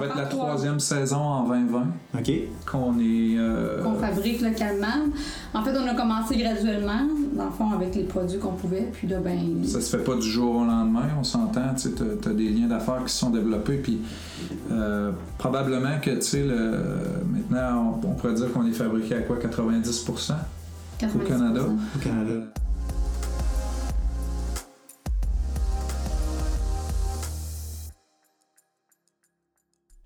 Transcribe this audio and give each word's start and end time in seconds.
va 0.00 0.06
être 0.06 0.16
la 0.16 0.24
troisième 0.26 0.80
saison 0.80 1.18
en 1.18 1.48
2020 1.48 1.82
OK. 2.18 2.30
qu'on 2.70 2.98
est. 2.98 3.36
euh, 3.38 3.82
qu'on 3.82 3.94
fabrique 3.94 4.40
localement. 4.40 4.86
En 5.54 5.62
fait, 5.62 5.70
on 5.76 5.86
a 5.88 5.94
commencé 5.94 6.36
graduellement, 6.36 7.06
dans 7.36 7.44
le 7.46 7.50
fond, 7.50 7.70
avec 7.72 7.94
les 7.94 8.04
produits 8.04 8.38
qu'on 8.38 8.52
pouvait. 8.52 8.88
Puis 8.92 9.06
là, 9.08 9.18
ben. 9.20 9.64
Ça 9.64 9.80
se 9.80 9.96
fait 9.96 10.02
pas 10.04 10.14
du 10.16 10.28
jour 10.28 10.56
au 10.56 10.64
lendemain, 10.64 11.08
on 11.18 11.24
s'entend. 11.24 11.74
Tu 11.76 11.88
as, 12.28 12.32
des 12.32 12.48
liens 12.48 12.68
d'affaires 12.68 13.02
qui 13.04 13.12
se 13.12 13.18
sont 13.18 13.30
développés. 13.30 13.76
Puis 13.76 14.00
euh, 14.70 15.12
probablement 15.38 15.98
que, 16.02 16.10
tu 16.10 16.22
sais, 16.22 16.42
le- 16.44 16.78
maintenant, 17.30 18.00
on, 18.02 18.08
on 18.08 18.12
pourrait 18.14 18.34
dire 18.34 18.52
qu'on 18.52 18.66
est 18.66 18.72
fabriqué 18.72 19.14
à 19.16 19.20
quoi 19.20 19.36
90 19.36 20.08
au 20.08 20.12
90%. 20.12 20.32
Canada. 21.26 21.60
Au 21.62 21.98
Canada. 21.98 22.32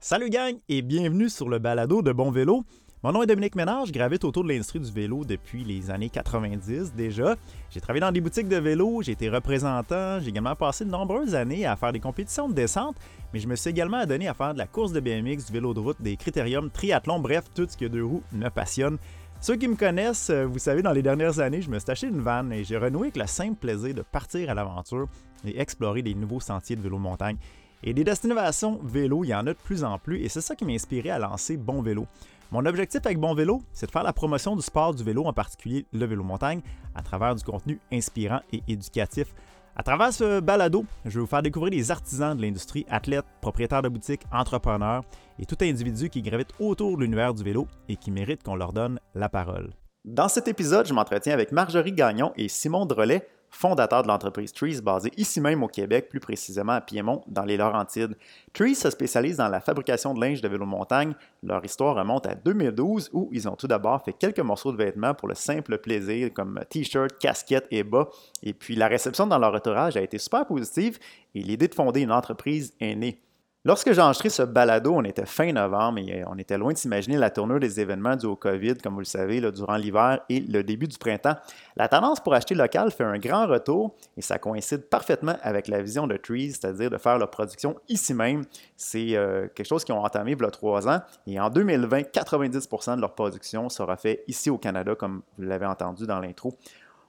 Salut 0.06 0.28
gang 0.28 0.58
et 0.68 0.82
bienvenue 0.82 1.30
sur 1.30 1.48
le 1.48 1.58
balado 1.58 2.02
de 2.02 2.12
Bon 2.12 2.30
Vélo. 2.30 2.62
Mon 3.02 3.12
nom 3.12 3.22
est 3.22 3.26
Dominique 3.26 3.56
Ménard, 3.56 3.86
je 3.86 3.92
gravite 3.92 4.22
autour 4.24 4.44
de 4.44 4.50
l'industrie 4.50 4.78
du 4.78 4.92
vélo 4.92 5.24
depuis 5.24 5.64
les 5.64 5.90
années 5.90 6.10
90 6.10 6.92
déjà. 6.92 7.36
J'ai 7.70 7.80
travaillé 7.80 8.02
dans 8.02 8.12
des 8.12 8.20
boutiques 8.20 8.48
de 8.48 8.58
vélo, 8.58 9.00
j'ai 9.00 9.12
été 9.12 9.30
représentant, 9.30 10.20
j'ai 10.20 10.28
également 10.28 10.54
passé 10.56 10.84
de 10.84 10.90
nombreuses 10.90 11.34
années 11.34 11.64
à 11.64 11.74
faire 11.74 11.90
des 11.90 12.00
compétitions 12.00 12.50
de 12.50 12.52
descente, 12.52 12.96
mais 13.32 13.40
je 13.40 13.48
me 13.48 13.56
suis 13.56 13.70
également 13.70 13.96
adonné 13.96 14.28
à 14.28 14.34
faire 14.34 14.52
de 14.52 14.58
la 14.58 14.66
course 14.66 14.92
de 14.92 15.00
BMX, 15.00 15.46
du 15.46 15.52
vélo 15.54 15.72
de 15.72 15.80
route, 15.80 16.02
des 16.02 16.18
critériums, 16.18 16.68
triathlon, 16.68 17.18
bref, 17.18 17.44
tout 17.54 17.66
ce 17.66 17.74
qui 17.74 17.86
a 17.86 17.88
deux 17.88 18.04
roues 18.04 18.22
me 18.30 18.50
passionne. 18.50 18.98
Ceux 19.40 19.56
qui 19.56 19.68
me 19.68 19.74
connaissent, 19.74 20.28
euh, 20.28 20.44
vous 20.44 20.58
savez, 20.58 20.82
dans 20.82 20.92
les 20.92 21.02
dernières 21.02 21.38
années, 21.38 21.62
je 21.62 21.70
me 21.70 21.78
suis 21.78 21.90
acheté 21.90 22.08
une 22.08 22.20
vanne 22.20 22.52
et 22.52 22.62
j'ai 22.62 22.76
renoué 22.76 23.06
avec 23.06 23.16
le 23.16 23.26
simple 23.26 23.56
plaisir 23.56 23.94
de 23.94 24.02
partir 24.02 24.50
à 24.50 24.54
l'aventure 24.54 25.08
et 25.46 25.58
explorer 25.58 26.02
des 26.02 26.14
nouveaux 26.14 26.40
sentiers 26.40 26.76
de 26.76 26.82
vélo 26.82 26.98
montagne. 26.98 27.38
Et 27.86 27.92
des 27.92 28.02
destinations 28.02 28.80
vélo, 28.82 29.24
il 29.24 29.28
y 29.28 29.34
en 29.34 29.46
a 29.46 29.52
de 29.52 29.58
plus 29.62 29.84
en 29.84 29.98
plus 29.98 30.22
et 30.24 30.30
c'est 30.30 30.40
ça 30.40 30.56
qui 30.56 30.64
m'a 30.64 30.72
inspiré 30.72 31.10
à 31.10 31.18
lancer 31.18 31.58
Bon 31.58 31.82
Vélo. 31.82 32.06
Mon 32.50 32.64
objectif 32.64 33.02
avec 33.04 33.20
Bon 33.20 33.34
Vélo, 33.34 33.60
c'est 33.74 33.84
de 33.84 33.90
faire 33.90 34.02
la 34.02 34.14
promotion 34.14 34.56
du 34.56 34.62
sport 34.62 34.94
du 34.94 35.04
vélo, 35.04 35.24
en 35.26 35.34
particulier 35.34 35.84
le 35.92 36.06
vélo 36.06 36.24
montagne, 36.24 36.62
à 36.94 37.02
travers 37.02 37.34
du 37.34 37.44
contenu 37.44 37.78
inspirant 37.92 38.40
et 38.54 38.62
éducatif. 38.68 39.34
À 39.76 39.82
travers 39.82 40.14
ce 40.14 40.40
balado, 40.40 40.86
je 41.04 41.10
vais 41.10 41.20
vous 41.20 41.26
faire 41.26 41.42
découvrir 41.42 41.72
les 41.72 41.90
artisans 41.90 42.34
de 42.34 42.40
l'industrie, 42.40 42.86
athlètes, 42.88 43.26
propriétaires 43.42 43.82
de 43.82 43.90
boutiques, 43.90 44.22
entrepreneurs 44.32 45.04
et 45.38 45.44
tout 45.44 45.58
individu 45.60 46.08
qui 46.08 46.22
gravite 46.22 46.54
autour 46.58 46.96
de 46.96 47.02
l'univers 47.02 47.34
du 47.34 47.42
vélo 47.42 47.68
et 47.90 47.96
qui 47.96 48.10
mérite 48.10 48.42
qu'on 48.42 48.56
leur 48.56 48.72
donne 48.72 48.98
la 49.14 49.28
parole. 49.28 49.74
Dans 50.06 50.28
cet 50.28 50.48
épisode, 50.48 50.86
je 50.86 50.94
m'entretiens 50.94 51.34
avec 51.34 51.52
Marjorie 51.52 51.92
Gagnon 51.92 52.32
et 52.36 52.48
Simon 52.48 52.86
Drolet, 52.86 53.26
fondateurs 53.54 54.02
de 54.02 54.08
l'entreprise 54.08 54.52
Trees, 54.52 54.80
basée 54.82 55.12
ici 55.16 55.40
même 55.40 55.62
au 55.62 55.68
Québec, 55.68 56.08
plus 56.08 56.20
précisément 56.20 56.72
à 56.72 56.80
Piémont, 56.80 57.22
dans 57.26 57.44
les 57.44 57.56
Laurentides. 57.56 58.16
Trees 58.52 58.74
se 58.74 58.90
spécialise 58.90 59.36
dans 59.36 59.48
la 59.48 59.60
fabrication 59.60 60.12
de 60.12 60.20
linge 60.20 60.40
de 60.40 60.48
vélo 60.48 60.66
montagne. 60.66 61.14
Leur 61.42 61.64
histoire 61.64 61.94
remonte 61.94 62.26
à 62.26 62.34
2012 62.34 63.10
où 63.12 63.28
ils 63.32 63.48
ont 63.48 63.56
tout 63.56 63.66
d'abord 63.68 64.04
fait 64.04 64.12
quelques 64.12 64.40
morceaux 64.40 64.72
de 64.72 64.76
vêtements 64.76 65.14
pour 65.14 65.28
le 65.28 65.34
simple 65.34 65.78
plaisir, 65.78 66.32
comme 66.32 66.60
t-shirts, 66.68 67.18
casquettes 67.18 67.68
et 67.70 67.84
bas. 67.84 68.08
Et 68.42 68.52
puis 68.52 68.74
la 68.76 68.88
réception 68.88 69.26
dans 69.26 69.38
leur 69.38 69.54
entourage 69.54 69.96
a 69.96 70.02
été 70.02 70.18
super 70.18 70.46
positive 70.46 70.98
et 71.34 71.40
l'idée 71.40 71.68
de 71.68 71.74
fonder 71.74 72.00
une 72.00 72.12
entreprise 72.12 72.74
est 72.80 72.94
née. 72.94 73.23
Lorsque 73.66 73.90
j'ai 73.94 74.00
enregistré 74.02 74.28
ce 74.28 74.42
balado, 74.42 74.92
on 74.94 75.04
était 75.04 75.24
fin 75.24 75.50
novembre 75.50 75.98
et 76.00 76.20
euh, 76.20 76.26
on 76.26 76.36
était 76.36 76.58
loin 76.58 76.74
de 76.74 76.76
s'imaginer 76.76 77.16
la 77.16 77.30
tournure 77.30 77.58
des 77.58 77.80
événements 77.80 78.14
dus 78.14 78.26
au 78.26 78.36
COVID, 78.36 78.74
comme 78.74 78.92
vous 78.92 78.98
le 78.98 79.06
savez, 79.06 79.40
durant 79.40 79.76
l'hiver 79.76 80.20
et 80.28 80.40
le 80.40 80.62
début 80.62 80.86
du 80.86 80.98
printemps. 80.98 81.36
La 81.74 81.88
tendance 81.88 82.20
pour 82.20 82.34
acheter 82.34 82.54
local 82.54 82.90
fait 82.90 83.04
un 83.04 83.18
grand 83.18 83.46
retour 83.46 83.94
et 84.18 84.20
ça 84.20 84.38
coïncide 84.38 84.82
parfaitement 84.90 85.36
avec 85.40 85.68
la 85.68 85.80
vision 85.80 86.06
de 86.06 86.18
Trees, 86.18 86.50
c'est-à-dire 86.50 86.90
de 86.90 86.98
faire 86.98 87.16
leur 87.16 87.30
production 87.30 87.76
ici 87.88 88.12
même. 88.12 88.44
C'est 88.76 89.16
euh, 89.16 89.48
quelque 89.54 89.66
chose 89.66 89.82
qu'ils 89.82 89.94
ont 89.94 90.04
entamé 90.04 90.32
il 90.32 90.42
y 90.42 90.44
a 90.44 90.50
trois 90.50 90.86
ans 90.86 91.00
et 91.26 91.40
en 91.40 91.48
2020, 91.48 92.00
90% 92.02 92.96
de 92.96 93.00
leur 93.00 93.14
production 93.14 93.70
sera 93.70 93.96
fait 93.96 94.24
ici 94.28 94.50
au 94.50 94.58
Canada, 94.58 94.94
comme 94.94 95.22
vous 95.38 95.44
l'avez 95.44 95.64
entendu 95.64 96.06
dans 96.06 96.20
l'intro. 96.20 96.52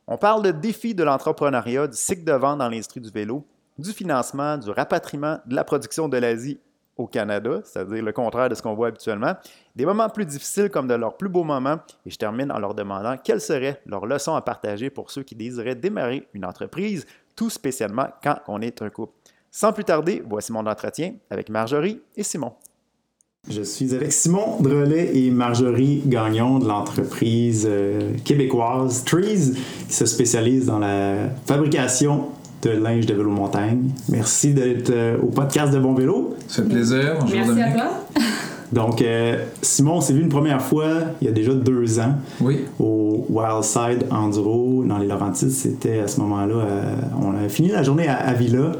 On 0.08 0.17
parle 0.17 0.42
de 0.42 0.52
défis 0.52 0.95
de 0.95 1.04
l'entrepreneuriat, 1.04 1.88
du 1.88 1.98
cycle 1.98 2.23
de 2.23 2.32
vente 2.32 2.60
dans 2.60 2.70
l'industrie 2.70 3.02
du 3.02 3.10
vélo, 3.10 3.45
du 3.77 3.91
financement, 3.91 4.58
du 4.58 4.69
rapatriement 4.69 5.39
de 5.45 5.55
la 5.55 5.63
production 5.63 6.08
de 6.08 6.17
l'Asie 6.17 6.59
au 6.97 7.08
Canada, 7.08 7.59
c'est-à-dire 7.63 8.03
le 8.03 8.13
contraire 8.13 8.47
de 8.47 8.55
ce 8.55 8.61
qu'on 8.61 8.73
voit 8.73 8.87
habituellement, 8.87 9.33
des 9.75 9.86
moments 9.86 10.08
plus 10.09 10.25
difficiles 10.25 10.69
comme 10.69 10.87
de 10.87 10.93
leurs 10.93 11.17
plus 11.17 11.27
beaux 11.27 11.43
moments, 11.43 11.80
et 12.05 12.09
je 12.09 12.17
termine 12.17 12.52
en 12.52 12.59
leur 12.59 12.73
demandant 12.73 13.17
quelles 13.21 13.41
seraient 13.41 13.81
leurs 13.85 14.05
leçons 14.05 14.35
à 14.35 14.41
partager 14.41 14.89
pour 14.89 15.11
ceux 15.11 15.23
qui 15.23 15.35
désiraient 15.35 15.75
démarrer 15.75 16.27
une 16.33 16.45
entreprise, 16.45 17.05
tout 17.35 17.49
spécialement 17.49 18.08
quand 18.23 18.37
on 18.47 18.61
est 18.61 18.81
un 18.81 18.89
couple. 18.89 19.14
Sans 19.52 19.73
plus 19.73 19.83
tarder, 19.83 20.23
voici 20.27 20.52
mon 20.52 20.65
entretien 20.65 21.15
avec 21.30 21.49
Marjorie 21.49 22.02
et 22.15 22.23
Simon. 22.23 22.53
Je 23.47 23.61
suis 23.61 23.93
avec 23.93 24.11
Simon 24.11 24.59
Drolet 24.59 25.15
et 25.15 25.30
Marjorie 25.30 26.02
Gagnon 26.05 26.58
de 26.58 26.67
l'entreprise 26.67 27.67
euh, 27.69 28.14
québécoise 28.23 29.03
Trees 29.03 29.53
qui 29.87 29.93
se 29.93 30.08
spécialise 30.08 30.65
dans 30.65 30.80
la 30.80 31.30
fabrication 31.45 32.31
de 32.65 32.71
linge 32.71 33.05
de 33.05 33.14
vélo 33.14 33.30
montagne. 33.30 33.89
Merci 34.09 34.53
d'être 34.53 34.89
euh, 34.89 35.17
au 35.21 35.27
podcast 35.27 35.71
de 35.71 35.80
Bon 35.80 35.93
Vélo. 35.93 36.36
Ça 36.48 36.64
fait 36.64 36.70
plaisir. 36.70 37.17
Bonjour 37.20 37.37
Merci 37.37 37.61
à 37.61 37.71
toi. 37.71 37.83
Donc, 38.73 39.02
euh, 39.02 39.37
Simon, 39.61 39.98
on 39.98 40.02
s'est 40.02 40.14
vu 40.14 40.21
une 40.21 40.30
première 40.30 40.61
fois 40.61 40.86
il 41.21 41.27
y 41.27 41.30
a 41.30 41.31
déjà 41.31 41.53
deux 41.53 41.99
ans 41.99 42.15
Oui. 42.42 42.61
au 42.80 43.26
Wildside 43.30 44.08
Enduro 44.09 44.83
dans 44.86 44.98
les 44.98 45.05
Laurentides. 45.08 45.52
C'était 45.52 45.99
à 45.99 46.08
ce 46.08 46.20
moment-là, 46.21 46.55
euh, 46.55 46.95
on 47.21 47.36
a 47.36 47.48
fini 47.48 47.70
la 47.70 47.83
journée 47.83 48.08
à 48.08 48.15
Avila. 48.15 48.71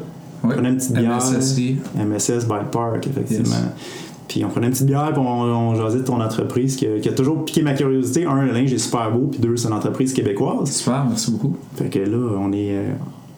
On 0.42 0.48
oui. 0.48 0.54
prenait 0.54 0.70
une 0.70 0.76
petite 0.76 0.92
bière. 0.92 1.16
MSSI. 1.16 1.76
MSS 1.96 2.46
Bike 2.46 2.70
Park, 2.72 3.06
effectivement. 3.06 3.54
Yes. 3.54 3.86
Puis 4.26 4.44
on 4.44 4.48
prenait 4.48 4.66
une 4.66 4.72
petite 4.72 4.86
bière, 4.86 5.12
puis 5.12 5.22
on, 5.24 5.42
on 5.44 5.74
jasait 5.76 5.98
de 5.98 6.04
ton 6.04 6.20
entreprise 6.20 6.74
qui 6.74 6.86
a, 6.88 6.98
qui 6.98 7.08
a 7.08 7.12
toujours 7.12 7.44
piqué 7.44 7.62
ma 7.62 7.74
curiosité. 7.74 8.26
Un, 8.26 8.42
le 8.42 8.52
linge 8.52 8.72
est 8.72 8.78
super 8.78 9.12
beau, 9.12 9.28
puis 9.30 9.38
deux, 9.38 9.56
c'est 9.56 9.68
une 9.68 9.74
entreprise 9.74 10.12
québécoise. 10.12 10.72
Super, 10.72 11.04
merci 11.08 11.30
beaucoup. 11.30 11.56
Fait 11.76 11.88
que 11.88 12.00
là, 12.00 12.36
on 12.40 12.52
est 12.52 12.74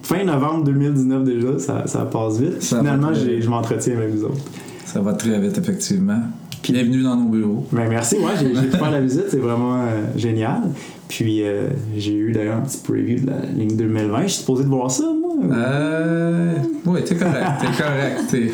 fin 0.09 0.25
novembre 0.25 0.65
2019 0.65 1.23
déjà, 1.25 1.59
ça, 1.59 1.87
ça 1.87 2.01
passe 2.07 2.39
vite. 2.41 2.63
Ça 2.63 2.79
Finalement, 2.79 3.13
je 3.13 3.49
m'entretiens 3.49 3.95
avec 3.99 4.11
vous 4.15 4.25
autres. 4.25 4.41
Ça 4.87 5.01
va 5.03 5.13
très 5.13 5.39
vite, 5.39 5.59
effectivement. 5.59 6.21
Bienvenue 6.63 7.03
dans 7.03 7.15
nos 7.17 7.29
bureaux. 7.29 7.67
Ben, 7.73 7.89
merci, 7.91 8.17
ouais, 8.17 8.33
j'ai 8.41 8.49
pu 8.49 8.77
faire 8.77 8.91
la 8.91 9.01
visite, 9.03 9.25
c'est 9.29 9.39
vraiment 9.39 9.77
euh, 9.77 10.05
génial. 10.17 10.63
Puis 11.09 11.43
euh, 11.43 11.69
j'ai 11.97 12.15
eu 12.15 12.33
d'ailleurs 12.33 12.57
un 12.57 12.61
petit 12.63 12.79
preview 12.79 13.21
de 13.21 13.27
la 13.31 13.41
ligne 13.55 13.77
2020. 13.77 14.23
Je 14.23 14.27
suis 14.29 14.41
supposé 14.41 14.65
de 14.65 14.69
voir 14.69 14.91
ça, 14.91 15.05
moi. 15.05 15.35
Euh. 15.57 16.55
Oui, 16.87 17.01
t'es 17.05 17.15
correct. 17.17 17.47
T'es 17.61 17.83
correct. 17.83 18.53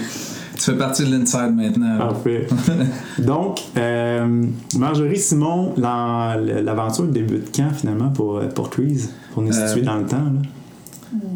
Tu 0.56 0.60
fais 0.60 0.76
partie 0.76 1.04
de 1.04 1.16
l'inside 1.16 1.54
maintenant. 1.54 1.98
Parfait. 1.98 2.46
Donc, 3.18 3.60
euh, 3.76 4.44
Marjorie 4.78 5.18
Simon, 5.18 5.72
l'aventure 5.76 7.06
débute 7.06 7.54
quand 7.54 7.70
finalement 7.74 8.10
pour, 8.10 8.38
euh, 8.38 8.46
pour 8.48 8.70
Trees? 8.70 9.08
Pour 9.32 9.42
nous 9.42 9.56
Euh, 9.56 9.66
situer 9.68 9.82
dans 9.82 9.98
le 9.98 10.06
temps. 10.06 10.16
Là? 10.16 10.40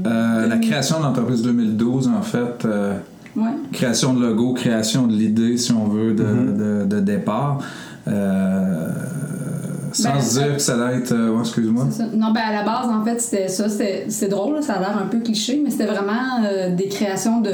Euh, 0.06 0.46
la 0.46 0.56
création 0.58 0.98
de 0.98 1.04
l'entreprise 1.04 1.42
2012, 1.42 2.08
en 2.08 2.22
fait, 2.22 2.64
euh, 2.64 2.94
Ouais. 3.36 3.50
création 3.72 4.14
de 4.14 4.20
logo, 4.26 4.52
création 4.54 5.06
de 5.06 5.12
l'idée, 5.12 5.56
si 5.58 5.72
on 5.72 5.84
veut, 5.84 6.12
de, 6.12 6.24
Mhm. 6.24 6.56
de- 6.56 6.84
de 6.86 7.00
départ. 7.00 7.58
Euh, 8.08 8.88
sans 9.92 10.12
Ben, 10.14 10.20
se 10.20 10.38
dire 10.38 10.52
que 10.56 10.62
ça 10.62 10.76
doit 10.76 10.92
être. 10.92 11.12
euh, 11.12 11.38
excuse-moi. 11.40 11.84
Non, 12.14 12.32
ben 12.32 12.40
à 12.46 12.52
la 12.52 12.62
base, 12.62 12.88
en 12.90 13.04
fait, 13.04 13.20
c'était 13.20 13.48
ça. 13.48 13.66
C'est 13.68 14.28
drôle, 14.28 14.62
ça 14.62 14.74
a 14.74 14.80
l'air 14.80 14.98
un 15.02 15.06
peu 15.06 15.18
cliché, 15.20 15.60
mais 15.62 15.70
c'était 15.70 15.86
vraiment 15.86 16.42
euh, 16.44 16.74
des 16.74 16.88
créations 16.88 17.40
de, 17.40 17.52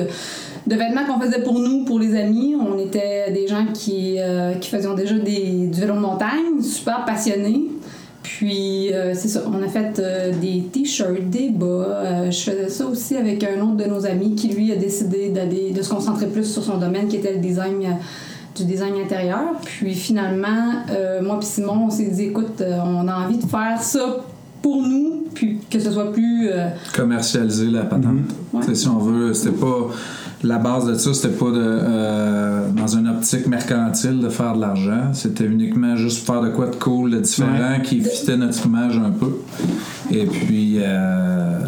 de 0.67 0.75
vêtements 0.77 1.05
qu'on 1.07 1.21
faisait 1.21 1.43
pour 1.43 1.59
nous, 1.61 1.85
pour 1.85 1.99
les 1.99 2.17
amis. 2.19 2.55
On 2.61 2.79
était 2.79 3.31
des 3.33 3.47
gens 3.47 3.67
qui, 3.73 4.17
euh, 4.19 4.55
qui 4.55 4.71
faisaient 4.71 4.95
déjà 4.97 5.15
des, 5.19 5.69
du 5.73 5.81
vélo 5.81 5.95
de 5.95 6.01
montagne, 6.01 6.61
super 6.63 7.05
passionnés. 7.05 7.71
Puis, 8.25 8.91
euh, 8.91 9.13
c'est 9.15 9.29
ça, 9.29 9.43
on 9.47 9.63
a 9.63 9.69
fait 9.69 9.99
euh, 9.99 10.33
des 10.33 10.63
t-shirts, 10.73 11.29
des 11.29 11.51
bas. 11.51 11.67
Euh, 11.67 12.31
je 12.31 12.41
faisais 12.51 12.69
ça 12.71 12.87
aussi 12.87 13.17
avec 13.17 13.45
un 13.45 13.61
autre 13.61 13.77
de 13.77 13.85
nos 13.85 14.07
amis 14.07 14.35
qui, 14.35 14.49
lui, 14.49 14.73
a 14.73 14.77
décidé 14.77 15.29
d'aller 15.29 15.73
de 15.73 15.83
se 15.83 15.91
concentrer 15.91 16.27
plus 16.27 16.45
sur 16.45 16.65
son 16.65 16.79
domaine, 16.79 17.07
qui 17.07 17.17
était 17.17 17.35
le 17.35 17.39
design, 17.39 17.99
du 18.57 18.65
design 18.65 18.95
intérieur. 18.95 19.61
Puis, 19.63 19.95
finalement, 19.95 20.73
moi 21.23 21.39
puis 21.39 21.47
Simon, 21.47 21.85
on 21.87 21.91
s'est 21.91 22.09
dit, 22.09 22.23
écoute, 22.23 22.63
on 22.63 23.07
a 23.07 23.27
envie 23.27 23.37
de 23.37 23.47
faire 23.47 23.83
ça 23.83 24.25
pour 24.63 24.83
nous, 24.83 25.25
puis 25.35 25.59
que 25.71 25.79
ce 25.79 25.91
soit 25.91 26.11
plus... 26.11 26.49
Commercialiser 26.97 27.67
la 27.67 27.83
patente. 27.83 28.25
Sais, 28.63 28.75
Si 28.75 28.89
on 28.89 28.99
veut, 28.99 29.35
c'était 29.35 29.57
pas. 29.57 29.91
La 30.45 30.59
base 30.59 30.87
de 30.87 30.95
ça, 30.95 31.15
c'était 31.15 31.35
pas 31.35 31.51
de, 31.51 31.57
euh, 31.59 32.69
dans 32.77 32.87
une 32.87 33.09
optique 33.09 33.47
mercantile 33.47 34.21
de 34.21 34.29
faire 34.29 34.55
de 34.55 34.61
l'argent. 34.61 35.13
C'était 35.15 35.47
uniquement 35.47 35.97
juste 35.97 36.27
faire 36.27 36.43
de 36.43 36.51
quoi 36.51 36.67
de 36.67 36.77
cool, 36.77 37.13
de 37.13 37.21
différent, 37.21 37.81
qui 37.83 38.03
fitait 38.03 38.37
notre 38.37 38.67
image 38.67 38.99
un 38.99 39.11
peu. 39.11 39.33
Et 40.11 40.27
puis, 40.27 40.77
euh, 40.81 41.59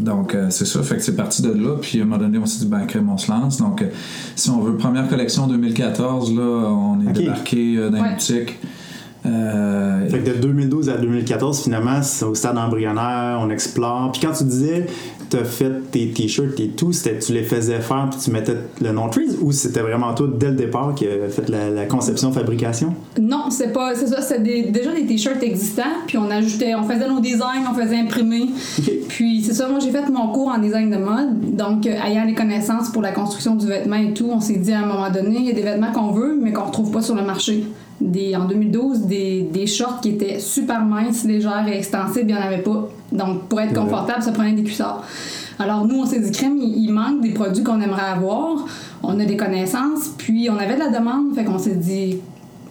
donc, 0.00 0.34
euh, 0.34 0.46
c'est 0.50 0.66
ça. 0.66 0.82
Fait 0.82 0.96
que 0.96 1.02
c'est 1.02 1.14
parti 1.16 1.42
de 1.42 1.52
là. 1.52 1.76
Puis, 1.80 2.00
à 2.00 2.02
un 2.02 2.06
moment 2.06 2.18
donné, 2.20 2.38
on 2.38 2.46
s'est 2.46 2.64
dit, 2.64 2.70
ben, 2.70 2.84
crème, 2.86 3.08
on 3.08 3.18
se 3.18 3.30
lance. 3.30 3.58
Donc, 3.58 3.82
euh, 3.82 3.86
si 4.34 4.50
on 4.50 4.60
veut, 4.60 4.76
première 4.76 5.08
collection 5.08 5.46
2014, 5.46 6.34
là, 6.34 6.42
on 6.42 7.00
est 7.08 7.12
débarqué 7.12 7.76
euh, 7.76 7.90
dans 7.90 7.98
Ouais. 8.00 8.08
les 8.08 8.14
boutiques. 8.14 8.58
Euh, 9.26 10.08
Fait 10.08 10.20
que 10.20 10.30
de 10.30 10.34
2012 10.34 10.88
à 10.88 10.96
2014, 10.98 11.62
finalement, 11.64 12.00
c'est 12.02 12.24
au 12.24 12.34
stade 12.34 12.56
embryonnaire, 12.58 13.38
on 13.42 13.50
explore. 13.50 14.12
Puis 14.12 14.20
quand 14.24 14.32
tu 14.32 14.44
disais 14.44 14.86
tu 15.28 15.36
as 15.38 15.44
fait 15.44 15.90
tes 15.90 16.08
t-shirts 16.10 16.60
et 16.60 16.68
tout, 16.68 16.92
c'était 16.92 17.18
tu 17.18 17.32
les 17.32 17.42
faisais 17.42 17.80
faire 17.80 18.06
puis 18.08 18.20
tu 18.22 18.30
mettais 18.30 18.54
le 18.80 18.92
nom 18.92 19.08
Trees 19.08 19.36
ou 19.42 19.50
c'était 19.50 19.80
vraiment 19.80 20.14
toi 20.14 20.28
dès 20.38 20.50
le 20.50 20.54
départ 20.54 20.94
qui 20.94 21.04
a 21.08 21.28
fait 21.28 21.48
la, 21.48 21.68
la 21.68 21.84
conception, 21.86 22.30
fabrication? 22.30 22.94
Non, 23.20 23.50
c'est 23.50 23.72
pas 23.72 23.96
c'est 23.96 24.06
ça, 24.06 24.22
c'est 24.22 24.40
des- 24.40 24.70
déjà 24.70 24.92
des 24.94 25.04
t-shirts 25.04 25.42
existants, 25.42 25.82
puis 26.06 26.16
on 26.16 26.30
ajoutait, 26.30 26.76
on 26.76 26.84
faisait 26.84 27.08
nos 27.08 27.18
designs, 27.18 27.64
on 27.68 27.74
faisait 27.74 27.96
imprimer. 27.98 28.46
Puis 29.08 29.42
c'est 29.42 29.54
ça, 29.54 29.68
moi 29.68 29.80
j'ai 29.80 29.90
fait 29.90 30.08
mon 30.10 30.28
cours 30.28 30.46
en 30.48 30.58
design 30.58 30.90
de 30.92 30.96
mode, 30.96 31.56
donc 31.56 31.88
euh, 31.88 31.94
ayant 32.06 32.24
les 32.24 32.34
connaissances 32.34 32.90
pour 32.90 33.02
la 33.02 33.10
construction 33.10 33.56
du 33.56 33.66
vêtement 33.66 33.96
et 33.96 34.14
tout, 34.14 34.28
on 34.32 34.38
s'est 34.40 34.58
dit 34.58 34.72
à 34.72 34.82
un 34.84 34.86
moment 34.86 35.10
donné, 35.10 35.38
il 35.40 35.46
y 35.46 35.50
a 35.50 35.54
des 35.54 35.62
vêtements 35.62 35.90
qu'on 35.90 36.12
veut, 36.12 36.38
mais 36.40 36.52
qu'on 36.52 36.66
retrouve 36.66 36.92
pas 36.92 37.02
sur 37.02 37.16
le 37.16 37.22
marché. 37.22 37.64
Des, 38.00 38.36
en 38.36 38.44
2012, 38.44 39.02
des, 39.06 39.42
des 39.50 39.66
shorts 39.66 40.00
qui 40.02 40.10
étaient 40.10 40.38
super 40.38 40.84
minces, 40.84 41.24
légères 41.24 41.66
et 41.66 41.78
extensibles, 41.78 42.26
il 42.30 42.34
n'y 42.34 42.40
en 42.40 42.42
avait 42.44 42.58
pas. 42.62 42.88
Donc 43.10 43.44
pour 43.48 43.58
être 43.60 43.72
confortable, 43.72 44.22
ça 44.22 44.32
prenait 44.32 44.52
des 44.52 44.62
cuissards. 44.64 45.02
Alors 45.58 45.86
nous, 45.86 46.00
on 46.00 46.04
s'est 46.06 46.20
dit, 46.20 46.30
crème, 46.30 46.58
il, 46.60 46.84
il 46.84 46.92
manque 46.92 47.22
des 47.22 47.30
produits 47.30 47.64
qu'on 47.64 47.80
aimerait 47.80 48.02
avoir. 48.12 48.66
On 49.02 49.18
a 49.18 49.24
des 49.24 49.36
connaissances, 49.38 50.08
puis 50.18 50.48
on 50.50 50.58
avait 50.58 50.74
de 50.74 50.80
la 50.80 50.88
demande, 50.90 51.34
fait 51.34 51.44
qu'on 51.44 51.58
s'est 51.58 51.76
dit, 51.76 52.18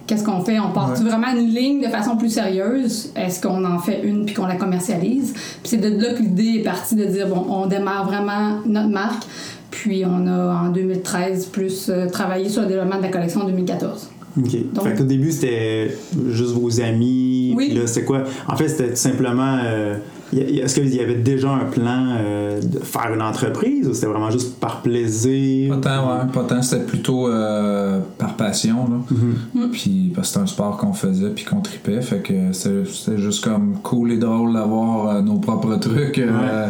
qu'est-ce 0.06 0.22
qu'on 0.22 0.42
fait? 0.42 0.60
On 0.60 0.70
part 0.70 0.90
Ouais. 0.92 1.00
vraiment 1.10 1.32
une 1.36 1.48
ligne 1.48 1.80
de 1.82 1.88
façon 1.88 2.16
plus 2.16 2.30
sérieuse? 2.30 3.10
Est-ce 3.16 3.40
qu'on 3.42 3.64
en 3.64 3.78
fait 3.80 4.02
une 4.04 4.26
puis 4.26 4.34
qu'on 4.36 4.46
la 4.46 4.54
commercialise? 4.54 5.32
Puis 5.32 5.60
c'est 5.64 5.78
de 5.78 5.88
là 6.00 6.14
que 6.14 6.22
l'idée 6.22 6.60
est 6.60 6.62
partie 6.64 6.94
de 6.94 7.04
dire, 7.04 7.26
bon, 7.26 7.44
on 7.48 7.66
démarre 7.66 8.06
vraiment 8.06 8.58
notre 8.64 8.90
marque. 8.90 9.24
Puis 9.72 10.04
on 10.06 10.26
a 10.28 10.54
en 10.66 10.68
2013 10.68 11.46
plus 11.46 11.88
euh, 11.88 12.06
travaillé 12.08 12.48
sur 12.48 12.62
le 12.62 12.68
développement 12.68 12.98
de 12.98 13.02
la 13.02 13.08
collection 13.08 13.40
en 13.40 13.44
2014. 13.46 14.10
OK. 14.38 14.72
Donc- 14.74 14.84
fait 14.88 14.94
qu'au 14.96 15.04
début, 15.04 15.32
c'était 15.32 15.96
juste 16.28 16.52
vos 16.52 16.80
amis. 16.80 17.54
Oui. 17.56 17.68
Puis 17.68 17.78
là, 17.78 17.86
c'était 17.86 18.04
quoi? 18.04 18.24
En 18.48 18.56
fait, 18.56 18.68
c'était 18.68 18.90
tout 18.90 18.96
simplement. 18.96 19.58
euh, 19.64 19.96
Est-ce 20.32 20.74
qu'il 20.74 20.92
y 20.94 20.98
avait 21.00 21.14
déjà 21.14 21.50
un 21.50 21.66
plan 21.66 22.16
euh, 22.18 22.60
de 22.60 22.80
faire 22.80 23.12
une 23.14 23.22
entreprise 23.22 23.86
ou 23.88 23.94
c'était 23.94 24.08
vraiment 24.08 24.30
juste 24.30 24.58
par 24.58 24.82
plaisir? 24.82 25.72
Pas 25.80 25.80
tant, 25.80 26.08
ouais. 26.08 26.32
Pas 26.32 26.42
tant. 26.42 26.60
C'était 26.62 26.82
plutôt 26.84 27.28
euh, 27.28 28.00
par 28.18 28.34
passion, 28.36 28.88
là. 28.90 29.16
Mhm. 29.54 29.70
Puis 29.70 30.12
parce 30.14 30.28
que 30.28 30.32
c'était 30.34 30.42
un 30.42 30.46
sport 30.46 30.76
qu'on 30.78 30.92
faisait 30.92 31.30
puis 31.30 31.44
qu'on 31.44 31.60
tripait. 31.60 32.02
Fait 32.02 32.18
que 32.18 32.52
c'était 32.52 33.18
juste 33.18 33.44
comme 33.44 33.76
cool 33.84 34.12
et 34.12 34.16
drôle 34.18 34.52
d'avoir 34.54 35.08
euh, 35.16 35.22
nos 35.22 35.38
propres 35.38 35.76
trucs 35.76 36.18
euh, 36.18 36.66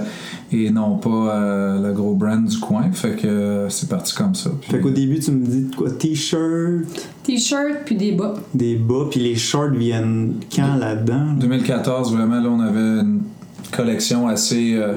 et 0.52 0.70
non 0.70 0.96
pas 0.98 1.08
euh, 1.34 1.82
le 1.88 1.93
gros 1.93 2.14
brand 2.14 2.44
du 2.44 2.58
coin. 2.58 2.90
Fait 2.93 3.16
que 3.16 3.26
euh, 3.26 3.69
c'est 3.69 3.88
parti 3.88 4.14
comme 4.14 4.34
ça. 4.34 4.50
Puis- 4.60 4.70
Fait 4.70 4.81
qu'au 4.81 4.90
début, 4.90 5.19
tu 5.19 5.31
me 5.32 5.44
dis 5.44 5.62
de 5.64 5.75
quoi? 5.75 5.90
T-shirt, 5.90 6.84
T-shirt 7.25 7.78
puis 7.84 7.96
des 7.96 8.12
bas. 8.12 8.34
des 8.54 8.76
bas, 8.76 9.06
puis 9.10 9.20
les 9.20 9.34
shorts 9.37 9.70
viennent 9.70 10.34
quand 10.54 10.76
là-dedans? 10.76 11.32
2014, 11.38 12.12
vraiment, 12.14 12.40
là, 12.40 12.48
on 12.48 12.60
avait 12.60 13.00
une 13.00 13.22
collection 13.72 14.28
assez, 14.28 14.75
euh, 14.76 14.94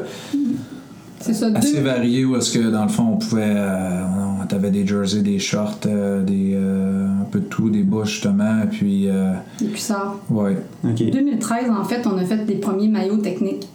C'est 1.20 1.34
ça, 1.34 1.48
assez 1.56 1.78
deux, 1.78 1.82
variée 1.84 2.24
où 2.26 2.36
est-ce 2.36 2.58
que, 2.58 2.70
dans 2.70 2.84
le 2.84 2.90
fond, 2.90 3.08
on 3.14 3.18
pouvait... 3.18 3.44
Euh, 3.56 4.04
on 4.42 4.56
avait 4.56 4.72
des 4.72 4.86
jerseys, 4.88 5.22
des 5.22 5.38
shorts, 5.38 5.80
euh, 5.86 6.24
des, 6.24 6.54
euh, 6.54 7.08
un 7.22 7.26
peu 7.26 7.40
de 7.40 7.46
tout, 7.46 7.70
des 7.70 7.84
bas, 7.84 8.04
justement, 8.06 8.62
puis... 8.72 9.08
euh, 9.10 9.34
des 9.60 9.68
cuissards. 9.68 10.18
ouais. 10.30 10.58
OK. 10.84 11.10
2013, 11.12 11.70
en 11.72 11.84
fait, 11.84 12.06
on 12.08 12.18
a 12.18 12.24
fait 12.26 12.46
des 12.46 12.56
premiers 12.56 12.88
maillots 12.88 13.18
techniques. 13.18 13.68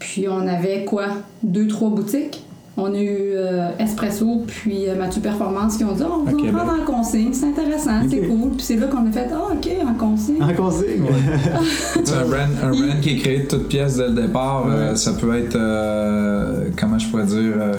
Puis 0.00 0.26
on 0.28 0.46
avait 0.48 0.84
quoi? 0.84 1.04
Deux, 1.42 1.68
trois 1.68 1.90
boutiques. 1.90 2.44
On 2.76 2.94
a 2.94 2.98
eu 2.98 3.32
euh, 3.34 3.68
Espresso 3.78 4.42
puis 4.46 4.88
euh, 4.88 4.96
Mathieu 4.96 5.20
Performance 5.20 5.76
qui 5.76 5.84
ont 5.84 5.92
dit 5.92 6.02
oh, 6.06 6.20
on 6.20 6.24
va 6.24 6.30
À 6.30 6.34
en 6.34 6.36
Québec. 6.36 6.52
prendre 6.54 6.80
en 6.80 6.84
consigne, 6.84 7.32
c'est 7.34 7.46
intéressant, 7.46 8.00
c'est 8.08 8.20
cool. 8.26 8.50
Puis 8.56 8.62
c'est 8.64 8.76
là 8.76 8.86
qu'on 8.86 9.06
a 9.06 9.12
fait 9.12 9.28
Ah, 9.32 9.52
ok, 9.52 9.68
en 9.86 9.94
consigne. 9.94 10.42
En 10.42 10.54
consigne? 10.54 11.04
C'est 12.04 12.14
un 12.14 12.24
brand, 12.26 12.48
un 12.62 12.70
brand 12.70 13.00
qui 13.02 13.10
est 13.10 13.16
créé 13.16 13.38
de 13.40 13.48
toutes 13.48 13.68
pièces 13.68 13.96
dès 13.96 14.08
le 14.08 14.14
départ. 14.14 14.66
euh, 14.68 14.90
Ouais. 14.90 14.96
ça 14.96 15.12
peut 15.12 15.36
être, 15.36 15.56
euh, 15.56 16.68
comment 16.78 16.98
je 16.98 17.08
pourrais 17.08 17.26
dire, 17.26 17.52
euh, 17.58 17.74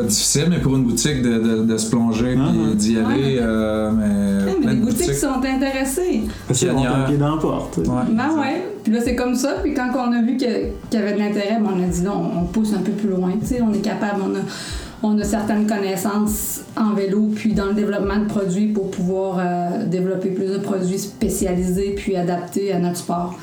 pas 0.00 0.06
difficile, 0.06 0.46
mais 0.50 0.58
pour 0.58 0.76
une 0.76 0.84
boutique 0.84 1.22
de, 1.22 1.38
de, 1.38 1.64
de 1.64 1.76
se 1.76 1.90
plonger 1.90 2.36
Ah, 2.38 2.48
puis 2.50 2.58
ouais. 2.60 2.74
d'y 2.74 2.98
aller. 2.98 3.38
Euh, 3.40 3.90
mais 3.92 4.04
Ouais, 4.48 4.54
mais 4.60 4.62
plein 4.62 4.72
les 4.72 4.76
boutiques 4.80 5.14
sont 5.14 5.42
intéressées. 5.44 6.22
Parce 6.46 6.58
qu'ils 6.60 6.72
montent 6.72 6.86
un 6.86 7.04
pied 7.06 7.16
dans 7.16 7.34
la 7.36 7.40
porte. 7.40 7.78
Ouais. 7.78 7.84
Ben 8.10 8.30
ouais. 8.38 8.62
Puis 8.84 8.92
là, 8.92 9.00
c'est 9.04 9.14
comme 9.16 9.34
ça. 9.34 9.56
Puis 9.62 9.74
quand 9.74 9.88
on 9.94 10.12
a 10.12 10.22
vu 10.22 10.36
que- 10.36 10.44
qu'il 10.90 11.00
y 11.00 11.02
avait 11.02 11.14
de 11.14 11.18
l'intérêt, 11.18 11.58
ben, 11.60 11.70
on 11.76 11.82
a 11.82 11.86
dit 11.86 12.02
non, 12.02 12.30
on 12.40 12.44
pousse 12.46 12.72
un 12.74 12.82
peu 12.82 12.92
plus 12.92 13.08
loin. 13.10 13.32
Tu 13.40 13.46
sais, 13.46 13.60
on 13.62 13.72
est 13.72 13.78
capable, 13.80 14.20
on 14.24 14.34
a, 14.34 14.40
on 15.02 15.18
a 15.18 15.24
certaines 15.24 15.66
connaissances 15.66 16.60
en 16.76 16.94
vélo, 16.94 17.30
puis 17.34 17.52
dans 17.52 17.66
le 17.66 17.74
développement 17.74 18.16
de 18.18 18.26
produits 18.26 18.68
pour 18.68 18.90
pouvoir 18.90 19.36
euh, 19.38 19.84
développer 19.86 20.30
plus 20.30 20.46
de 20.52 20.58
produits 20.58 20.98
spécialisés 20.98 21.94
puis 21.96 22.16
adaptés 22.16 22.72
à 22.72 22.78
notre 22.78 22.96
sport. 22.98 23.34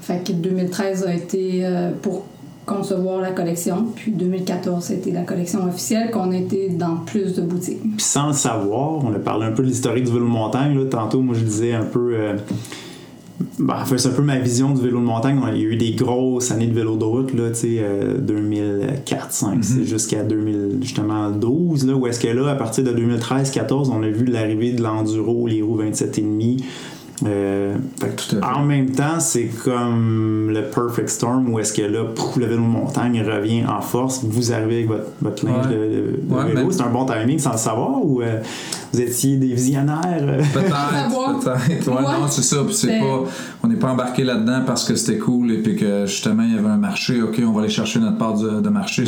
Fait 0.00 0.22
que 0.26 0.32
2013 0.32 1.04
a 1.06 1.14
été 1.14 1.60
euh, 1.64 1.90
pour 2.02 2.24
concevoir 2.66 3.20
la 3.20 3.30
collection, 3.30 3.86
puis 3.94 4.12
2014, 4.12 4.84
c'était 4.84 5.10
la 5.10 5.22
collection 5.22 5.64
officielle 5.66 6.10
qu'on 6.10 6.32
été 6.32 6.70
dans 6.70 6.96
plus 6.96 7.34
de 7.34 7.42
boutiques. 7.42 7.82
Puis 7.82 7.92
sans 7.98 8.28
le 8.28 8.32
savoir, 8.32 9.04
on 9.04 9.12
a 9.12 9.18
parlé 9.18 9.46
un 9.46 9.52
peu 9.52 9.62
de 9.62 9.68
l'historique 9.68 10.04
du 10.04 10.12
vélo 10.12 10.24
de 10.24 10.30
montagne. 10.30 10.78
Là. 10.78 10.84
Tantôt, 10.90 11.20
moi, 11.20 11.34
je 11.38 11.44
disais 11.44 11.74
un 11.74 11.84
peu. 11.84 12.14
euh, 12.14 12.34
ben, 13.58 13.74
enfin, 13.82 13.98
c'est 13.98 14.08
un 14.08 14.12
peu 14.12 14.22
ma 14.22 14.38
vision 14.38 14.72
du 14.72 14.80
vélo 14.80 15.00
de 15.00 15.04
montagne. 15.04 15.40
Il 15.52 15.60
y 15.60 15.64
a 15.64 15.68
eu 15.68 15.76
des 15.76 15.92
grosses 15.92 16.50
années 16.52 16.68
de 16.68 16.74
vélo 16.74 16.96
de 16.96 17.04
route, 17.04 17.34
là, 17.34 17.50
tu 17.50 17.54
sais, 17.56 17.76
euh, 17.80 18.18
2004, 18.18 19.32
5, 19.32 19.64
c'est 19.64 19.84
jusqu'à 19.84 20.22
2000, 20.22 20.78
justement 20.80 21.30
12, 21.30 21.86
là, 21.86 21.94
où 21.94 22.06
est-ce 22.06 22.20
que 22.20 22.28
là, 22.28 22.48
à 22.50 22.54
partir 22.54 22.84
de 22.84 22.92
2013-14, 22.92 23.90
on 23.90 24.02
a 24.02 24.08
vu 24.08 24.24
l'arrivée 24.24 24.72
de 24.72 24.82
l'enduro, 24.82 25.46
les 25.46 25.62
roues 25.62 25.80
27,5. 25.82 26.62
Euh, 27.26 27.74
Tout 28.00 28.36
en 28.42 28.62
même 28.64 28.90
temps, 28.90 29.18
c'est 29.18 29.46
comme 29.64 30.50
le 30.52 30.62
perfect 30.64 31.08
storm 31.08 31.48
où 31.52 31.58
est-ce 31.58 31.72
que 31.72 31.82
là, 31.82 32.04
pouf, 32.14 32.36
le 32.36 32.46
vélo 32.46 32.62
de 32.62 32.66
montagne 32.66 33.22
revient 33.26 33.64
en 33.66 33.80
force. 33.80 34.22
Vous 34.24 34.52
arrivez 34.52 34.74
avec 34.76 34.88
votre, 34.88 35.06
votre 35.22 35.46
linge 35.46 35.66
Ouais. 35.66 35.72
de, 35.72 35.78
de- 35.78 36.20
de 36.28 36.34
Ouais, 36.34 36.44
vélo. 36.52 36.66
mais- 36.66 36.72
C'est 36.72 36.82
un 36.82 36.90
bon 36.90 37.06
timing 37.06 37.38
sans 37.38 37.52
le 37.52 37.58
savoir 37.58 38.04
ou 38.04 38.20
euh, 38.20 38.40
vous 38.92 39.00
étiez 39.00 39.36
des 39.36 39.54
visionnaires? 39.54 40.02
Savoir. 40.52 41.40
Peut-être, 41.40 41.64
peut-être. 41.66 41.88
Ouais, 41.88 41.94
Ouais. 41.96 42.02
non, 42.02 42.28
c'est 42.28 42.42
ça. 42.42 42.56
Puis 42.64 42.74
c'est 42.74 42.86
C'est- 42.88 43.00
pas, 43.00 43.24
on 43.62 43.68
n'est 43.68 43.76
pas 43.76 43.90
embarqué 43.90 44.22
là-dedans 44.24 44.60
parce 44.66 44.84
que 44.86 44.94
c'était 44.94 45.18
cool 45.18 45.50
et 45.50 45.62
puis 45.62 45.76
que 45.76 46.04
justement 46.06 46.42
il 46.42 46.54
y 46.54 46.58
avait 46.58 46.68
un 46.68 46.76
marché. 46.76 47.22
Ok, 47.22 47.40
on 47.46 47.52
va 47.52 47.60
aller 47.62 47.70
chercher 47.70 48.00
notre 48.00 48.18
part 48.18 48.38
de, 48.38 48.60
de 48.60 48.68
marché. 48.68 49.04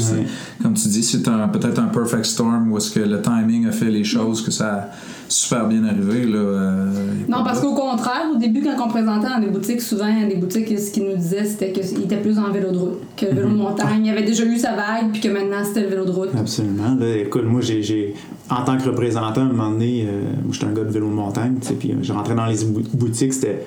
Comme 0.62 0.72
tu 0.74 0.88
dis, 0.88 1.02
c'est 1.02 1.28
un, 1.28 1.48
peut-être 1.48 1.78
un 1.78 1.88
perfect 1.88 2.24
storm 2.24 2.72
où 2.72 2.78
est-ce 2.78 2.90
que 2.92 3.00
le 3.00 3.20
timing 3.20 3.66
a 3.66 3.72
fait 3.72 3.90
les 3.90 4.04
choses 4.04 4.42
que 4.42 4.50
ça 4.50 4.74
a 4.74 4.88
super 5.28 5.66
bien 5.66 5.84
arrivé 5.84 6.24
là. 6.24 6.38
euh, 6.38 6.86
Non, 7.28 7.38
parce 7.44 7.60
qu'au 7.60 7.74
contraire, 7.74 8.26
au 8.34 8.38
début, 8.38 8.62
quand 8.62 8.84
on 8.86 8.88
présentait 8.88 9.28
dans 9.28 9.38
les 9.38 9.48
boutiques, 9.48 9.80
souvent, 9.80 10.06
les 10.28 10.36
boutiques, 10.36 10.78
ce 10.78 10.90
qu'ils 10.92 11.04
nous 11.08 11.16
disaient, 11.16 11.44
c'était 11.44 11.72
qu'il 11.72 12.02
était 12.02 12.16
plus 12.18 12.38
en 12.38 12.50
vélo 12.52 12.70
de 12.70 12.78
route 12.78 13.00
que 13.16 13.26
le 13.26 13.32
vélo 13.32 13.48
de 13.48 13.54
montagne. 13.54 14.04
Il 14.04 14.10
avait 14.10 14.22
déjà 14.22 14.44
eu 14.44 14.56
sa 14.58 14.74
vague, 14.76 15.10
puis 15.12 15.20
que 15.20 15.28
maintenant, 15.28 15.64
c'était 15.64 15.82
le 15.82 15.88
vélo 15.88 16.04
de 16.04 16.10
route. 16.12 16.30
Absolument. 16.38 16.94
Là, 16.98 17.16
écoute, 17.16 17.44
moi, 17.44 17.60
j'ai, 17.60 17.82
j'ai- 17.82 18.14
en 18.50 18.64
tant 18.64 18.76
que 18.78 18.84
représentant, 18.88 19.40
à 19.40 19.44
un 19.44 19.48
moment 19.52 19.70
donné, 19.70 20.06
euh, 20.08 20.22
j'étais 20.52 20.66
un 20.66 20.72
gars 20.72 20.84
de 20.84 20.90
vélo 20.92 21.06
de 21.08 21.12
montagne, 21.14 21.54
puis 21.78 21.90
euh, 21.92 21.94
je 22.02 22.12
rentrais 22.12 22.34
dans 22.34 22.46
les 22.46 22.64
bou- 22.64 22.82
boutiques, 22.94 23.34
c'était 23.34 23.66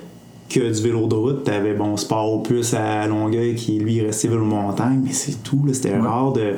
que 0.49 0.59
du 0.73 0.81
vélo 0.81 1.05
de 1.07 1.13
route. 1.15 1.43
T'avais, 1.43 1.73
bon, 1.73 1.95
Sport 1.97 2.31
au 2.33 2.39
plus 2.39 2.73
à 2.73 3.05
Longueuil 3.07 3.55
qui, 3.55 3.77
lui, 3.79 4.01
restait 4.01 4.29
vélo 4.29 4.41
de 4.41 4.45
montagne, 4.49 5.01
mais 5.03 5.11
c'est 5.11 5.43
tout, 5.43 5.61
là. 5.67 5.73
C'était 5.73 5.91
Ouais. 5.91 5.99
rare 5.99 6.31
de, 6.33 6.53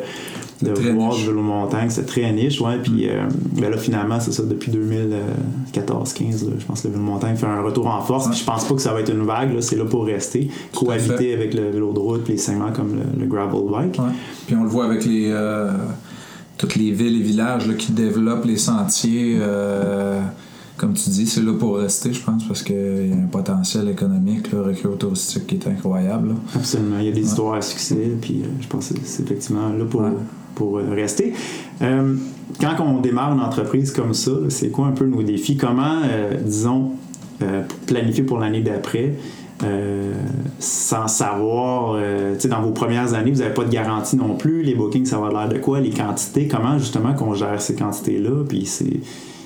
de 0.62 0.72
Très 0.72 0.92
voir 0.92 1.10
niche. 1.12 1.22
du 1.22 1.28
vélo 1.28 1.40
de 1.42 1.46
montagne. 1.46 1.90
C'était 1.90 2.08
très 2.08 2.32
niche, 2.32 2.62
ouais. 2.62 2.78
Puis 2.84 3.10
euh, 3.10 3.24
ben 3.60 3.70
là, 3.72 3.78
finalement, 3.78 4.20
c'est 4.20 4.32
ça, 4.32 4.44
depuis 4.44 4.72
2014-15, 4.72 6.46
là, 6.50 6.52
je 6.60 6.66
pense 6.66 6.82
que 6.82 6.88
le 6.88 6.94
vélo 6.94 7.04
de 7.06 7.10
montagne 7.10 7.36
fait 7.36 7.46
un 7.48 7.62
retour 7.62 7.88
en 7.88 8.02
force. 8.02 8.28
Puis 8.30 8.40
je 8.40 8.44
pense 8.46 8.66
pas 8.66 8.76
que 8.76 8.82
ça 8.82 8.94
va 8.94 9.02
être 9.02 9.12
une 9.12 9.24
vague, 9.26 9.54
là. 9.54 9.62
C'est 9.62 9.76
là 9.78 9.86
pour 9.86 10.06
rester. 10.06 10.50
Cohabiter 10.76 11.34
avec 11.34 11.54
le 11.54 11.70
vélo 11.72 11.92
de 11.94 12.00
route, 12.00 12.24
puis 12.24 12.34
les 12.34 12.40
segments 12.40 12.72
comme 12.72 12.96
le, 12.96 13.20
le 13.22 13.26
gravel 13.28 13.62
bike. 13.72 14.00
Ouais. 14.00 14.12
Puis 14.48 14.56
on 14.56 14.64
le 14.64 14.70
voit 14.70 14.86
avec 14.86 15.06
les 15.06 15.30
euh, 15.32 15.72
toutes 16.58 16.76
les 16.76 16.92
villes 16.92 17.20
et 17.22 17.24
villages 17.24 17.68
là, 17.68 17.74
qui 17.74 17.92
développent 17.92 18.46
les 18.46 18.58
sentiers. 18.58 19.38
euh, 19.40 20.22
comme 20.78 20.94
tu 20.94 21.10
dis, 21.12 21.28
c'est 21.28 21.44
là 21.44 21.54
pour 21.54 21.78
rester, 21.78 22.12
je 22.12 22.24
pense, 22.24 22.44
parce 22.48 22.64
qu'il 22.64 22.76
y 22.76 23.12
a 23.14 23.16
un 23.16 23.28
potentiel 23.32 23.88
économique, 23.88 24.52
le 24.52 24.62
recul 24.64 24.90
touristique 24.98 25.46
qui 25.46 25.56
est 25.56 25.68
incroyable. 25.68 26.30
là. 26.30 26.36
Absolument. 26.56 26.96
Il 27.00 27.06
y 27.06 27.10
a 27.10 27.12
des 27.12 27.20
Ouais. 27.22 27.26
histoires 27.28 27.54
à 27.54 27.62
succès, 27.62 28.12
puis 28.20 28.42
euh, 28.44 28.48
je 28.60 28.68
pense 28.68 28.88
que 28.90 28.96
c'est 29.04 29.22
effectivement 29.22 29.70
là 29.70 29.86
pour, 29.86 30.02
Ouais. 30.02 30.10
Pour 30.56 30.78
euh, 30.78 30.84
rester. 30.94 31.34
Euh, 31.82 32.16
quand 32.60 32.76
on 32.80 33.00
démarre 33.00 33.34
une 33.34 33.42
entreprise 33.42 33.92
comme 33.92 34.14
ça, 34.14 34.32
c'est 34.50 34.70
quoi 34.70 34.88
un 34.88 34.92
peu 34.92 35.06
nos 35.06 35.24
défis? 35.24 35.58
Comment, 35.58 36.02
euh, 36.04 36.34
disons, 36.44 36.92
euh, 37.42 37.64
planifier 37.88 38.24
pour 38.24 38.40
l'année 38.40 38.62
d'après? 38.62 39.14
sans 40.58 41.08
savoir, 41.08 41.96
tu 42.34 42.40
sais, 42.40 42.48
dans 42.48 42.64
vos 42.64 42.72
premières 42.72 43.14
années, 43.14 43.30
vous 43.30 43.42
n'avez 43.42 43.54
pas 43.54 43.64
de 43.64 43.70
garantie 43.70 44.16
non 44.16 44.34
plus. 44.34 44.64
Les 44.64 44.74
bookings, 44.74 45.06
ça 45.06 45.20
va 45.20 45.30
l'air 45.30 45.50
de 45.50 45.60
quoi? 45.60 45.80
Les 45.80 45.92
quantités, 45.92 46.48
comment 46.48 46.80
justement 46.80 47.14
qu'on 47.14 47.36
gère 47.36 47.62
ces 47.62 47.76
quantités-là? 47.76 48.44
Puis 48.50 48.66
c'est. 48.66 49.00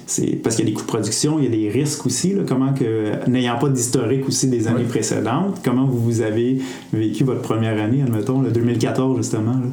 C'est 0.08 0.38
parce 0.42 0.56
qu'il 0.56 0.66
y 0.66 0.68
a 0.68 0.72
des 0.72 0.76
coûts 0.76 0.84
de 0.84 0.88
production, 0.88 1.38
il 1.40 1.46
y 1.46 1.48
a 1.48 1.50
des 1.50 1.70
risques 1.70 2.06
aussi. 2.06 2.34
Là, 2.34 2.44
comment 2.48 2.74
que, 2.74 3.28
n'ayant 3.28 3.58
pas 3.58 3.70
d'historique 3.70 4.26
aussi 4.28 4.48
des 4.48 4.68
années 4.68 4.84
Oui. 4.84 4.88
précédentes, 4.88 5.60
comment 5.66 5.86
vous, 5.86 5.98
vous 6.00 6.22
avez 6.22 6.60
vécu 6.94 7.24
votre 7.24 7.42
première 7.42 7.82
année, 7.84 8.04
admettons, 8.04 8.40
le 8.40 8.52
2014 8.52 9.18
justement? 9.18 9.52
là? 9.52 9.68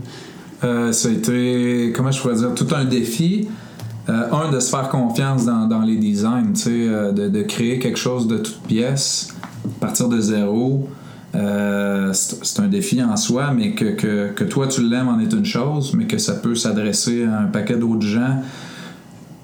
Euh, 0.64 0.92
ça 0.92 1.09
a 1.09 1.12
été, 1.12 1.92
comment 1.95 2.11
je 2.11 2.21
pourrais 2.21 2.37
dire, 2.37 2.54
tout 2.54 2.69
un 2.75 2.85
défi. 2.85 3.49
Euh, 4.09 4.25
un, 4.33 4.50
de 4.50 4.59
se 4.59 4.69
faire 4.69 4.88
confiance 4.88 5.45
dans, 5.45 5.69
dans 5.69 5.83
les 5.83 5.97
designs, 5.97 6.52
tu 6.54 6.61
sais, 6.62 6.71
euh, 6.73 7.12
de, 7.12 7.28
de 7.28 7.42
créer 7.42 7.78
quelque 7.78 7.99
chose 7.99 8.26
de 8.26 8.38
toute 8.38 8.61
pièce, 8.62 9.28
partir 9.78 10.09
de 10.09 10.19
zéro. 10.21 10.88
euh, 11.37 12.12
c'est 12.12 12.61
un 12.61 12.66
défi 12.66 13.00
en 13.00 13.16
soi, 13.16 13.52
mais 13.57 13.73
que, 13.73 13.92
que, 13.92 14.33
que 14.33 14.42
toi 14.45 14.66
tu 14.66 14.83
l'aimes 14.83 15.07
en 15.09 15.21
est 15.21 15.33
une 15.33 15.45
chose, 15.45 15.95
mais 15.95 16.07
que 16.07 16.19
ça 16.19 16.35
peut 16.35 16.57
s'adresser 16.57 17.25
à 17.25 17.42
un 17.42 17.47
paquet 17.47 17.76
d'autres 17.76 18.07
gens. 18.07 18.42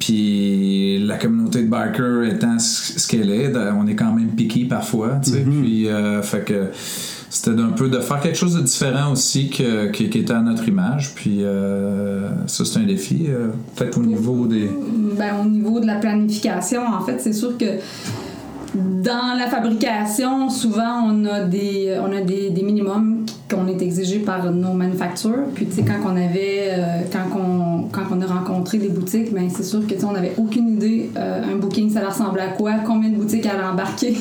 Puis 0.01 0.99
la 1.07 1.19
communauté 1.19 1.63
de 1.63 1.69
biker 1.69 2.25
étant 2.25 2.59
ce 2.59 3.07
qu'elle 3.07 3.31
est, 3.31 3.53
on 3.57 3.87
est 3.87 3.95
quand 3.95 4.13
même 4.13 4.31
piqué 4.31 4.65
parfois, 4.65 5.21
tu 5.23 5.31
sais. 5.31 5.41
Puis, 5.41 5.87
fait 6.23 6.45
que 6.45 6.67
c'était 7.31 7.55
d'un 7.55 7.69
peu 7.69 7.89
de 7.89 8.01
faire 8.01 8.21
quelque 8.21 8.39
chose 8.39 8.55
de 8.55 8.63
différent 8.63 9.13
aussi 9.13 9.51
que, 9.51 9.91
qui, 9.91 10.09
qui 10.09 10.19
était 10.19 10.33
à 10.33 10.41
notre 10.41 10.67
image. 10.67 11.13
Puis 11.15 11.45
euh, 11.45 12.31
ça, 12.47 12.65
c'est 12.65 12.79
un 12.79 12.85
défi, 12.85 13.27
euh, 13.29 13.49
peut-être 13.77 13.99
au 13.99 14.03
niveau 14.03 14.47
des. 14.47 14.71
Ben, 15.17 15.35
au 15.43 15.49
niveau 15.49 15.81
de 15.81 15.87
la 15.87 15.97
planification, 15.97 16.83
en 16.87 17.01
fait, 17.01 17.19
c'est 17.21 17.33
sûr 17.33 17.59
que 17.59 17.67
dans 18.75 19.37
la 19.39 19.47
fabrication, 19.47 20.51
souvent, 20.51 21.03
on 21.07 21.25
a 21.25 21.45
des, 21.45 21.99
on 22.01 22.17
a 22.17 22.21
des, 22.21 22.51
des 22.51 22.63
minimums 22.63 23.25
qu'on 23.51 23.67
est 23.67 23.81
exigés 23.83 24.19
par 24.19 24.51
nos 24.53 24.73
manufactures. 24.73 25.45
Puis, 25.55 25.67
tu 25.67 25.77
sais, 25.77 25.83
quand 25.83 25.99
on 26.05 26.17
avait, 26.17 26.71
euh, 26.71 27.01
quand 27.13 27.39
on, 27.39 27.89
quand 27.91 28.05
on 28.11 28.21
a 28.21 28.27
rencontré 28.27 28.79
les 28.79 28.89
boutiques, 28.89 29.33
ben, 29.33 29.49
c'est 29.55 29.65
sûr 29.65 29.87
que, 29.87 29.95
tu 29.95 30.05
on 30.05 30.13
n'avait 30.13 30.35
aucune 30.37 30.69
idée, 30.69 31.11
euh, 31.17 31.53
un 31.53 31.57
booking, 31.57 31.91
ça 31.91 32.07
ressemblait 32.07 32.43
à 32.43 32.49
quoi, 32.49 32.75
combien 32.87 33.11
de 33.11 33.17
boutiques 33.17 33.47
allaient 33.47 33.65
embarquer. 33.65 34.17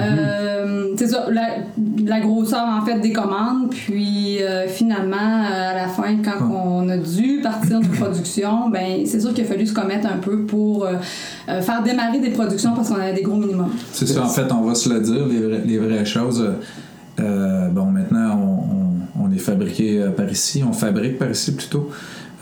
Euh, 0.00 0.94
c'est 0.96 1.08
ça, 1.08 1.26
la, 1.30 1.48
la 2.06 2.20
grosseur 2.20 2.64
en 2.66 2.84
fait 2.84 2.98
des 3.00 3.12
commandes, 3.12 3.70
puis 3.70 4.42
euh, 4.42 4.66
finalement 4.68 5.16
euh, 5.16 5.70
à 5.70 5.74
la 5.74 5.88
fin 5.88 6.16
quand 6.22 6.44
on 6.50 6.88
a 6.88 6.96
dû 6.96 7.40
partir 7.42 7.80
de 7.80 7.86
production, 7.86 8.68
ben 8.72 9.04
c'est 9.06 9.20
sûr 9.20 9.32
qu'il 9.34 9.44
a 9.44 9.46
fallu 9.46 9.66
se 9.66 9.72
commettre 9.74 10.06
un 10.06 10.18
peu 10.18 10.42
pour 10.42 10.84
euh, 10.84 11.60
faire 11.60 11.82
démarrer 11.82 12.20
des 12.20 12.30
productions 12.30 12.72
parce 12.74 12.88
qu'on 12.88 12.96
avait 12.96 13.14
des 13.14 13.22
gros 13.22 13.36
minimums. 13.36 13.70
C'est 13.92 14.06
ça, 14.06 14.22
en 14.24 14.28
fait, 14.28 14.50
on 14.52 14.62
va 14.62 14.74
se 14.74 14.88
le 14.88 15.00
dire, 15.00 15.26
les, 15.26 15.58
les 15.58 15.78
vraies 15.78 16.04
choses. 16.04 16.44
Bon, 17.18 17.86
maintenant, 17.86 18.38
on, 18.38 18.76
on- 18.76 18.92
on 19.24 19.30
est 19.30 19.38
fabriqué 19.38 20.04
par 20.16 20.28
ici, 20.30 20.64
on 20.68 20.72
fabrique 20.72 21.18
par 21.18 21.30
ici 21.30 21.54
plutôt. 21.54 21.90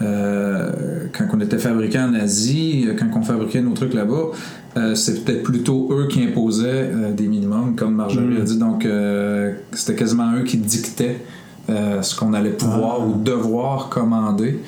Euh, 0.02 1.06
quand 1.16 1.24
on 1.34 1.40
était 1.40 1.58
fabriqué 1.58 1.98
en 1.98 2.14
Asie, 2.14 2.86
euh, 2.88 2.94
quand 2.98 3.06
on 3.18 3.22
fabriquait 3.22 3.60
nos 3.60 3.72
trucs 3.72 3.94
là-bas, 3.94 4.30
euh, 4.76 4.94
c'est 4.94 5.24
peut-être 5.24 5.42
plutôt 5.42 5.88
eux 5.92 6.06
qui 6.08 6.22
imposaient 6.24 6.64
euh, 6.92 7.12
des 7.12 7.26
minimums, 7.26 7.74
comme 7.76 7.94
Marjorie 7.96 8.26
Mm. 8.26 8.40
a 8.40 8.44
dit. 8.44 8.58
Donc, 8.58 8.86
euh, 8.86 9.52
c'était 9.72 9.96
quasiment 9.96 10.32
eux 10.36 10.44
qui 10.44 10.56
dictaient 10.56 11.18
euh, 11.68 12.02
ce 12.02 12.16
qu'on 12.18 12.32
allait 12.32 12.50
pouvoir 12.50 12.98
Ah. 13.00 13.06
ou 13.06 13.22
devoir 13.22 13.88
commander. 13.90 14.58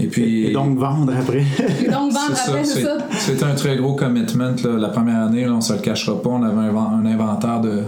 Et 0.00 0.06
puis, 0.06 0.46
Et 0.46 0.52
donc 0.52 0.78
vendre 0.78 1.12
après. 1.16 1.44
Et 1.84 1.88
donc 1.90 2.12
vendre 2.12 2.34
c'est 2.34 2.48
après, 2.50 2.64
c'est 2.64 2.82
ça. 2.82 2.96
C'était 3.12 3.44
un 3.44 3.54
très 3.54 3.76
gros 3.76 3.94
commitment. 3.94 4.54
là. 4.64 4.78
La 4.78 4.88
première 4.88 5.20
année, 5.20 5.44
là, 5.44 5.52
on 5.52 5.60
se 5.60 5.74
le 5.74 5.80
cachera 5.80 6.20
pas, 6.20 6.30
on 6.30 6.42
avait 6.42 6.56
un 6.78 7.04
inventaire 7.06 7.60
de, 7.60 7.80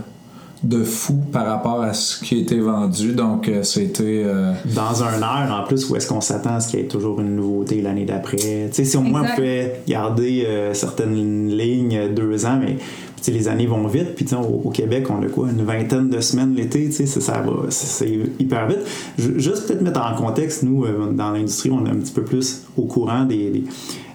de 0.65 0.83
fou 0.83 1.15
par 1.31 1.47
rapport 1.47 1.83
à 1.83 1.93
ce 1.93 2.25
qui 2.25 2.39
était 2.39 2.59
vendu. 2.59 3.13
Donc, 3.13 3.49
euh, 3.49 3.63
c'était. 3.63 4.23
euh, 4.25 4.53
dans 4.75 5.03
un 5.05 5.19
air 5.21 5.55
en 5.63 5.67
plus 5.67 5.89
où 5.91 5.97
est-ce 5.97 6.09
qu'on 6.09 6.21
s'attend 6.21 6.55
à 6.57 6.61
ce 6.61 6.69
qu'il 6.71 6.81
y 6.81 6.83
ait 6.83 6.87
toujours 6.89 7.21
une 7.21 7.37
nouveauté 7.37 7.81
l'année 7.83 8.05
d'après? 8.07 8.37
Tu 8.39 8.69
sais, 8.73 8.85
si 8.85 8.97
au 8.97 9.03
moins 9.03 9.23
on 9.31 9.35
pouvait 9.35 9.81
garder 9.87 10.45
euh, 10.47 10.75
certaines 10.75 11.49
lignes 11.49 12.13
deux 12.15 12.47
ans, 12.47 12.59
mais 12.61 12.77
tu 12.77 13.31
sais, 13.31 13.31
les 13.33 13.49
années 13.49 13.67
vont 13.67 13.87
vite. 13.87 14.15
Puis 14.17 14.25
tu 14.25 14.31
sais, 14.35 14.37
au, 14.41 14.63
au 14.65 14.71
Québec, 14.71 15.07
on 15.11 15.23
a 15.23 15.27
quoi, 15.29 15.49
une 15.51 15.65
vingtaine 15.65 16.09
de 16.09 16.21
semaines 16.21 16.55
l'été, 16.55 16.87
tu 16.87 16.93
sais, 16.93 17.07
ça, 17.07 17.21
ça 17.21 17.41
va, 17.41 17.53
c'est 17.71 18.19
hyper 18.39 18.67
vite. 18.67 18.81
Ju- 19.19 19.35
Juste 19.39 19.67
peut-être 19.67 19.83
mettre 19.83 20.01
en 20.01 20.15
contexte, 20.15 20.63
nous, 20.63 20.85
euh, 20.85 21.11
dans 21.13 21.31
l'industrie, 21.31 21.71
on 21.71 21.85
est 21.87 21.91
un 21.91 21.97
petit 21.97 22.13
peu 22.13 22.23
plus 22.23 22.63
au 22.77 22.83
courant 22.83 23.25
des, 23.25 23.51
des, 23.51 23.65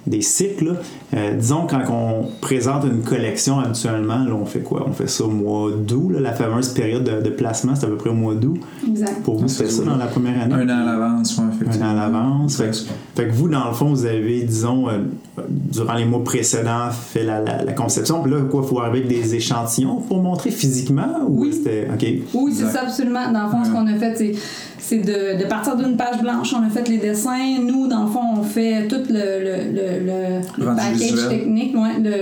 des 0.08 0.22
cycles. 0.22 0.76
Euh, 1.16 1.36
disons, 1.36 1.68
quand 1.68 1.82
on 1.92 2.28
présente 2.42 2.84
une 2.86 3.02
collection 3.02 3.60
habituellement, 3.60 4.24
là, 4.24 4.34
on 4.34 4.46
fait 4.46 4.60
quoi? 4.62 4.86
On 4.88 4.92
fait 4.94 5.08
ça 5.10 5.24
au 5.26 5.30
mois 5.30 5.72
d'août, 5.72 6.14
la 6.20 6.34
fameuse 6.34 6.70
période 6.70 7.04
de, 7.04 7.22
de 7.22 7.30
placement, 7.30 7.76
c'est 7.76 7.86
à 7.86 7.90
peu 7.90 7.96
près 7.98 8.10
au 8.10 8.14
mois 8.16 8.36
d'août. 8.36 8.60
Exact. 8.88 9.22
Pour 9.24 9.38
vous, 9.38 9.48
c'était 9.48 9.70
ça 9.70 9.84
dans 9.84 9.98
la 9.98 10.06
première 10.08 10.42
année? 10.42 10.54
un 10.56 10.70
an 10.70 10.82
à 10.82 10.86
l'avance, 10.86 11.40
un 11.40 11.50
effectivement. 11.52 11.88
an 11.88 11.92
à 11.92 11.94
l'avance. 11.96 12.58
Fait, 12.58 12.70
que- 12.72 12.78
fait 13.22 13.28
que 13.28 13.34
vous, 13.34 13.48
dans 13.50 13.68
le 13.68 13.74
fond, 13.74 13.90
vous 13.90 14.06
avez, 14.06 14.42
disons, 14.44 14.88
euh, 14.90 15.00
durant 15.48 15.94
les 15.96 16.06
mois 16.06 16.24
précédents, 16.24 16.90
fait 16.92 17.24
la, 17.24 17.42
la- 17.42 17.64
la 17.64 17.74
conception. 17.74 18.22
Puis 18.22 18.32
là, 18.32 18.40
quoi, 18.50 18.62
il 18.64 18.70
faut 18.70 18.80
arriver 18.80 19.00
avec 19.06 19.10
des 19.10 19.36
échantillons 19.36 19.98
pour 20.02 20.22
montrer 20.22 20.52
physiquement? 20.52 21.08
Ou 21.28 21.42
Oui. 21.44 21.54
c'était. 21.54 21.88
OK? 21.94 22.08
Oui, 22.34 22.54
c'est 22.56 22.68
ça, 22.70 22.82
absolument. 22.84 23.32
Dans 23.32 23.44
le 23.46 23.50
fond, 23.50 23.64
ce 23.66 23.72
qu'on 23.72 23.88
a 23.88 23.96
fait, 23.96 24.16
c'est, 24.18 24.34
c'est 24.80 25.00
de, 25.00 25.40
de 25.42 25.46
partir 25.48 25.76
d'une 25.76 25.96
page 25.98 26.22
blanche, 26.22 26.54
on 26.54 26.66
a 26.66 26.70
fait 26.70 26.88
les 26.88 26.98
dessins. 26.98 27.60
Nous, 27.62 27.88
dans 27.88 28.04
le 28.06 28.10
fond, 28.10 28.22
on 28.40 28.44
fait 28.44 28.88
tout 28.88 29.02
le, 29.10 29.14
le, 29.14 29.56
le, 29.74 30.40
le- 30.58 30.76
package 30.76 31.30
technique, 31.30 31.76
ouais, 31.76 32.00
le, 32.02 32.16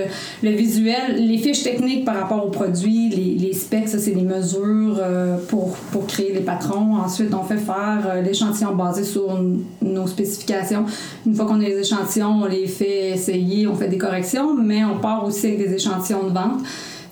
le 0.49 0.55
visuel, 0.55 1.15
les 1.17 1.37
fiches 1.37 1.63
techniques 1.63 2.03
par 2.05 2.15
rapport 2.19 2.45
aux 2.45 2.49
produits, 2.49 3.09
les, 3.09 3.45
les 3.47 3.53
specs, 3.53 3.87
ça, 3.87 3.99
c'est 3.99 4.13
les 4.13 4.21
mesures 4.23 4.97
euh, 4.99 5.37
pour, 5.47 5.77
pour 5.91 6.07
créer 6.07 6.33
les 6.33 6.41
patrons. 6.41 6.95
Ensuite, 6.95 7.33
on 7.33 7.43
fait 7.43 7.57
faire 7.57 8.03
euh, 8.07 8.21
l'échantillon 8.21 8.75
basé 8.75 9.03
sur 9.03 9.39
nos 9.81 10.07
spécifications. 10.07 10.85
Une 11.25 11.35
fois 11.35 11.45
qu'on 11.45 11.61
a 11.61 11.63
les 11.63 11.79
échantillons, 11.79 12.41
on 12.43 12.45
les 12.45 12.67
fait 12.67 13.11
essayer, 13.11 13.67
on 13.67 13.75
fait 13.75 13.87
des 13.87 13.97
corrections, 13.97 14.53
mais 14.55 14.83
on 14.83 14.99
part 14.99 15.25
aussi 15.25 15.47
avec 15.47 15.59
des 15.59 15.75
échantillons 15.75 16.27
de 16.27 16.33
vente. 16.33 16.61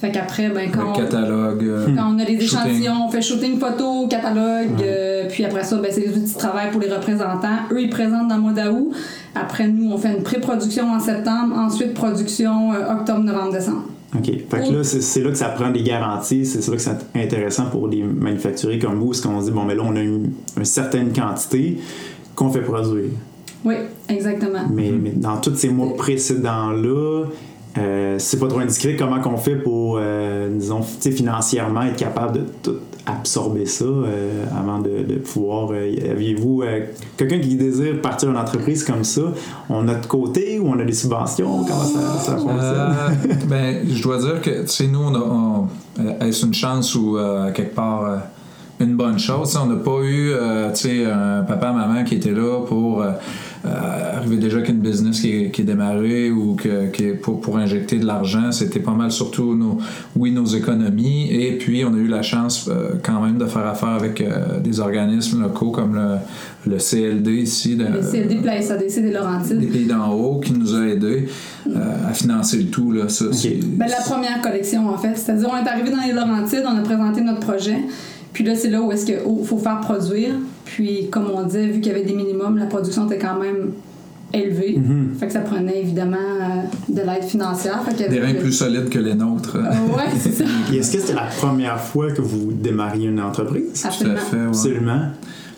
Fait 0.06 0.12
qu'après, 0.12 0.50
ben, 0.50 0.70
quand 0.72 0.82
Le 0.84 0.88
on- 0.90 0.94
catalogue. 0.94 1.64
euh, 1.64 1.88
quand 1.98 2.14
on 2.14 2.20
a 2.20 2.24
les 2.26 2.40
Shooting. 2.40 2.60
échantillons, 2.70 3.06
on 3.08 3.10
fait 3.10 3.22
shooting 3.24 3.58
photo, 3.60 4.08
catalogue, 4.08 4.80
euh, 4.84 5.26
puis 5.30 5.44
après 5.46 5.64
ça, 5.64 5.78
ben, 5.78 5.90
c'est 5.92 6.02
les 6.02 6.10
outils 6.16 6.34
de 6.34 6.38
travail 6.38 6.70
pour 6.72 6.80
les 6.80 6.94
représentants. 6.94 7.58
Eux, 7.72 7.82
ils 7.82 7.90
présentent 7.90 8.28
dans 8.28 8.36
le 8.36 8.42
mois 8.42 8.52
d'août. 8.54 8.92
Après, 9.34 9.68
nous, 9.68 9.92
on 9.92 9.98
fait 9.98 10.16
une 10.16 10.22
pré-production 10.22 10.94
en 10.94 11.00
septembre, 11.00 11.56
ensuite 11.58 11.96
production 11.96 12.72
euh, 12.74 12.94
octobre, 12.94 13.22
novembre, 13.24 13.54
décembre. 13.54 13.84
OK. 14.16 14.26
Fait 14.26 14.68
que 14.68 14.74
là, 14.74 14.84
c'est 14.84 15.22
là 15.24 15.30
que 15.32 15.38
ça 15.38 15.50
prend 15.50 15.72
des 15.72 15.82
garanties. 15.82 16.46
C'est 16.46 16.66
là 16.70 16.76
que 16.78 16.82
c'est 16.82 17.20
intéressant 17.22 17.66
pour 17.66 17.90
des 17.90 18.04
manufacturiers 18.04 18.78
comme 18.80 19.00
vous, 19.00 19.08
parce 19.08 19.22
qu'on 19.22 19.40
se 19.42 19.46
dit, 19.48 19.52
bon, 19.52 19.64
mais 19.64 19.74
là, 19.76 19.82
on 19.84 19.96
a 19.96 20.02
une, 20.02 20.32
une 20.56 20.66
certaine 20.66 21.12
quantité 21.14 21.80
qu'on 22.36 22.52
fait 22.52 22.62
produire. 22.62 23.10
Oui, 23.66 23.74
exactement. 24.08 24.60
Mais, 24.72 24.92
mais 24.92 25.14
dans 25.16 25.38
tous 25.38 25.56
ces 25.56 25.70
mois 25.70 25.96
précédents-là, 25.98 27.26
euh, 27.78 28.16
c'est 28.20 28.40
pas 28.40 28.48
trop 28.48 28.60
indiscret 28.60 28.96
comment 28.96 29.20
qu'on 29.20 29.38
fait 29.38 29.56
pour, 29.58 29.98
euh, 30.00 30.50
disons, 30.58 30.82
financièrement 30.82 31.84
être 31.84 31.98
capable 31.98 32.34
de 32.40 32.44
tout 32.64 32.76
absorber 33.06 33.66
ça 33.66 33.86
euh, 33.86 34.46
avant 34.58 34.80
de, 34.80 35.04
de 35.04 35.16
pouvoir. 35.20 35.70
Aviez-vous 35.72 36.64
quelqu'un 37.18 37.40
qui 37.40 37.56
désire 37.56 38.02
partir 38.02 38.30
une 38.32 38.38
entreprise 38.38 38.84
comme 38.84 39.04
ça, 39.04 39.22
on 39.70 39.88
a 39.88 39.96
de 39.96 40.06
côté 40.08 40.58
ou 40.60 40.70
on 40.70 40.80
a 40.80 40.84
des 40.86 40.94
subventions? 40.94 41.64
Comment 41.66 41.84
ça, 41.84 42.18
ça 42.20 42.38
fonctionne? 42.38 42.96
ben, 43.50 43.86
je 43.88 44.02
dois 44.02 44.20
dire 44.20 44.42
que, 44.42 44.62
tu 44.62 44.68
sais, 44.68 44.88
nous, 44.88 45.00
on 45.02 45.14
a. 45.16 45.20
on- 45.20 45.68
est-ce 46.22 46.46
une 46.46 46.54
chance 46.54 46.94
ou 46.96 47.18
quelque 47.54 47.74
part 47.74 48.20
une 48.80 48.96
bonne 48.96 49.20
chose? 49.20 49.58
On 49.62 49.68
n'a 49.68 49.76
pas 49.78 50.02
eu, 50.04 50.32
euh, 50.32 50.72
tu 50.72 50.82
sais, 50.90 51.06
un 51.06 51.44
papa, 51.44 51.72
maman 51.72 52.04
qui 52.04 52.16
était 52.16 52.32
là 52.32 52.62
pour 52.68 53.02
euh, 53.02 53.12
euh, 53.66 54.18
arriver 54.18 54.38
déjà 54.38 54.62
qu'une 54.62 54.80
business 54.80 55.22
qui 55.22 55.32
est, 55.46 55.52
qui 55.52 55.62
est 55.62 55.66
démarrée 55.66 56.30
ou 56.30 56.56
que, 56.56 56.88
qui 56.92 57.06
est 57.06 57.14
pour, 57.14 57.40
pour 57.42 57.58
injecter 57.58 57.98
de 57.98 58.06
l'argent. 58.06 58.52
C'était 58.52 58.80
pas 58.82 58.92
mal 58.92 59.12
surtout, 59.12 59.56
nos, 59.56 59.78
oui, 60.16 60.32
nos 60.32 60.46
économies. 60.46 61.32
Et 61.32 61.54
puis, 61.58 61.84
on 61.86 61.94
a 61.94 61.98
eu 61.98 62.08
la 62.08 62.22
chance 62.22 62.70
euh, 62.70 62.96
quand 63.02 63.22
même 63.22 63.38
de 63.38 63.46
faire 63.46 63.66
affaire 63.66 63.90
avec 63.90 64.22
euh, 64.22 64.60
des 64.60 64.80
organismes 64.80 65.42
locaux 65.42 65.72
comme 65.72 65.96
le, 65.96 66.72
le 66.72 66.78
CLD 66.78 67.32
ici. 67.32 67.76
de- 67.78 67.86
Le 67.86 68.02
CLD 68.02 68.36
puis 68.36 68.46
la 68.46 68.62
SADC 68.62 69.02
des 69.02 69.12
Laurentides. 69.12 69.60
des 69.60 69.68
pays 69.68 69.86
d'en 69.86 70.12
haut 70.12 70.40
qui 70.42 70.52
nous 70.54 70.76
a 70.76 70.86
aidés 70.86 71.28
euh, 71.68 72.10
à 72.10 72.14
financer 72.14 72.58
le 72.58 72.66
tout. 72.66 72.92
Là, 72.92 73.08
ça, 73.10 73.26
Ben, 73.32 73.88
la 73.88 74.02
première 74.04 74.42
collection, 74.42 74.90
en 74.90 74.98
fait. 74.98 75.16
C'est-à-dire, 75.18 75.50
on 75.52 75.66
est 75.66 75.68
arrivé 75.68 75.90
dans 75.92 76.04
les 76.06 76.14
Laurentides, 76.14 76.64
on 76.68 76.78
a 76.78 76.82
présenté 76.82 77.22
notre 77.22 77.40
projet. 77.40 77.78
Puis 78.36 78.44
là, 78.44 78.54
c'est 78.54 78.70
là 78.70 78.82
où 78.82 78.92
est-ce 78.92 79.06
qu'il 79.06 79.46
faut 79.46 79.58
faire 79.58 79.80
produire. 79.80 80.32
Puis, 80.66 81.08
comme 81.10 81.28
on 81.34 81.44
disait, 81.44 81.68
vu 81.68 81.80
qu'il 81.80 81.88
y 81.94 81.96
avait 81.96 82.04
des 82.04 82.14
minimums, 82.14 82.58
la 82.58 82.66
production 82.66 83.06
était 83.06 83.18
quand 83.18 83.40
même 83.40 83.72
élevée. 84.34 84.76
Mhm. 84.78 85.16
Fait 85.18 85.28
que 85.28 85.32
ça 85.32 85.40
prenait 85.40 85.80
évidemment 85.80 86.18
euh, 86.18 86.94
de 86.94 87.00
l'aide 87.00 87.24
financière. 87.24 87.82
Fait 87.86 88.10
des 88.10 88.20
reins 88.20 88.34
le- 88.34 88.40
plus 88.40 88.52
solides 88.52 88.90
que 88.90 89.00
les 89.00 89.14
nôtres. 89.16 89.56
Euh, 89.56 89.96
ouais, 89.96 90.10
c'est 90.20 90.34
ça. 90.34 90.44
Et 90.74 90.78
est-ce 90.80 90.92
que 90.92 91.00
c'était 91.00 91.14
la 91.14 91.28
première 91.40 91.80
fois 91.80 92.12
que 92.12 92.22
vous 92.22 92.52
démarriez 92.52 93.08
une 93.08 93.22
entreprise? 93.22 93.72
Tout 93.82 93.88
à 93.88 93.90
Absolument. 93.90 94.18
fait. 94.18 94.36
Ouais. 94.36 94.48
Absolument. 94.48 95.02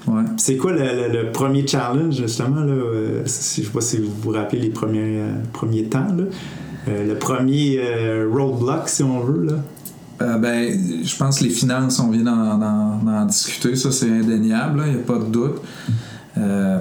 Ouais. 0.07 0.23
C'est 0.37 0.55
quoi 0.57 0.71
le, 0.73 0.79
le- 0.83 1.23
le 1.23 1.31
premier 1.31 1.65
challenge, 1.65 2.15
justement? 2.15 2.59
Là, 2.63 2.73
euh, 2.73 3.21
si, 3.25 3.61
je 3.63 3.65
sais 3.67 3.73
pas 3.73 3.81
si 3.81 3.97
vous 3.97 4.11
vous 4.21 4.29
rappelez 4.29 4.61
les 4.61 4.69
premiers, 4.69 4.99
euh, 5.21 5.31
premiers 5.51 5.85
temps. 5.85 6.05
Là. 6.15 6.25
Euh, 6.89 7.07
le 7.07 7.15
premier 7.15 7.79
euh, 7.81 8.29
roadblock, 8.31 8.87
si 8.87 9.01
on 9.01 9.19
veut. 9.21 9.45
Là. 9.47 9.53
Euh, 10.21 10.37
ben, 10.37 11.03
je 11.03 11.15
pense 11.15 11.39
que 11.39 11.43
les 11.43 11.49
finances, 11.51 11.99
on 11.99 12.09
vient 12.09 12.23
d'en, 12.23 13.25
discuter, 13.25 13.75
ça 13.75 13.91
c'est 13.91 14.09
indéniable, 14.09 14.83
il 14.87 14.93
n'y 14.93 14.99
a 14.99 15.03
pas 15.03 15.17
de 15.19 15.25
doute. 15.25 15.61
Euh, 16.37 16.79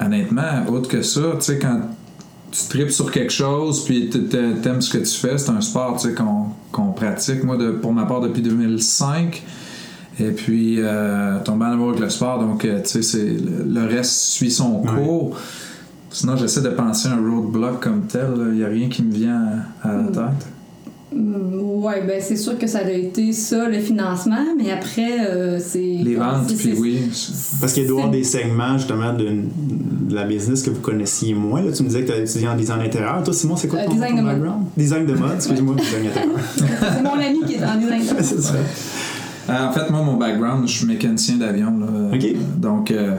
honnêtement, 0.00 0.66
autre 0.68 0.88
que 0.88 1.02
ça, 1.02 1.20
tu 1.34 1.40
sais, 1.40 1.58
quand 1.58 1.80
tu 2.50 2.68
tripes 2.68 2.90
sur 2.90 3.10
quelque 3.10 3.32
chose, 3.32 3.84
puis 3.84 4.08
t'aimes 4.08 4.80
ce 4.80 4.90
que 4.90 4.98
tu 4.98 5.14
fais, 5.14 5.38
c'est 5.38 5.50
un 5.50 5.60
sport 5.60 5.96
tu 6.00 6.08
sais, 6.08 6.14
qu'on, 6.14 6.46
qu'on 6.72 6.92
pratique. 6.92 7.42
Moi, 7.44 7.56
de, 7.56 7.70
pour 7.72 7.92
ma 7.92 8.04
part, 8.06 8.20
depuis 8.20 8.42
2005, 8.42 9.42
et 10.20 10.30
puis 10.30 10.76
euh, 10.78 11.38
tombé 11.44 11.66
en 11.66 11.72
amour 11.72 11.90
avec 11.90 12.00
le 12.00 12.10
sport, 12.10 12.40
donc 12.40 12.64
euh, 12.64 12.80
tu 12.82 12.88
sais, 12.88 13.02
c'est, 13.02 13.36
le, 13.66 13.86
reste 13.86 14.12
suit 14.12 14.50
son 14.50 14.82
Ouais. 14.82 14.90
cours. 15.04 15.36
Sinon, 16.10 16.36
j'essaie 16.36 16.62
de 16.62 16.70
penser 16.70 17.08
à 17.08 17.12
un 17.12 17.20
roadblock 17.20 17.80
comme 17.80 18.06
tel, 18.06 18.28
il 18.52 18.58
n'y 18.58 18.64
a 18.64 18.68
rien 18.68 18.88
qui 18.88 19.02
me 19.02 19.12
vient 19.12 19.42
à, 19.82 19.88
à 19.88 19.96
la 19.96 20.04
tête. 20.04 20.46
Mm, 21.14 21.58
Ouais, 21.78 22.02
ben 22.04 22.20
c'est 22.20 22.36
sûr 22.36 22.58
que 22.58 22.66
ça 22.66 22.80
a 22.80 22.90
été 22.90 23.32
ça, 23.32 23.68
le 23.68 23.78
financement, 23.78 24.44
mais 24.58 24.72
après, 24.72 25.26
euh, 25.28 25.58
c'est. 25.60 25.78
Les 25.78 26.16
ventes, 26.16 26.52
puis 26.58 26.74
oui. 26.76 27.02
Parce 27.60 27.72
qu'il 27.72 27.86
doit 27.86 27.98
y 27.98 28.00
avoir 28.00 28.10
des 28.10 28.24
segments 28.24 28.76
justement 28.76 29.12
de, 29.12 29.28
de 30.08 30.14
la 30.14 30.24
business 30.24 30.62
que 30.64 30.70
vous 30.70 30.80
connaissiez 30.80 31.34
moins. 31.34 31.62
Là, 31.62 31.70
tu 31.70 31.84
me 31.84 31.88
disais 31.88 32.02
que 32.02 32.06
tu 32.08 32.12
as 32.12 32.18
étudié 32.18 32.48
en 32.48 32.56
design 32.56 32.80
intérieur. 32.80 33.22
Toi, 33.22 33.32
Simon, 33.32 33.56
c'est 33.56 33.68
quoi 33.68 33.78
Euh, 33.78 33.86
ton, 33.86 33.92
design 33.92 34.10
ton 34.10 34.16
de 34.16 34.22
mode. 34.22 34.32
background? 34.34 34.64
Design 34.76 35.06
de 35.06 35.14
mode, 35.14 35.34
excuse-moi, 35.36 35.74
design 35.76 36.06
intérieur. 36.08 36.38
C'est 36.56 37.02
mon 37.02 37.12
ami 37.12 37.40
qui 37.46 37.54
est 37.54 37.64
en 37.64 37.76
design. 37.78 38.02
c'est 38.20 38.40
ça. 38.40 38.54
Euh, 39.50 39.66
en 39.68 39.72
fait, 39.72 39.88
moi, 39.90 40.02
mon 40.02 40.16
background, 40.16 40.66
je 40.68 40.72
suis 40.78 40.86
mécanicien 40.86 41.36
d'avion. 41.36 41.78
là. 41.78 41.86
Ok. 42.12 42.26
Donc, 42.58 42.90
euh, 42.90 43.14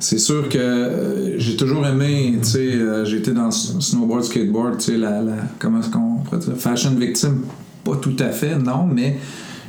c'est 0.00 0.18
sûr 0.18 0.48
que 0.48 0.58
euh, 0.58 1.38
j'ai 1.38 1.56
toujours 1.56 1.86
aimé, 1.86 2.34
tu 2.42 2.48
sais, 2.48 2.58
euh, 2.74 3.04
j'ai 3.04 3.18
été 3.18 3.32
dans 3.32 3.50
snowboard, 3.50 4.24
skateboard, 4.24 4.78
tu 4.78 4.84
sais, 4.92 4.96
la, 4.96 5.22
la- 5.22 5.32
comment 5.58 5.80
est-ce 5.80 5.90
qu'on 5.90 6.16
pourrait 6.24 6.38
dire, 6.38 6.54
fashion 6.56 6.90
victime, 6.92 7.40
pas 7.84 7.96
tout 7.96 8.16
à 8.20 8.30
fait, 8.30 8.56
non, 8.56 8.86
mais 8.86 9.16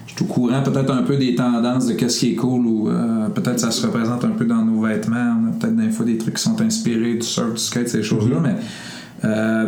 je 0.07 0.13
suis 0.15 0.23
au 0.23 0.27
courant 0.27 0.61
peut-être 0.63 0.91
un 0.91 1.03
peu 1.03 1.17
des 1.17 1.35
tendances 1.35 1.87
de 1.87 1.93
qu'est-ce 1.93 2.19
qui 2.19 2.31
est 2.31 2.35
cool 2.35 2.65
ou 2.65 2.89
euh, 2.89 3.29
peut-être 3.29 3.59
ça 3.59 3.71
se 3.71 3.85
représente 3.85 4.23
un 4.25 4.29
peu 4.31 4.45
dans 4.45 4.63
nos 4.65 4.81
vêtements. 4.81 5.37
On 5.43 5.47
a 5.49 5.51
peut-être 5.51 5.75
des 5.75 5.89
fois 5.91 6.05
des 6.05 6.17
trucs 6.17 6.35
qui 6.35 6.43
sont 6.43 6.59
inspirés 6.61 7.13
du 7.15 7.21
surf, 7.25 7.53
du 7.53 7.59
skate, 7.61 7.87
ces 7.89 8.03
choses-là, 8.03 8.37
Mhm. 8.37 8.43
mais 8.43 8.55
euh, 9.25 9.67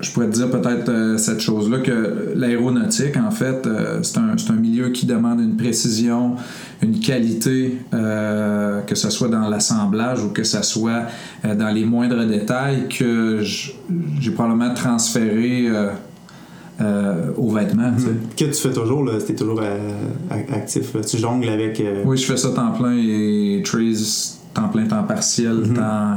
je 0.00 0.10
pourrais 0.10 0.26
te 0.28 0.32
dire 0.34 0.50
peut-être 0.50 0.88
euh, 0.88 1.16
cette 1.18 1.40
chose-là 1.40 1.78
que 1.78 2.32
l'aéronautique, 2.34 3.16
en 3.16 3.30
fait, 3.30 3.66
euh, 3.66 4.00
c'est 4.02 4.18
un, 4.18 4.36
c'est 4.36 4.50
un 4.50 4.56
milieu 4.56 4.88
qui 4.90 5.06
demande 5.06 5.40
une 5.40 5.56
précision, 5.56 6.34
une 6.82 6.98
qualité, 7.00 7.78
euh, 7.94 8.80
que 8.82 8.94
ce 8.94 9.08
soit 9.10 9.28
dans 9.28 9.48
l'assemblage 9.48 10.22
ou 10.24 10.28
que 10.30 10.42
ce 10.44 10.62
soit 10.62 11.04
dans 11.44 11.72
les 11.72 11.84
moindres 11.84 12.26
détails, 12.26 12.88
que 12.88 13.40
j'ai 13.42 14.30
probablement 14.32 14.74
transféré 14.74 15.68
euh, 16.80 17.30
aux 17.36 17.50
vêtements. 17.50 17.92
tu 17.96 18.02
sais. 18.02 18.10
Que 18.36 18.52
tu 18.52 18.60
fais 18.60 18.72
toujours, 18.72 19.04
là, 19.04 19.12
t'es 19.24 19.34
toujours 19.36 19.60
euh, 19.62 19.78
actif. 20.52 20.92
là. 20.94 21.00
Tu 21.02 21.18
jongles 21.18 21.48
avec. 21.48 21.80
euh, 21.80 22.02
Oui, 22.04 22.16
je 22.16 22.26
fais 22.26 22.36
ça 22.36 22.50
temps 22.50 22.72
plein 22.72 22.96
et 22.98 23.62
Trees, 23.64 24.34
temps 24.54 24.68
plein, 24.68 24.86
temps 24.86 25.02
partiel, 25.02 25.52
Mhm. 25.54 25.74
temps, 25.74 26.16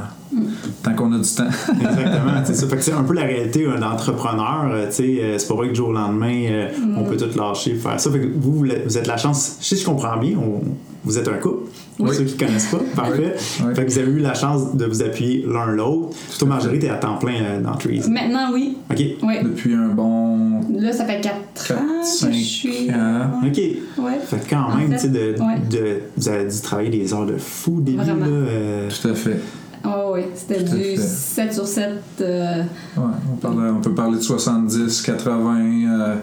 tant 0.83 0.93
qu'on 0.93 1.11
a 1.13 1.17
du 1.19 1.29
temps. 1.29 1.43
Exactement. 1.79 2.31
c'est 2.45 2.53
ça. 2.53 2.67
Fait 2.67 2.75
que 2.77 2.81
c'est 2.83 2.93
un 2.93 3.03
peu 3.03 3.13
la 3.13 3.23
réalité 3.23 3.65
euh, 3.65 3.77
d'entrepreneur. 3.79 4.67
euh, 4.71 4.85
tu 4.87 4.93
sais, 4.93 5.17
euh, 5.21 5.37
c'est 5.37 5.47
pas 5.47 5.55
vrai 5.55 5.67
que 5.67 5.71
du 5.73 5.77
jour 5.77 5.89
au 5.89 5.93
lendemain, 5.93 6.43
euh, 6.49 6.69
on 6.97 7.03
peut 7.03 7.17
tout 7.17 7.37
lâcher, 7.37 7.75
faire 7.75 7.99
ça. 7.99 8.11
Fait 8.11 8.19
que 8.19 8.27
vous, 8.39 8.53
vous 8.59 8.65
êtes- 8.67 8.85
vous 8.85 8.97
êtes 8.97 9.07
la 9.07 9.17
chance. 9.17 9.57
Si 9.59 9.75
je 9.75 9.85
comprends 9.85 10.17
bien, 10.17 10.37
on- 10.37 10.61
vous 11.07 11.17
êtes 11.17 11.27
un 11.27 11.33
couple. 11.37 11.69
Pour 11.97 12.07
Oui. 12.09 12.15
ceux 12.15 12.25
qui 12.25 12.37
connaissent 12.37 12.67
pas, 12.67 12.79
parfait. 12.95 13.35
Oui. 13.63 13.73
Fait 13.75 13.85
que 13.85 13.91
vous 13.91 13.97
avez 13.97 14.11
eu 14.11 14.19
la 14.19 14.35
chance 14.35 14.75
de 14.75 14.85
vous 14.85 15.01
appuyer 15.01 15.43
l'un 15.47 15.65
l'autre. 15.71 16.15
Toi, 16.37 16.47
Marjorie, 16.47 16.77
t'es 16.77 16.89
à 16.89 16.95
temps 16.95 17.15
plein 17.17 17.33
euh, 17.41 17.61
dans 17.61 17.73
Trees. 17.75 18.03
Maintenant, 18.07 18.51
oui. 18.53 18.77
OK. 18.91 18.97
Oui. 19.23 19.33
Depuis 19.43 19.73
un 19.73 19.87
bon 19.87 20.61
Là, 20.77 20.93
ça 20.93 21.05
fait 21.05 21.21
4 21.21 21.35
4, 21.67 21.71
ans 21.73 21.85
que 22.01 22.07
5 22.07 22.33
je 22.33 22.37
suis. 22.37 22.91
ans. 22.91 23.31
OK. 23.43 23.57
Ouais. 23.57 24.19
Fait 24.25 24.37
que 24.45 24.49
quand 24.51 24.65
En 24.71 24.77
même, 24.77 24.89
fait, 24.91 24.95
tu 24.95 25.01
sais, 25.01 25.07
de, 25.09 25.41
ouais. 25.41 25.59
de- 25.71 26.01
vous 26.15 26.29
avez 26.29 26.45
dû 26.45 26.61
travailler 26.61 26.89
des 26.91 27.13
heures 27.13 27.25
de 27.25 27.37
fou 27.37 27.77
au 27.77 27.81
début. 27.81 27.97
Vraiment. 27.97 28.25
Là, 28.25 28.31
euh, 28.31 28.89
Tout 29.01 29.07
à 29.07 29.13
fait. 29.15 29.39
Oh, 29.85 30.11
oui, 30.15 30.21
c'était 30.35 30.63
du 30.63 30.69
fait. 30.71 30.97
7 30.97 31.53
sur 31.53 31.65
7. 31.67 31.89
euh, 32.21 32.61
Ouais, 32.97 33.03
on, 33.43 33.79
peut 33.81 33.93
parler 33.93 34.17
de 34.17 34.21
70, 34.21 35.01
80, 35.01 35.57
euh, 35.61 36.15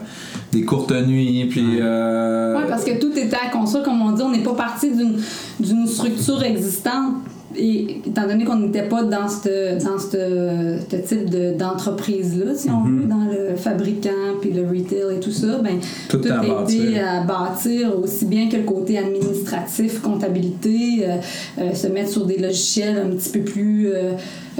des 0.55 0.63
courtes 0.63 0.91
nuits, 0.91 1.45
puis... 1.49 1.79
Euh, 1.81 2.55
Oui, 2.57 2.63
parce 2.69 2.83
que 2.85 2.99
tout 2.99 3.11
était 3.17 3.35
à 3.35 3.49
construire, 3.49 3.83
comme 3.83 4.01
on 4.01 4.11
dit, 4.11 4.21
on 4.21 4.31
n'est 4.31 4.43
pas 4.43 4.53
parti 4.53 4.91
d'une 4.91 5.19
d'une 5.59 5.87
structure 5.87 6.43
existante. 6.43 7.15
Et 7.57 8.01
étant 8.05 8.27
donné 8.27 8.43
qu'on 8.43 8.57
n'était 8.57 8.83
pas 8.87 9.03
dans 9.03 9.27
ce 9.29 9.81
dans 9.83 9.97
ce 9.97 10.79
type 11.07 11.29
de- 11.29 11.53
d'entreprise-là, 11.57 12.53
si 12.55 12.69
on 12.69 12.83
veut, 12.83 13.05
dans 13.05 13.25
le 13.31 13.55
fabricant, 13.55 14.09
puis 14.41 14.51
le 14.51 14.63
retail 14.67 15.15
et 15.17 15.19
tout 15.19 15.31
ça, 15.31 15.59
ben, 15.63 15.77
Tout 16.09 16.21
a 16.29 16.43
aidé 16.43 16.47
bâtir. 16.49 17.07
à 17.07 17.21
bâtir, 17.23 17.99
aussi 17.99 18.25
bien 18.25 18.49
que 18.49 18.57
le 18.57 18.63
côté 18.63 18.97
administratif, 18.97 20.01
comptabilité, 20.01 21.03
euh, 21.03 21.15
euh, 21.59 21.73
se 21.73 21.87
mettre 21.87 22.09
sur 22.09 22.25
des 22.25 22.37
logiciels 22.37 22.97
un 22.97 23.15
petit 23.15 23.29
peu 23.29 23.39
plus 23.41 23.89
euh, 23.93 24.13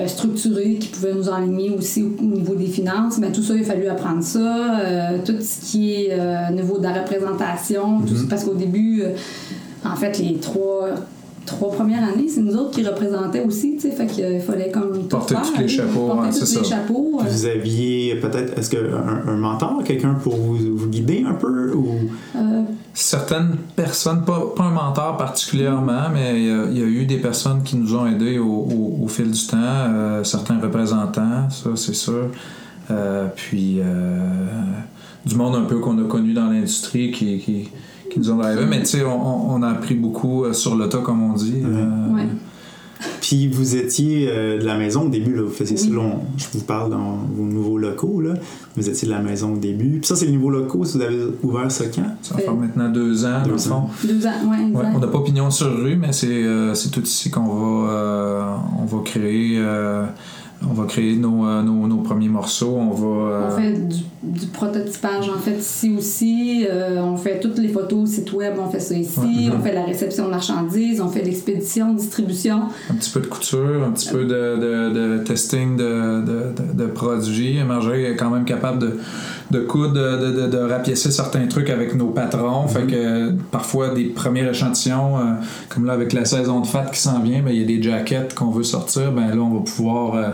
structurés 0.07 0.75
qui 0.75 0.87
pouvaient 0.89 1.13
nous 1.13 1.29
enligner 1.29 1.71
aussi 1.71 2.01
au, 2.03 2.13
au 2.19 2.25
niveau 2.25 2.55
des 2.55 2.67
finances. 2.67 3.19
Ben, 3.19 3.31
tout 3.31 3.43
ça, 3.43 3.55
il 3.55 3.61
a 3.61 3.65
fallu 3.65 3.87
apprendre 3.87 4.23
ça. 4.23 4.79
tout 5.25 5.35
ce 5.41 5.65
qui 5.71 5.93
est 5.93 6.17
au 6.49 6.53
niveau 6.53 6.77
de 6.77 6.83
la 6.83 6.93
représentation, 6.93 8.01
tout 8.07 8.15
ça, 8.15 8.23
parce 8.29 8.43
qu'au 8.43 8.53
début, 8.55 9.03
en 9.83 9.95
fait, 9.95 10.17
les 10.19 10.35
trois 10.37 10.89
trois 11.45 11.71
premières 11.71 12.03
années, 12.03 12.27
c'est 12.27 12.41
nous 12.41 12.55
autres 12.55 12.71
qui 12.71 12.85
représentaient 12.85 13.43
aussi, 13.43 13.75
tu 13.75 13.81
sais, 13.81 13.91
fait 13.91 14.07
qu'il 14.07 14.39
fallait 14.41 14.71
comme 14.71 14.91
tout 14.93 15.07
Porter 15.07 15.35
faire, 15.35 15.43
tous 15.53 15.59
les 15.61 15.67
chapeaux, 15.67 16.07
porter 16.07 16.29
tous 16.39 16.45
c'est 16.45 16.59
les 16.59 16.63
ça. 16.65 16.69
chapeaux. 16.77 17.19
euh, 17.21 17.23
Vous 17.29 17.45
aviez 17.45 18.15
peut-être, 18.15 18.57
est-ce 18.57 18.69
qu'un 18.69 19.23
un 19.27 19.35
mentor, 19.37 19.81
quelqu'un 19.83 20.15
pour 20.15 20.35
vous, 20.35 20.57
vous 20.75 20.87
guider 20.87 21.23
un 21.27 21.33
peu 21.33 21.73
ou? 21.73 21.87
Euh, 22.35 22.61
Certaines 22.93 23.57
personnes, 23.75 24.23
pas, 24.23 24.41
pas 24.55 24.63
un 24.63 24.71
mentor 24.71 25.17
particulièrement, 25.17 26.09
mais 26.13 26.39
il 26.39 26.45
y, 26.47 26.49
a, 26.49 26.63
il 26.71 26.77
y 26.79 26.81
a 26.81 26.85
eu 26.85 27.05
des 27.05 27.17
personnes 27.17 27.61
qui 27.63 27.75
nous 27.75 27.93
ont 27.95 28.07
aidés 28.07 28.39
au, 28.39 28.45
au- 28.45 28.99
au 29.03 29.07
fil 29.07 29.29
du 29.31 29.47
temps, 29.47 29.57
euh, 29.59 30.23
certains 30.23 30.59
représentants, 30.59 31.49
ça 31.49 31.71
c'est 31.75 31.93
sûr. 31.95 32.27
Euh, 32.91 33.27
puis 33.35 33.79
euh, 33.79 34.19
du 35.25 35.35
monde 35.35 35.55
un 35.55 35.63
peu 35.63 35.79
qu'on 35.79 35.97
a 36.03 36.07
connu 36.07 36.33
dans 36.33 36.45
l'industrie 36.47 37.11
qui, 37.11 37.39
qui, 37.39 37.69
qui 38.15 38.19
nous 38.21 38.31
ont 38.31 38.41
arrivé. 38.41 38.65
Mais 38.67 38.79
tu 38.79 38.85
sais, 38.87 39.03
on, 39.05 39.51
on 39.51 39.61
a 39.61 39.69
appris 39.69 39.93
beaucoup 39.95 40.45
euh, 40.45 40.53
sur 40.53 40.75
le 40.75 40.89
tas, 40.89 40.97
comme 40.99 41.21
on 41.21 41.33
dit. 41.33 41.61
Euh, 41.63 42.13
Ouais. 42.15 42.27
Puis 43.21 43.47
vous 43.47 43.75
étiez 43.75 44.27
euh, 44.29 44.57
de 44.57 44.63
la 44.65 44.77
maison 44.77 45.03
au 45.03 45.09
début, 45.09 45.35
là, 45.35 45.41
vous 45.41 45.49
faisiez 45.51 45.75
ça, 45.75 45.87
Oui. 45.89 45.95
là, 45.97 46.01
on- 46.01 46.21
je 46.37 46.45
vous 46.53 46.63
parle 46.63 46.91
dans 46.91 47.17
vos 47.35 47.43
nouveaux 47.43 47.77
locaux, 47.77 48.21
là. 48.21 48.35
vous 48.77 48.89
étiez 48.89 49.05
de 49.07 49.13
la 49.13 49.19
maison 49.21 49.53
au 49.53 49.57
début. 49.57 49.97
Puis 49.99 50.05
ça, 50.07 50.15
c'est 50.15 50.25
les 50.25 50.31
nouveaux 50.31 50.49
locaux, 50.49 50.85
si 50.85 50.97
vous 50.97 51.03
avez 51.03 51.17
ouvert 51.43 51.69
ça 51.69 51.85
quand? 51.93 52.03
Ça 52.21 52.35
fait 52.37 52.49
maintenant 52.49 52.87
deux 52.89 53.25
ans, 53.25 53.39
dans 53.39 53.43
Deux 53.47 53.51
le 53.51 53.57
fond. 53.57 53.73
ans. 53.75 53.89
Deux 54.05 54.25
ans, 54.25 54.31
ouais, 54.49 54.79
Ouais, 54.79 54.85
on 54.95 54.99
n'a 54.99 55.07
pas 55.07 55.21
pignon 55.21 55.51
sur 55.51 55.67
rue, 55.75 55.97
mais 55.97 56.13
c'est 56.13 56.27
euh, 56.45 56.73
c'est 56.73 56.89
tout 56.89 57.01
ici 57.03 57.29
qu'on 57.29 57.43
va, 57.45 57.91
euh, 57.91 58.43
on 58.79 58.85
va 58.85 58.97
créer. 59.03 59.57
On 60.69 60.73
va 60.73 60.85
créer 60.85 61.15
nos, 61.15 61.45
euh, 61.47 61.61
nos, 61.61 61.87
nos 61.87 61.97
premiers 61.97 62.29
morceaux. 62.29 62.75
On 62.77 62.89
va. 62.91 63.07
euh, 63.31 63.49
On 63.51 63.57
fait 63.59 63.73
du, 63.73 64.03
du 64.23 64.45
prototypage 64.47 65.29
en 65.29 65.37
fait 65.39 65.57
ici 65.57 65.93
aussi. 65.97 66.67
Euh, 66.69 67.01
on 67.01 67.17
fait 67.17 67.39
toutes 67.39 67.57
les 67.59 67.67
photos 67.69 68.09
site 68.09 68.31
web, 68.33 68.53
on 68.59 68.69
fait 68.69 68.79
ça 68.79 68.95
ici. 68.95 69.19
Ouais. 69.19 69.53
On 69.57 69.61
fait 69.61 69.73
la 69.73 69.83
réception 69.83 70.25
de 70.25 70.31
marchandises, 70.31 70.99
on 71.01 71.09
fait 71.09 71.21
l'expédition, 71.23 71.93
distribution. 71.93 72.63
un 72.89 72.93
petit 72.95 73.11
peu 73.11 73.19
de 73.19 73.27
couture, 73.27 73.83
un 73.87 73.91
petit 73.91 74.09
peu 74.09 74.23
de, 74.25 74.57
de, 74.57 75.17
de 75.17 75.23
testing 75.23 75.77
de, 75.77 76.21
de, 76.73 76.85
produits. 76.87 77.63
Marjorie 77.63 78.05
est 78.05 78.15
quand 78.15 78.29
même 78.29 78.45
capable 78.45 78.79
de, 78.79 78.99
de 79.51 79.59
coudre, 79.59 79.93
de, 79.93 80.17
de, 80.31 80.41
de, 80.41 80.47
de 80.47 80.57
rapiécer 80.57 81.11
certains 81.11 81.45
trucs 81.47 81.69
avec 81.69 81.95
nos 81.95 82.07
patrons. 82.07 82.67
Fait 82.67 82.83
que 82.87 83.31
parfois, 83.51 83.89
des 83.89 84.05
premiers 84.05 84.47
échantillons, 84.49 85.17
euh, 85.17 85.21
comme 85.69 85.85
là 85.85 85.93
avec 85.93 86.13
la 86.13 86.25
saison 86.25 86.61
de 86.61 86.67
fat 86.67 86.85
qui 86.91 86.99
s'en 86.99 87.19
vient, 87.21 87.41
ben, 87.43 87.51
il 87.53 87.59
y 87.59 87.63
a 87.63 87.67
des 87.67 87.81
jackets 87.83 88.29
qu'on 88.35 88.49
veut 88.49 88.63
sortir. 88.63 89.11
Ben, 89.11 89.27
là, 89.29 89.41
on 89.41 89.53
va 89.53 89.59
pouvoir. 89.63 90.15
euh, 90.15 90.29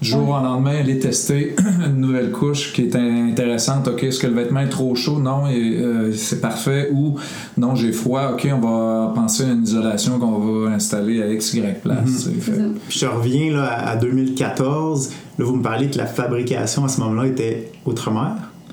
du 0.00 0.08
jour 0.08 0.28
au 0.28 0.32
lendemain, 0.32 0.78
aller 0.78 0.98
tester 0.98 1.54
une 1.86 2.00
nouvelle 2.00 2.30
couche 2.30 2.72
qui 2.72 2.82
est 2.82 2.96
intéressante. 2.96 3.88
OK, 3.88 4.04
est-ce 4.04 4.18
que 4.18 4.26
le 4.26 4.34
vêtement 4.34 4.60
est 4.60 4.68
trop 4.68 4.94
chaud? 4.94 5.18
Non, 5.18 5.46
et, 5.46 5.78
euh, 5.78 6.12
c'est 6.12 6.40
parfait. 6.40 6.90
Ou 6.92 7.16
non, 7.56 7.74
j'ai 7.74 7.92
froid. 7.92 8.32
OK, 8.32 8.48
on 8.52 8.60
va 8.60 9.12
penser 9.14 9.44
à 9.44 9.52
une 9.52 9.62
isolation 9.62 10.18
qu'on 10.18 10.38
va 10.38 10.70
installer 10.70 11.22
à 11.22 11.32
X, 11.32 11.54
Y 11.54 11.80
place. 11.82 12.28
Fait-. 12.40 12.52
Puis 12.88 12.98
je 12.98 13.06
reviens 13.06 13.52
là, 13.52 13.88
à 13.88 13.96
2014. 13.96 15.10
Là, 15.38 15.44
vous 15.44 15.56
me 15.56 15.62
parlez 15.62 15.90
que 15.90 15.98
la 15.98 16.06
fabrication 16.06 16.84
à 16.84 16.88
ce 16.88 17.00
moment-là 17.00 17.28
était 17.28 17.72
outre-mer? 17.84 18.32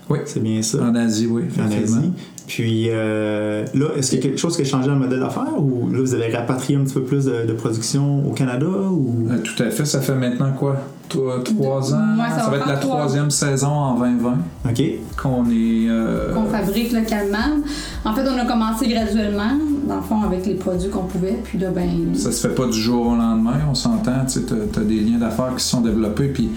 Oui. 0.10 0.20
C'est 0.26 0.44
bien 0.44 0.62
ça. 0.62 0.84
En 0.84 0.96
Asie, 0.96 1.28
oui, 1.28 1.44
en. 1.60 1.72
Asie. 1.72 2.12
Puis 2.48 2.88
euh, 2.90 3.66
là, 3.74 3.86
est-ce 3.98 4.10
qu'il 4.12 4.20
y 4.20 4.22
a 4.22 4.26
quelque 4.30 4.38
chose 4.40 4.56
qui 4.56 4.64
a 4.64 4.66
changé 4.66 4.88
dans 4.88 4.96
le 4.96 5.00
modèle 5.00 5.20
d'affaires 5.22 5.58
ou 5.58 5.90
là, 5.90 6.00
vous 6.00 6.14
avez 6.14 6.28
rapatrié 6.36 6.78
un 6.78 6.84
petit 6.84 6.94
peu 6.94 7.04
plus 7.04 7.26
de, 7.26 7.46
de 7.48 7.54
production 7.54 8.28
au 8.28 8.32
Canada 8.34 8.66
ou? 8.68 9.28
Euh, 9.32 9.38
tout 9.40 9.64
à 9.64 9.70
fait. 9.70 9.86
Ça 9.86 10.02
fait 10.02 10.16
maintenant 10.16 10.52
quoi? 10.52 10.76
Toi, 11.10 11.42
trois 11.44 11.94
ans? 11.94 12.16
Ouais, 12.18 12.30
ça 12.30 12.44
va 12.46 12.50
va 12.52 12.58
être 12.58 12.68
la 12.68 12.76
trois. 12.78 12.98
troisième 12.98 13.30
saison 13.32 13.68
en 13.70 14.00
2020 14.00 14.38
OK. 14.70 14.82
qu'on 15.22 15.46
est... 15.46 15.88
euh, 15.90 16.34
Qu'on 16.34 16.46
fabrique 16.46 16.92
localement. 16.92 17.62
En 18.04 18.14
fait, 18.14 18.24
on 18.28 18.38
a 18.38 18.46
commencé 18.46 18.88
graduellement, 18.88 19.52
dans 19.88 19.96
le 19.98 20.02
fond, 20.02 20.22
avec 20.24 20.46
les 20.46 20.56
produits 20.56 20.90
qu'on 20.90 21.04
pouvait. 21.04 21.40
Puis 21.44 21.58
là, 21.58 21.70
ben. 21.72 21.90
Ça 22.16 22.32
se 22.32 22.48
fait 22.48 22.54
pas 22.56 22.66
du 22.68 22.80
jour 22.80 23.08
au 23.08 23.16
lendemain, 23.16 23.60
on 23.70 23.76
s'entend, 23.76 24.26
tu 24.26 24.34
sais, 24.34 24.42
t'as, 24.44 24.56
t'as 24.72 24.82
des 24.82 25.00
liens 25.02 25.18
d'affaires 25.20 25.54
qui 25.56 25.64
se 25.64 25.70
sont 25.70 25.82
développés, 25.82 26.28
puis 26.28 26.50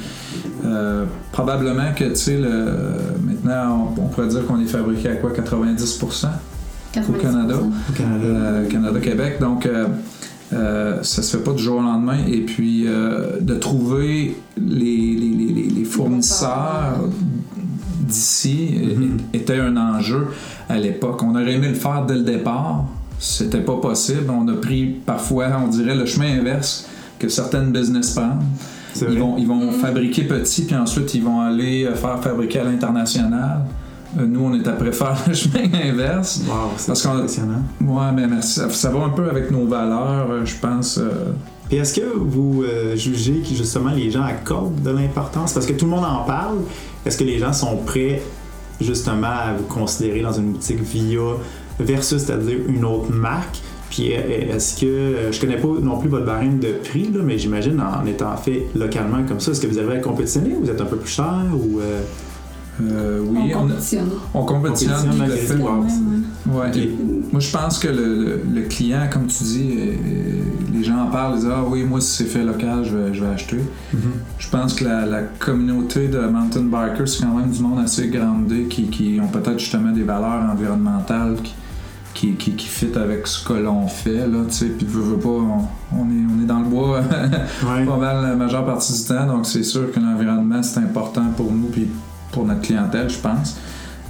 euh, 0.64 1.04
probablement 1.32 1.92
que, 1.96 2.04
tu 2.04 2.16
sais, 2.16 2.36
le- 2.38 2.72
maintenant, 3.24 3.92
on, 3.96 4.02
on 4.02 4.06
pourrait 4.08 4.28
dire 4.28 4.46
qu'on 4.46 4.60
est 4.60 4.66
fabriqué 4.66 5.08
à 5.10 5.16
quoi, 5.16 5.30
90% 5.32 6.28
90%. 6.94 7.08
au 7.08 7.12
Canada, 7.20 7.54
Au 7.60 7.92
Canada. 7.92 8.24
euh, 8.24 8.68
Canada-Québec, 8.68 9.38
donc 9.40 9.66
euh, 9.66 9.86
euh, 10.52 11.02
ça 11.02 11.22
se 11.22 11.36
fait 11.36 11.42
pas 11.42 11.52
du 11.52 11.62
jour 11.62 11.78
au 11.78 11.82
lendemain, 11.82 12.18
et 12.26 12.40
puis 12.40 12.84
euh, 12.86 13.38
de 13.40 13.54
trouver 13.54 14.36
les, 14.56 15.14
les, 15.14 15.30
les- 15.30 15.52
les- 15.52 15.70
les 15.70 15.84
fournisseurs 15.84 17.00
d'ici 18.00 18.70
Mhm. 18.96 19.16
était 19.34 19.58
un 19.58 19.76
enjeu 19.76 20.28
à 20.68 20.78
l'époque. 20.78 21.22
On 21.22 21.30
aurait 21.34 21.52
aimé 21.54 21.68
le 21.68 21.74
faire 21.74 22.04
dès 22.06 22.14
le 22.14 22.22
départ. 22.22 22.84
C'était 23.18 23.60
pas 23.60 23.76
possible. 23.76 24.30
On 24.30 24.46
a 24.48 24.54
pris 24.54 24.86
parfois, 25.06 25.46
on 25.64 25.68
dirait, 25.68 25.94
le 25.94 26.06
chemin 26.06 26.38
inverse 26.38 26.86
que 27.18 27.28
certaines 27.28 27.72
business 27.72 28.10
prennent. 28.14 28.42
Ils 29.00 29.18
vont, 29.18 29.36
ils 29.38 29.46
vont 29.46 29.72
Mhm. 29.72 29.80
fabriquer 29.80 30.22
petit, 30.24 30.62
puis 30.62 30.74
ensuite 30.74 31.12
ils 31.14 31.22
vont 31.22 31.40
aller 31.40 31.84
euh, 31.84 31.94
faire 31.94 32.18
fabriquer 32.22 32.60
à 32.60 32.64
l'international. 32.64 33.60
Euh, 34.18 34.24
nous, 34.26 34.40
on 34.42 34.54
est 34.54 34.66
après 34.66 34.92
faire 34.92 35.16
le 35.28 35.34
chemin 35.34 35.64
inverse. 35.84 36.40
Wow, 36.48 36.70
c'est 36.78 36.86
Parce 36.86 37.02
qu'on- 37.02 37.16
impressionnant. 37.16 37.62
Ouais, 37.82 38.12
mais 38.14 38.26
merci. 38.26 38.54
Ça, 38.60 38.70
ça 38.70 38.90
va 38.90 39.04
un 39.04 39.10
peu 39.10 39.28
avec 39.28 39.50
nos 39.50 39.66
valeurs, 39.66 40.30
euh, 40.30 40.44
je 40.46 40.54
pense. 40.56 40.96
euh, 40.98 41.32
Puis 41.68 41.76
est-ce 41.78 42.00
que 42.00 42.06
vous 42.16 42.62
euh, 42.62 42.96
jugez 42.96 43.40
que 43.40 43.54
justement 43.54 43.90
les 43.90 44.10
gens 44.10 44.22
accordent 44.22 44.80
de 44.82 44.90
l'importance? 44.90 45.52
Parce 45.52 45.66
que 45.66 45.72
tout 45.74 45.84
le 45.84 45.90
monde 45.90 46.04
en 46.04 46.24
parle. 46.24 46.58
Est-ce 47.04 47.18
que 47.18 47.24
les 47.24 47.38
gens 47.38 47.52
sont 47.52 47.76
prêts 47.84 48.22
justement 48.80 49.26
à 49.26 49.52
vous 49.58 49.64
considérer 49.64 50.22
dans 50.22 50.32
une 50.32 50.52
boutique 50.52 50.80
via 50.80 51.20
versus, 51.80 52.22
c'est-à-dire 52.22 52.58
une 52.68 52.84
autre 52.84 53.10
marque? 53.12 53.58
Puis 53.90 54.12
euh, 54.14 54.54
est-ce 54.56 54.80
que, 54.80 54.86
euh, 54.86 55.32
je 55.32 55.40
connais 55.40 55.56
pas 55.58 55.68
non 55.80 55.98
plus 55.98 56.08
votre 56.08 56.26
barème 56.26 56.58
de 56.58 56.72
prix, 56.88 57.08
là, 57.14 57.20
mais 57.24 57.38
j'imagine 57.38 57.80
en 57.80 58.04
étant 58.06 58.36
fait 58.36 58.66
localement 58.74 59.22
comme 59.28 59.38
ça, 59.40 59.52
est-ce 59.52 59.60
que 59.60 59.68
vous 59.68 59.78
avez 59.78 59.96
à 59.96 59.98
compétitionner 60.00 60.54
ou 60.56 60.64
vous 60.64 60.70
êtes 60.70 60.80
un 60.80 60.86
peu 60.86 60.96
plus 60.96 61.10
cher? 61.10 61.44
Ou, 61.54 61.78
euh, 61.80 62.00
euh, 62.82 63.20
oui, 63.26 63.52
on 63.54 63.58
on, 63.58 63.60
compétitionne. 63.62 64.08
on 64.34 64.44
compétitionne. 64.44 64.96
Fait. 65.46 65.54
Ouais, 66.50 66.78
et 66.78 66.94
moi, 67.32 67.40
je 67.40 67.50
pense 67.50 67.78
que 67.78 67.88
le, 67.88 68.04
le- 68.24 68.40
le 68.54 68.62
client, 68.62 69.08
comme 69.10 69.26
tu 69.28 69.44
dis, 69.44 69.70
euh, 69.78 69.92
les 70.74 70.84
gens 70.84 70.98
en 71.04 71.06
parlent, 71.06 71.34
ils 71.36 71.40
disent 71.40 71.50
Ah 71.50 71.64
oui, 71.66 71.84
moi, 71.84 72.00
si 72.02 72.18
c'est 72.18 72.24
fait 72.24 72.44
local, 72.44 72.84
je 72.84 72.96
vais, 72.96 73.14
je 73.14 73.24
vais 73.24 73.30
acheter. 73.30 73.56
Je 74.38 74.50
pense 74.50 74.74
que 74.74 74.84
la, 74.84 75.06
la 75.06 75.22
communauté 75.22 76.08
de 76.08 76.18
mountain 76.18 76.62
bikers, 76.64 77.08
c'est 77.08 77.22
quand 77.24 77.34
même 77.34 77.50
du 77.50 77.62
monde 77.62 77.78
assez 77.82 78.08
grandé 78.08 78.64
qui, 78.64 78.84
qui 78.88 79.18
ont 79.22 79.28
peut-être 79.28 79.58
justement 79.58 79.92
des 79.92 80.02
valeurs 80.02 80.50
environnementales 80.52 81.36
qui, 81.42 81.54
qui, 82.16 82.32
qui, 82.34 82.52
qui 82.52 82.66
fit 82.66 82.92
avec 82.96 83.26
ce 83.26 83.44
que 83.46 83.52
l'on 83.52 83.86
fait. 83.86 84.26
Là, 84.26 84.44
tu 84.48 84.54
sais. 84.54 84.66
Puis, 84.66 84.86
veux, 84.86 85.02
veux 85.02 85.18
pas, 85.18 85.28
on, 85.28 85.68
on 85.92 86.10
est, 86.10 86.24
on 86.34 86.42
est 86.42 86.46
dans 86.46 86.60
le 86.60 86.64
bois 86.64 87.00
Ouais. 87.62 87.84
pas 87.84 87.96
mal 87.96 88.22
la 88.22 88.34
majeure 88.34 88.64
partie 88.64 88.92
du 88.94 89.04
temps, 89.06 89.26
donc 89.26 89.44
c'est 89.46 89.62
sûr 89.62 89.92
que 89.92 90.00
l'environnement, 90.00 90.62
c'est 90.62 90.80
important 90.80 91.26
pour 91.36 91.52
nous 91.52 91.68
puis 91.68 91.88
pour 92.32 92.46
notre 92.46 92.62
clientèle, 92.62 93.10
je 93.10 93.18
pense. 93.18 93.56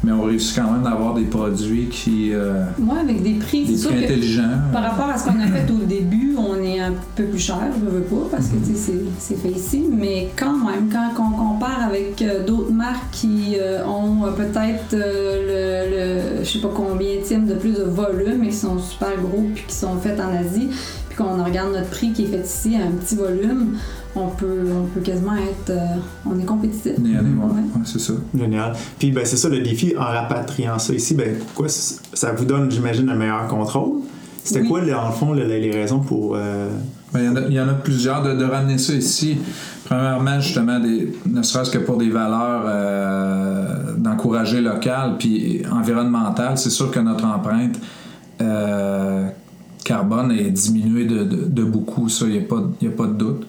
Mais 0.06 0.12
on 0.12 0.22
réussit 0.22 0.54
quand 0.56 0.70
même 0.70 0.84
d'avoir 0.84 1.14
des 1.14 1.24
produits 1.24 1.88
qui. 1.88 2.30
euh, 2.32 2.62
Moi, 2.78 2.98
avec 3.02 3.24
des 3.24 3.32
prix, 3.34 3.64
des 3.64 3.76
prix 3.88 4.04
intelligents. 4.04 4.42
par 4.72 4.84
rapport 4.84 5.08
à 5.08 5.18
ce 5.18 5.24
qu'on 5.24 5.40
a 5.40 5.46
fait 5.48 5.68
au 5.68 5.84
début, 5.84 6.36
on 6.38 6.62
est 6.62 6.78
un 6.78 6.92
peu 7.16 7.24
plus 7.24 7.40
cher, 7.40 7.58
je 7.74 7.90
veux 7.90 8.02
pas, 8.02 8.28
parce 8.30 8.46
que 8.46 8.54
c'est- 8.72 9.34
fait 9.34 9.50
ici. 9.50 9.82
Mais 9.90 10.28
quand 10.36 10.56
même, 10.58 10.88
quand 10.92 11.20
on 11.24 11.30
compare 11.54 11.82
avec 11.88 12.22
euh, 12.22 12.46
d'autres 12.46 12.70
marques 12.70 13.10
qui 13.10 13.56
euh, 13.58 13.84
ont 13.84 14.26
euh, 14.26 14.30
peut-être 14.30 14.94
euh, 14.94 15.88
le, 16.38 16.38
le- 16.38 16.44
je 16.44 16.50
sais 16.52 16.60
pas 16.60 16.70
combien 16.72 17.16
de 17.16 17.54
plus 17.54 17.72
de 17.72 17.82
volume 17.82 18.44
et 18.44 18.48
qui 18.50 18.54
sont 18.54 18.78
super 18.78 19.16
gros 19.20 19.44
puis 19.52 19.64
qui 19.66 19.74
sont 19.74 19.96
faits 19.96 20.20
en 20.20 20.32
Asie, 20.36 20.68
puis 21.16 21.24
qu'on 21.24 21.42
regarde 21.42 21.72
notre 21.72 21.88
prix 21.90 22.12
qui 22.12 22.24
est 22.24 22.26
fait 22.26 22.42
ici 22.46 22.76
à 22.76 22.86
un 22.86 22.90
petit 22.92 23.16
volume, 23.16 23.76
on 24.14 24.28
peut, 24.28 24.64
on 24.74 24.86
peut 24.86 25.00
quasiment 25.00 25.34
être. 25.36 25.70
euh, 25.70 25.86
on 26.26 26.38
est 26.38 26.44
compétitif. 26.44 26.92
Ouais. 26.98 27.10
Ouais. 27.10 27.62
C'est 27.84 28.00
ça. 28.00 28.12
Génial. 28.36 28.74
Puis 28.98 29.12
ben, 29.12 29.24
c'est 29.24 29.36
ça 29.36 29.48
le 29.48 29.60
défi 29.60 29.94
en 29.98 30.02
rapatriant 30.04 30.78
ça 30.78 30.92
ici. 30.94 31.14
Ben, 31.14 31.36
quoi, 31.54 31.66
ça 31.68 32.32
vous 32.32 32.44
donne, 32.44 32.70
j'imagine, 32.70 33.08
un 33.08 33.14
meilleur 33.14 33.46
contrôle? 33.48 34.00
C'était 34.44 34.60
Oui. 34.60 34.68
quoi, 34.68 34.80
les- 34.82 34.94
en 34.94 35.10
fond, 35.10 35.32
les, 35.32 35.46
les 35.60 35.70
raisons 35.72 36.00
pour. 36.00 36.36
euh, 36.36 36.68
Ben, 37.12 37.20
Il 37.20 37.26
y, 37.26 37.28
en 37.28 37.36
a- 37.36 37.40
il 37.48 37.52
y 37.54 37.60
en 37.60 37.68
a 37.68 37.72
plusieurs 37.74 38.22
de, 38.22 38.34
de 38.34 38.44
ramener 38.44 38.78
ça 38.78 38.92
ici. 38.92 39.38
Premièrement, 39.86 40.40
justement, 40.40 40.80
des, 40.80 41.12
ne 41.24 41.40
serait-ce 41.42 41.70
que 41.70 41.78
pour 41.78 41.96
des 41.98 42.10
valeurs 42.10 42.64
euh, 42.66 43.94
d'encourager 43.96 44.60
local 44.60 45.14
puis 45.18 45.62
environnemental, 45.72 46.58
c'est 46.58 46.70
sûr 46.70 46.90
que 46.90 46.98
notre 47.00 47.24
empreinte 47.24 47.76
euh, 48.42 49.28
carbone 49.86 50.32
est 50.32 50.50
diminuée 50.50 51.04
de, 51.04 51.24
de- 51.24 51.44
de 51.46 51.64
beaucoup, 51.64 52.08
ça, 52.08 52.26
il 52.26 52.32
n'y 52.32 52.38
a, 52.38 52.42
pas- 52.42 52.64
y 52.82 52.86
a 52.88 52.90
pas 52.90 53.06
de 53.06 53.12
doute. 53.14 53.46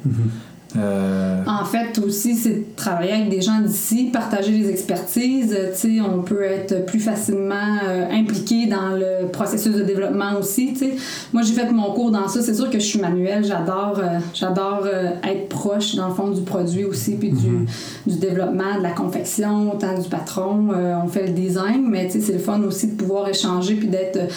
Euh, 0.76 1.44
En 1.48 1.64
fait, 1.66 1.98
aussi, 2.06 2.36
c'est 2.36 2.50
de 2.54 2.64
travailler 2.76 3.14
avec 3.14 3.30
des 3.30 3.42
gens 3.42 3.62
d'ici, 3.62 4.10
partager 4.12 4.52
les 4.52 4.70
expertises. 4.70 5.54
Euh, 5.58 5.72
Tu 5.72 5.96
sais, 5.96 6.02
on 6.02 6.22
peut 6.22 6.42
être 6.44 6.86
plus 6.86 7.00
facilement 7.00 7.78
euh, 7.88 8.06
impliqué 8.12 8.68
dans 8.68 8.90
le 8.96 9.28
processus 9.32 9.74
de 9.74 9.84
développement 9.84 10.38
aussi. 10.40 10.74
Tu 10.74 10.80
sais, 10.80 10.94
moi, 11.34 11.42
j'ai 11.42 11.54
fait 11.54 11.72
mon 11.72 11.94
cours 11.94 12.12
dans 12.12 12.28
ça. 12.28 12.42
C'est 12.42 12.54
sûr 12.54 12.70
que 12.70 12.80
je 12.80 12.86
suis 12.86 13.00
manuel. 13.00 13.46
J'adore, 13.46 13.98
euh, 14.00 14.20
j'adore 14.34 14.84
euh, 14.86 15.12
être 15.24 15.48
proche 15.50 15.96
dans 15.96 16.10
le 16.10 16.14
fond 16.14 16.30
du 16.32 16.42
produit 16.42 16.84
aussi, 16.84 17.14
puis 17.16 17.32
du, 17.32 17.66
du 18.06 18.18
développement, 18.20 18.78
de 18.78 18.84
la 18.84 18.92
confection, 18.92 19.74
autant 19.74 19.98
du 20.00 20.08
patron. 20.10 20.68
Euh, 20.76 20.96
on 21.04 21.08
fait 21.08 21.28
le 21.28 21.34
design, 21.34 21.88
mais 21.90 22.08
tu 22.08 22.14
sais, 22.14 22.22
c'est 22.22 22.34
le 22.34 22.40
fun 22.40 22.62
aussi 22.64 22.88
de 22.88 22.96
pouvoir 22.98 23.28
échanger 23.30 23.76
puis 23.76 23.88
d'être 23.88 24.18
euh, 24.18 24.28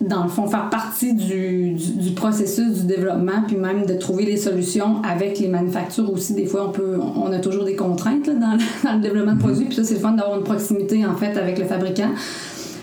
dans 0.00 0.22
le 0.22 0.30
fond, 0.30 0.46
faire 0.46 0.70
partie 0.70 1.12
du, 1.14 1.72
du, 1.74 1.92
du 1.92 2.10
processus 2.12 2.80
du 2.80 2.86
développement, 2.86 3.42
puis 3.46 3.56
même 3.56 3.84
de 3.84 3.94
trouver 3.94 4.24
des 4.24 4.38
solutions 4.38 5.02
avec 5.02 5.38
les 5.38 5.48
manufactures 5.48 6.10
aussi. 6.10 6.32
Des 6.34 6.46
fois, 6.46 6.66
on 6.68 6.72
peut, 6.72 6.98
on 7.16 7.30
a 7.32 7.38
toujours 7.38 7.64
des 7.64 7.76
contraintes 7.76 8.26
là, 8.26 8.32
dans, 8.34 8.52
le, 8.52 8.60
dans 8.84 8.94
le 8.96 9.00
développement 9.02 9.34
de 9.34 9.38
produits, 9.40 9.66
puis 9.66 9.74
ça, 9.76 9.84
c'est 9.84 9.94
le 9.94 10.00
fun 10.00 10.12
d'avoir 10.12 10.38
une 10.38 10.44
proximité, 10.44 11.04
en 11.04 11.14
fait, 11.16 11.36
avec 11.36 11.58
le 11.58 11.66
fabricant. 11.66 12.10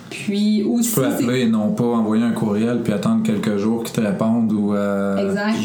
Puis 0.10 0.64
aussi... 0.64 0.90
tu 0.90 0.96
peux 0.96 1.06
appeler 1.06 1.42
et 1.42 1.50
non 1.50 1.70
pas 1.72 1.84
envoyer 1.86 2.24
un 2.24 2.32
courriel 2.32 2.82
puis 2.84 2.94
attendre 2.94 3.24
quelques 3.24 3.58
jours 3.58 3.84
qu'ils 3.84 3.96
te 3.96 4.02
répondent 4.02 4.52
ou, 4.54 4.74
euh, 4.74 5.28
Exact. 5.30 5.58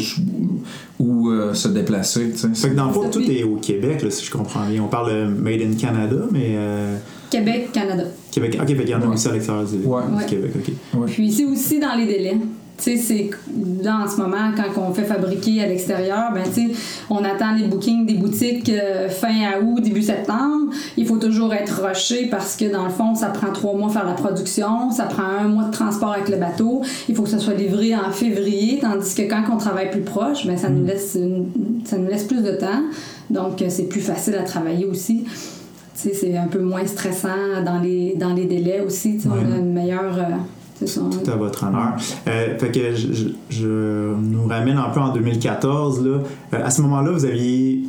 ou 0.99 1.29
euh, 1.29 1.53
se 1.53 1.67
déplacer. 1.69 2.31
tu 2.31 2.37
sais. 2.37 2.47
Fait 2.53 2.69
que 2.71 2.75
dans 2.75 2.87
le 2.87 2.93
fond, 2.93 3.09
tout 3.11 3.21
est 3.21 3.43
au 3.43 3.55
Québec, 3.55 4.01
là, 4.03 4.09
si 4.11 4.25
je 4.25 4.31
comprends 4.31 4.65
bien. 4.69 4.81
On 4.83 4.87
parle 4.87 5.11
de 5.11 5.25
Made 5.25 5.61
in 5.61 5.75
Canada, 5.79 6.17
mais. 6.31 6.55
euh, 6.55 6.97
Québec, 7.37 7.69
Canada. 7.73 8.03
Québec. 8.31 8.57
Ok, 8.61 8.67
fait 8.67 8.75
qu'il 8.75 8.89
y 8.89 8.95
en 8.95 9.01
a 9.01 9.05
Ouais. 9.05 9.13
aussi 9.13 9.27
à 9.27 9.31
l'extérieur 9.31 9.65
du, 9.65 9.75
Ouais. 9.77 10.01
du 10.09 10.15
Ouais. 10.17 10.25
Québec, 10.27 10.51
ok. 10.55 11.05
Puis 11.07 11.31
c'est 11.31 11.45
aussi 11.45 11.79
dans 11.79 11.95
les 11.95 12.05
délais. 12.05 12.37
Tu 12.75 12.97
sais, 12.97 12.97
c'est 12.97 13.29
là 13.83 13.99
en 14.03 14.09
ce 14.09 14.17
moment, 14.17 14.51
quand 14.57 14.81
on 14.81 14.93
fait 14.93 15.03
fabriquer 15.03 15.61
à 15.61 15.67
l'extérieur, 15.67 16.31
ben 16.33 16.41
tu 16.43 16.71
sais, 16.73 16.75
on 17.07 17.17
attend 17.23 17.53
les 17.55 17.67
bookings 17.67 18.05
des 18.07 18.15
boutiques 18.15 18.67
euh, 18.69 19.09
fin 19.09 19.29
à 19.53 19.61
août, 19.61 19.79
début 19.79 20.01
septembre. 20.01 20.71
Il 20.97 21.05
faut 21.05 21.17
toujours 21.17 21.53
être 21.53 21.83
rushé 21.87 22.27
parce 22.31 22.55
que 22.57 22.71
dans 22.73 22.85
le 22.85 22.89
fond, 22.89 23.13
ça 23.13 23.27
prend 23.27 23.51
trois 23.53 23.75
mois 23.75 23.89
faire 23.89 24.05
la 24.07 24.13
production, 24.13 24.89
ça 24.89 25.03
prend 25.03 25.21
un 25.23 25.47
mois 25.47 25.65
de 25.65 25.71
transport 25.71 26.13
avec 26.13 26.29
le 26.29 26.37
bateau. 26.37 26.81
Il 27.07 27.15
faut 27.15 27.21
que 27.23 27.29
ça 27.29 27.37
soit 27.37 27.53
livré 27.53 27.93
en 27.95 28.09
février, 28.11 28.79
tandis 28.81 29.13
que 29.13 29.21
quand 29.29 29.43
on 29.53 29.57
travaille 29.57 29.91
plus 29.91 30.01
proche, 30.01 30.47
ben 30.47 30.57
ça 30.57 30.69
nous 30.69 30.83
laisse 30.83 31.13
une- 31.15 31.81
ça 31.85 31.97
nous 31.99 32.07
laisse 32.07 32.23
plus 32.23 32.41
de 32.41 32.51
temps. 32.53 32.81
Donc 33.29 33.61
euh, 33.61 33.65
c'est 33.69 33.83
plus 33.87 34.01
facile 34.01 34.33
à 34.35 34.43
travailler 34.43 34.85
aussi. 34.85 35.25
Tu 35.95 36.09
sais, 36.09 36.13
c'est 36.13 36.37
un 36.37 36.47
peu 36.47 36.59
moins 36.59 36.85
stressant 36.85 37.61
dans 37.65 37.79
les, 37.79 38.15
dans 38.15 38.33
les 38.33 38.45
délais 38.45 38.81
aussi. 38.81 39.15
Tu 39.17 39.21
sais, 39.23 39.29
On 39.29 39.51
a 39.53 39.57
une 39.57 39.73
meilleure. 39.73 40.17
euh, 40.17 40.23
c'est 40.75 40.87
ça, 40.87 41.01
Tout 41.01 41.29
à 41.31 41.35
votre 41.35 41.65
honneur. 41.67 41.93
Euh, 42.27 42.57
fait 42.57 42.71
que 42.71 42.95
je, 42.95 43.13
je- 43.13 43.27
je 43.49 44.13
nous 44.15 44.47
ramène 44.47 44.77
un 44.77 44.89
peu 44.89 44.99
en 44.99 45.13
2014. 45.13 46.03
Là. 46.03 46.17
Euh, 46.53 46.65
à 46.65 46.69
ce 46.71 46.81
moment-là, 46.81 47.11
vous 47.11 47.25
aviez 47.25 47.83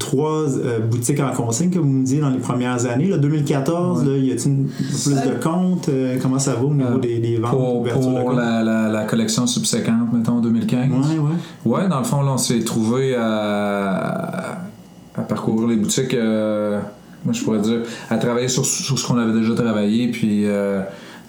trois 0.00 0.48
euh, 0.58 0.80
boutiques 0.80 1.20
en 1.20 1.30
consigne, 1.30 1.70
comme 1.70 1.82
vous 1.82 1.88
me 1.98 2.04
disiez, 2.04 2.20
dans 2.20 2.30
les 2.30 2.38
premières 2.38 2.86
années. 2.86 3.06
Là, 3.08 3.18
2014, 3.18 4.02
Ouais. 4.02 4.12
là, 4.12 4.16
y 4.18 4.32
a-t-il 4.32 4.64
plus 4.66 5.14
de 5.14 5.42
comptes? 5.42 5.88
Euh, 5.90 6.16
comment 6.20 6.38
ça 6.38 6.54
va 6.54 6.64
au 6.64 6.72
niveau 6.74 6.96
Euh, 6.96 6.98
des, 6.98 7.18
des 7.18 7.36
ventes? 7.36 7.50
Pour, 7.50 7.80
ouverture 7.82 8.10
de 8.10 8.16
pour 8.16 8.24
comptes? 8.30 8.36
la, 8.38 8.62
la, 8.64 8.88
la 8.88 9.04
collection 9.04 9.46
subséquente, 9.46 10.10
mettons 10.12 10.40
2015. 10.40 10.88
Ouais, 10.90 11.18
ouais. 11.18 11.82
Ouais, 11.82 11.88
dans 11.88 11.98
le 11.98 12.04
fond, 12.04 12.22
là, 12.22 12.32
on 12.32 12.38
s'est 12.38 12.60
trouvé 12.64 13.14
à, 13.14 14.58
à 15.14 15.20
parcourir 15.28 15.68
les 15.68 15.76
boutiques. 15.76 16.14
Moi, 17.26 17.34
je 17.34 17.42
pourrais 17.44 17.58
dire, 17.60 17.80
à 18.08 18.16
travailler 18.16 18.48
sur, 18.48 18.64
sur 18.64 18.98
ce 18.98 19.06
qu'on 19.06 19.18
avait 19.18 19.38
déjà 19.38 19.52
travaillé, 19.54 20.08
puis. 20.10 20.46
euh, 20.46 20.80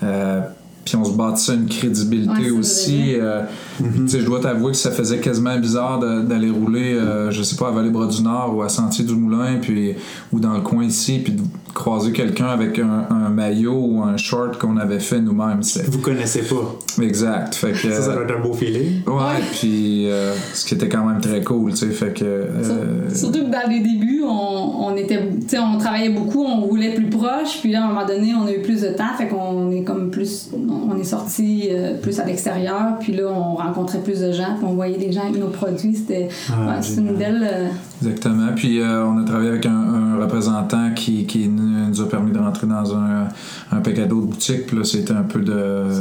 euh, 0.04 0.40
puis 0.86 0.96
on 0.96 1.04
se 1.04 1.12
bâtissait 1.18 1.56
une 1.56 1.68
crédibilité 1.68 2.50
Ouais, 2.50 2.58
aussi. 2.58 3.16
euh, 3.16 3.42
Je 3.82 4.24
dois 4.26 4.40
t'avouer 4.40 4.72
que 4.72 4.78
ça 4.78 4.90
faisait 4.90 5.18
quasiment 5.18 5.58
bizarre 5.60 6.00
d'aller 6.00 6.50
rouler, 6.50 6.94
euh, 6.94 7.30
je 7.30 7.44
sais 7.44 7.58
pas, 7.58 7.68
à 7.68 7.72
Vallée-Bras 7.72 8.06
du 8.08 8.22
Nord 8.22 8.56
ou 8.56 8.62
à 8.62 8.70
Sentier 8.70 9.04
du 9.04 9.14
Moulin, 9.14 9.58
puis, 9.62 9.96
ou 10.32 10.40
dans 10.40 10.54
le 10.54 10.62
coin 10.62 10.86
ici, 10.86 11.20
puis 11.22 11.36
croiser 11.78 12.12
quelqu'un 12.12 12.48
avec 12.48 12.80
un, 12.80 13.06
un 13.10 13.30
maillot 13.30 13.78
ou 13.80 14.02
un 14.02 14.18
short 14.18 14.58
qu'on 14.58 14.78
avait 14.78 15.00
fait 15.00 15.22
nous-mêmes. 15.22 15.62
Vous 15.88 16.00
connaissez 16.00 16.42
pas. 16.42 16.76
exact. 17.04 17.54
Fait 17.56 17.72
que, 17.72 17.78
Ça, 17.92 18.02
ça 18.02 18.14
doit 18.14 18.24
être 18.24 18.36
un 18.38 18.42
beau 18.42 18.54
feeling. 18.54 19.04
Ouais, 19.06 19.40
puis 19.60 20.10
euh, 20.10 20.34
ce 20.54 20.66
qui 20.66 20.74
était 20.74 20.90
quand 20.90 21.06
même 21.06 21.22
très 21.22 21.42
cool, 21.44 21.72
tu 21.72 21.78
sais, 21.78 21.88
fait 21.92 22.14
que... 22.14 22.26
euh, 22.26 23.10
Surtout 23.14 23.40
que 23.46 23.52
dans 23.52 23.70
les 23.70 23.80
débuts, 23.82 24.24
on, 24.28 24.88
on 24.88 24.96
était, 24.98 25.20
tu 25.42 25.50
sais, 25.50 25.60
on 25.60 25.78
travaillait 25.78 26.10
beaucoup, 26.10 26.44
on 26.44 26.62
roulait 26.62 26.96
plus 26.96 27.10
proche, 27.10 27.60
puis 27.62 27.72
là, 27.72 27.84
à 27.84 27.86
un 27.86 27.88
moment 27.90 28.06
donné, 28.06 28.34
on 28.34 28.48
a 28.48 28.52
eu 28.52 28.62
plus 28.62 28.82
de 28.82 28.88
temps, 28.90 29.14
fait 29.18 29.28
qu'on 29.28 29.70
est 29.72 29.84
comme 29.84 30.10
plus, 30.10 30.50
on 30.92 30.98
est 31.00 31.04
sorti 31.04 31.70
euh, 31.72 31.94
plus 32.02 32.20
à 32.20 32.26
l'extérieur, 32.26 32.98
puis 33.00 33.14
là, 33.14 33.26
on 33.32 33.54
rencontrait 33.56 34.00
plus 34.00 34.20
de 34.22 34.32
gens, 34.32 34.56
puis 34.58 34.66
on 34.68 34.74
voyait 34.74 34.98
les 34.98 35.12
gens 35.12 35.22
avec 35.22 35.40
nos 35.40 35.48
produits, 35.50 35.96
c'était, 35.96 36.28
Ah, 36.50 36.54
ouais, 36.70 36.76
c'est 36.82 37.02
une 37.02 37.14
belle, 37.16 37.48
euh, 37.50 37.68
Exactement. 38.02 38.50
Puis 38.56 38.80
euh, 38.80 39.06
on 39.06 39.18
a 39.20 39.24
travaillé 39.26 39.50
avec 39.50 39.66
un, 39.66 39.72
un 39.72 40.07
représentant 40.18 40.94
qui, 40.94 41.26
qui 41.26 41.48
nous 41.48 42.02
a 42.02 42.10
permis 42.10 42.32
de 42.32 42.40
rentrer 42.40 42.68
dans 42.68 42.96
un, 42.96 43.28
un 43.72 43.82
pecado 43.82 44.22
de 44.22 44.28
boutique, 44.28 44.68
puis 44.68 44.78
là, 44.78 44.84
c'était 44.84 45.14
un 45.14 45.24
peu 45.24 45.42
de... 45.42 45.54
euh, 45.54 45.96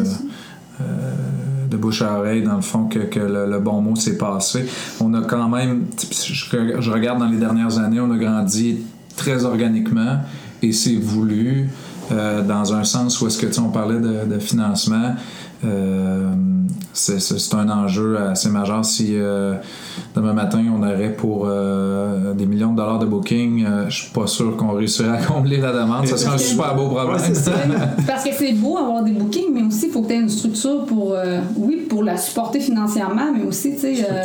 de 1.69 1.77
bouche 1.77 2.01
à 2.03 2.19
oreille, 2.19 2.45
dans 2.45 2.55
le 2.55 2.63
fond, 2.63 2.85
que, 2.85 3.01
que 3.01 3.19
le, 3.19 3.51
le 3.51 3.59
bon 3.59 3.81
mot 3.81 3.97
s'est 3.97 4.17
passé. 4.17 4.67
On 5.01 5.13
a 5.15 5.23
quand 5.23 5.49
même, 5.49 5.87
je, 6.01 6.81
je 6.81 6.91
regarde 6.93 7.19
dans 7.19 7.27
les 7.27 7.39
dernières 7.39 7.79
années, 7.79 7.99
on 7.99 8.13
a 8.13 8.17
grandi 8.17 8.79
très 9.17 9.45
organiquement 9.45 10.19
et 10.63 10.71
c'est 10.71 10.95
voulu 10.95 11.69
euh, 12.13 12.43
dans 12.43 12.73
un 12.73 12.85
sens 12.85 13.21
où 13.21 13.27
est-ce 13.27 13.39
que 13.39 13.47
tu 13.47 13.59
on 13.59 13.71
parlait 13.71 13.99
de, 13.99 14.33
de 14.33 14.39
financement. 14.39 15.17
Euh, 15.65 16.29
c'est, 16.93 17.21
c'est- 17.21 17.39
c'est 17.39 17.55
un 17.55 17.69
enjeu 17.69 18.19
assez 18.19 18.49
majeur. 18.51 18.85
Si 18.85 19.11
euh, 19.13 19.55
demain 20.15 20.33
matin 20.33 20.63
on 20.75 20.83
aurait 20.83 21.13
pour 21.13 21.45
euh, 21.47 22.35
des 22.35 22.47
millions 22.47 22.73
de 22.73 22.77
dollars 22.77 22.99
de 22.99 23.07
booking, 23.07 23.65
euh, 23.65 23.85
je 23.89 24.03
suis 24.05 24.13
pas 24.13 24.27
sûr 24.27 24.57
qu'on 24.57 24.73
réussirait 24.73 25.19
à 25.19 25.23
combler 25.23 25.59
la 25.59 25.73
demande. 25.73 26.07
Ça 26.07 26.17
serait 26.17 26.35
un 26.35 26.39
super 26.39 26.75
beau 26.75 26.89
problème. 26.89 27.13
Ouais, 27.17 27.19
c'est 27.23 27.35
ça. 27.35 27.53
Parce 28.07 28.25
que 28.25 28.31
c'est 28.33 28.53
beau 28.53 28.77
avoir 28.77 29.03
des 29.03 29.13
bookings, 29.13 29.53
mais 29.53 29.63
aussi 29.63 29.87
il 29.87 29.93
faut 29.93 30.03
que 30.03 30.09
tu 30.09 30.15
aies 30.15 30.21
une 30.21 30.29
structure 30.29 30.85
pour, 30.87 31.13
euh, 31.13 31.41
oui, 31.57 31.87
pour 31.89 32.03
la 32.03 32.17
supporter 32.17 32.61
financièrement, 32.61 33.33
mais 33.37 33.45
aussi, 33.45 33.75
tu 33.75 33.81
sais, 33.81 33.93
ouais. 34.03 34.23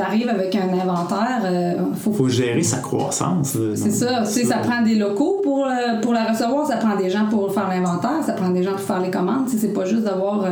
arrives 0.00 0.28
avec 0.28 0.54
un 0.54 0.68
inventaire, 0.72 1.42
euh, 1.44 1.74
faut, 1.96 2.12
faut 2.12 2.28
gérer 2.28 2.62
sa 2.62 2.78
croissance. 2.78 3.56
C'est 3.74 3.90
ça, 3.90 4.24
sais, 4.24 4.44
ça 4.44 4.58
prend 4.58 4.82
des 4.82 4.94
locaux 4.94 5.40
pour, 5.42 5.66
euh, 5.66 6.00
pour 6.00 6.12
la 6.12 6.24
recevoir, 6.30 6.66
ça 6.66 6.76
prend 6.76 6.96
des 6.96 7.10
gens 7.10 7.26
pour 7.28 7.52
faire 7.52 7.68
l'inventaire, 7.68 8.22
ça 8.24 8.32
prend 8.34 8.50
des 8.50 8.62
gens 8.62 8.72
pour 8.72 8.80
faire 8.80 9.00
les 9.00 9.10
commandes. 9.10 9.48
C'est 9.60 9.72
pas 9.72 9.84
juste 9.84 10.04
d'avoir 10.04 10.44
euh, 10.44 10.50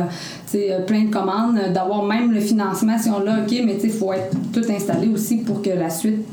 euh, 0.55 0.79
plein 0.85 1.05
de 1.05 1.09
commandes, 1.09 1.57
euh, 1.57 1.71
d'avoir 1.71 2.03
même 2.03 2.31
le 2.31 2.39
financement 2.39 2.97
si 2.97 3.09
on 3.09 3.19
l'a, 3.19 3.39
ok, 3.39 3.53
mais 3.65 3.77
il 3.83 3.89
faut 3.89 4.13
être 4.13 4.35
tout 4.53 4.63
installé 4.69 5.07
aussi 5.07 5.37
pour 5.37 5.61
que 5.61 5.69
la 5.69 5.89
suite 5.89 6.25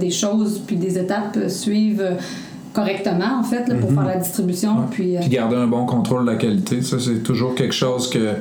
des 0.00 0.10
choses 0.10 0.62
puis 0.66 0.76
des 0.76 0.98
étapes 0.98 1.38
suivent 1.48 2.16
correctement, 2.72 3.38
en 3.38 3.42
fait, 3.42 3.68
là, 3.68 3.74
pour 3.74 3.92
faire 3.92 4.04
la 4.04 4.16
distribution. 4.16 4.76
Puis, 4.90 5.16
euh, 5.16 5.20
Puis 5.20 5.28
garder 5.28 5.56
un 5.56 5.66
bon 5.66 5.86
contrôle 5.86 6.24
de 6.24 6.30
la 6.30 6.36
qualité, 6.36 6.82
ça 6.82 6.98
c'est 6.98 7.22
toujours 7.22 7.54
quelque 7.54 7.74
chose 7.74 8.08
que. 8.08 8.34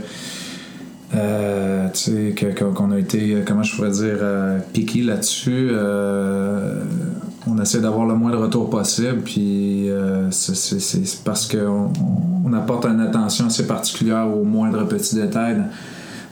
euh, 1.15 1.88
tu 1.93 2.34
sais, 2.36 2.56
qu'on 2.56 2.91
a 2.91 2.97
été, 2.97 3.38
comment 3.45 3.63
je 3.63 3.75
pourrais 3.75 3.91
dire, 3.91 4.17
euh, 4.21 4.60
piqué 4.73 5.01
là-dessus. 5.01 5.69
On 7.47 7.60
essaie 7.60 7.82
d'avoir 7.82 8.06
le 8.06 8.13
moins 8.15 8.32
de 8.32 8.36
retour 8.38 8.69
possible, 8.69 9.21
puis 9.25 9.89
euh, 9.89 10.30
c'est- 10.32 11.23
parce 11.23 11.47
qu'on 11.47 11.91
on 12.45 12.54
apporte 12.54 12.86
une 12.86 12.99
attention 12.99 13.47
assez 13.47 13.65
particulière 13.65 14.27
aux 14.27 14.43
moindres 14.43 14.88
petits 14.88 15.15
détails 15.15 15.62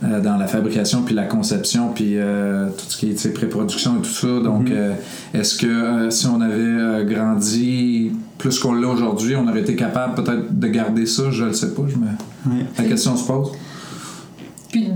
euh, 0.03 0.21
dans 0.21 0.37
la 0.37 0.45
fabrication, 0.47 1.01
puis 1.01 1.15
la 1.15 1.25
conception, 1.25 1.89
puis 1.93 2.13
euh, 2.17 2.67
tout 2.69 2.85
ce 2.87 2.97
qui 2.97 3.09
est 3.09 3.33
pré-production 3.33 3.97
et 3.97 4.01
tout 4.01 4.09
ça. 4.11 4.27
Donc, 4.39 4.69
euh, 4.69 4.93
est-ce 5.33 5.57
que 5.57 5.65
euh, 5.67 6.09
si 6.11 6.27
on 6.27 6.39
avait 6.41 6.53
euh, 6.57 7.03
grandi 7.03 8.11
plus 8.37 8.59
qu'on 8.59 8.73
l'a 8.73 8.87
aujourd'hui, 8.87 9.35
on 9.35 9.47
aurait 9.47 9.61
été 9.61 9.75
capable 9.75 10.13
peut-être 10.13 10.57
de 10.57 10.67
garder 10.67 11.05
ça? 11.07 11.23
Je 11.31 11.45
ne 11.45 11.53
sais 11.53 11.73
pas. 11.73 11.81
Je 11.87 11.97
me... 11.97 12.59
La 12.77 12.83
question 12.83 13.17
se 13.17 13.25
pose. 13.25 13.51
Puis 14.71 14.89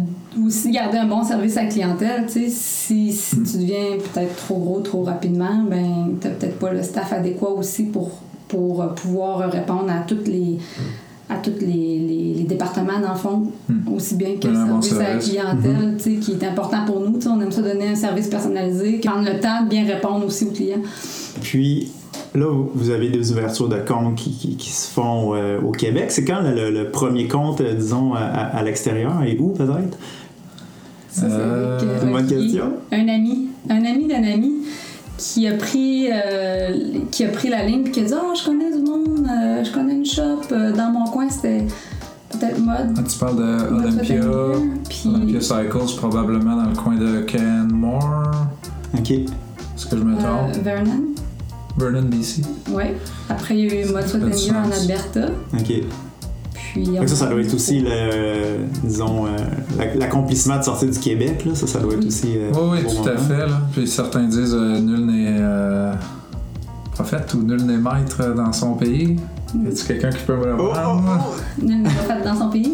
aussi 0.45 0.71
garder 0.71 0.97
un 0.97 1.07
bon 1.07 1.23
service 1.23 1.57
à 1.57 1.63
la 1.63 1.69
clientèle, 1.69 2.25
tu 2.27 2.33
sais, 2.33 2.49
si, 2.49 3.11
si 3.11 3.35
Hmm. 3.35 3.43
tu 3.43 3.57
deviens 3.57 3.97
peut-être 4.13 4.35
trop 4.35 4.57
gros 4.59 4.79
trop 4.79 5.03
rapidement, 5.03 5.63
ben 5.69 6.15
t'as 6.21 6.29
peut-être 6.29 6.59
pas 6.59 6.71
le 6.73 6.81
staff 6.83 7.11
adéquat 7.13 7.49
aussi 7.49 7.83
pour, 7.83 8.11
pour 8.47 8.81
euh, 8.81 8.87
pouvoir 8.87 9.49
répondre 9.51 9.89
à 9.89 10.03
toutes 10.07 10.27
les 10.27 10.57
à 11.29 11.37
tous 11.37 11.51
les, 11.61 11.67
les, 11.99 12.33
les 12.37 12.43
départements 12.43 12.99
dans 13.01 13.13
le 13.13 13.17
fond, 13.17 13.51
Hmm. 13.69 13.93
aussi 13.95 14.15
bien 14.15 14.35
que 14.39 14.47
le 14.47 14.53
bon 14.67 14.81
service 14.81 14.99
à 15.07 15.13
la 15.13 15.19
clientèle, 15.19 15.95
tu 15.97 16.03
sais, 16.03 16.15
qui 16.19 16.31
est 16.33 16.43
important 16.43 16.85
pour 16.85 16.99
nous. 16.99 17.13
Tu 17.15 17.21
sais, 17.21 17.29
on 17.29 17.39
aime 17.41 17.51
ça 17.51 17.61
donner 17.61 17.87
un 17.87 17.95
service 17.95 18.27
personnalisé, 18.27 18.99
prendre 18.99 19.23
le 19.25 19.39
temps 19.39 19.63
de 19.63 19.69
bien 19.69 19.85
répondre 19.85 20.25
aussi 20.25 20.43
aux 20.45 20.51
clients. 20.51 20.81
Puis 21.41 21.91
là, 22.35 22.45
vous- 22.51 22.69
vous 22.75 22.89
avez 22.89 23.09
des 23.09 23.31
ouvertures 23.31 23.69
de 23.69 23.77
comptes 23.79 24.15
qui, 24.15 24.31
qui- 24.31 24.57
qui 24.57 24.69
se 24.69 24.91
font 24.91 25.33
euh, 25.33 25.59
au 25.61 25.71
Québec. 25.71 26.11
C'est 26.11 26.25
quand 26.25 26.41
le, 26.41 26.69
le 26.69 26.91
premier 26.91 27.27
compte, 27.29 27.61
euh, 27.61 27.73
disons, 27.73 28.13
à, 28.13 28.19
à- 28.19 28.57
à 28.57 28.63
l'extérieur? 28.63 29.23
Et 29.25 29.37
où 29.39 29.49
peut-être? 29.53 29.97
Ça, 31.13 31.21
c'est 31.21 31.27
Euh, 31.29 31.77
avec, 31.77 31.89
c'est 31.99 32.05
une 32.07 32.11
bonne 32.11 32.27
question. 32.27 32.73
Un 32.91 33.07
ami, 33.07 33.47
un 33.69 33.85
ami 33.85 34.07
d'un 34.07 34.23
ami 34.23 34.51
qui 35.17 35.47
a 35.47 35.53
pris 35.55 36.07
euh, 36.11 36.75
qui 37.11 37.23
a 37.23 37.27
pris 37.29 37.49
la 37.49 37.63
ligne 37.63 37.83
puis 37.83 37.91
qui 37.91 37.99
a 37.99 38.03
dit 38.03 38.13
ah 38.15 38.33
je 38.35 38.43
connais 38.43 38.71
du 38.75 38.81
monde, 38.81 39.27
euh, 39.29 39.63
je 39.63 39.71
connais 39.71 39.93
une 39.93 40.05
shop 40.05 40.41
euh, 40.51 40.71
dans 40.71 40.89
mon 40.89 41.05
coin 41.05 41.29
c'était 41.29 41.65
peut-être 42.31 42.57
mode. 42.59 42.95
Ah, 42.97 43.01
tu 43.07 43.17
parles 43.19 43.37
de 43.37 43.69
mode 43.71 43.85
Olympia, 43.85 44.21
puis 44.89 45.03
Olympia 45.05 45.39
Cycles, 45.39 45.95
probablement 45.97 46.55
dans 46.63 46.69
le 46.69 46.75
coin 46.75 46.95
de 46.95 47.21
Canmore. 47.21 48.23
OK. 48.97 49.11
Est-ce 49.11 49.85
que 49.85 49.97
je 49.97 50.03
me 50.03 50.15
euh, 50.15 50.19
trompe? 50.19 50.63
Vernon, 50.63 51.03
Vernon, 51.77 52.01
BC. 52.09 52.41
ouais. 52.71 52.95
Après 53.29 53.55
il 53.57 53.65
y 53.71 53.77
a 53.77 53.81
eu 53.85 53.91
mode 53.91 54.05
en. 54.07 54.71
Alberta, 54.71 55.27
OK. 55.53 55.73
Puis 56.73 57.07
ça, 57.07 57.15
ça 57.15 57.27
doit 57.27 57.39
être 57.41 57.53
aussi, 57.53 57.79
le, 57.81 58.65
disons, 58.83 59.25
euh, 59.27 59.29
la- 59.77 59.95
l'accomplissement 59.95 60.57
de 60.57 60.63
sortir 60.63 60.89
du 60.89 60.99
Québec. 60.99 61.43
Là. 61.45 61.53
Ça, 61.55 61.67
ça 61.67 61.79
doit 61.79 61.93
être 61.93 62.05
aussi. 62.05 62.33
euh, 62.37 62.51
Oui, 62.71 62.79
tout 62.83 63.07
à 63.07 63.17
fait. 63.17 63.47
Là. 63.47 63.61
Puis 63.73 63.87
certains 63.87 64.23
disent 64.23 64.55
euh, 64.57 64.79
nul 64.79 65.05
n'est 65.05 65.37
euh, 65.39 65.93
prophète 66.93 67.33
ou 67.33 67.43
nul 67.43 67.61
n'est 67.63 67.77
maître 67.77 68.33
dans 68.35 68.51
son 68.53 68.73
pays. 68.73 69.17
Y 69.55 69.67
a-t-il 69.67 69.85
quelqu'un 69.85 70.09
qui 70.09 70.23
peut 70.25 70.35
me 70.35 70.45
le 70.45 70.55
Oh, 70.59 70.69
oh, 70.71 70.73
rendre? 70.73 71.35
oh! 71.37 71.61
nul 71.63 71.83
n'est 71.83 71.89
pas 71.89 72.15
fait 72.15 72.23
dans 72.23 72.35
son 72.35 72.49
pays? 72.49 72.73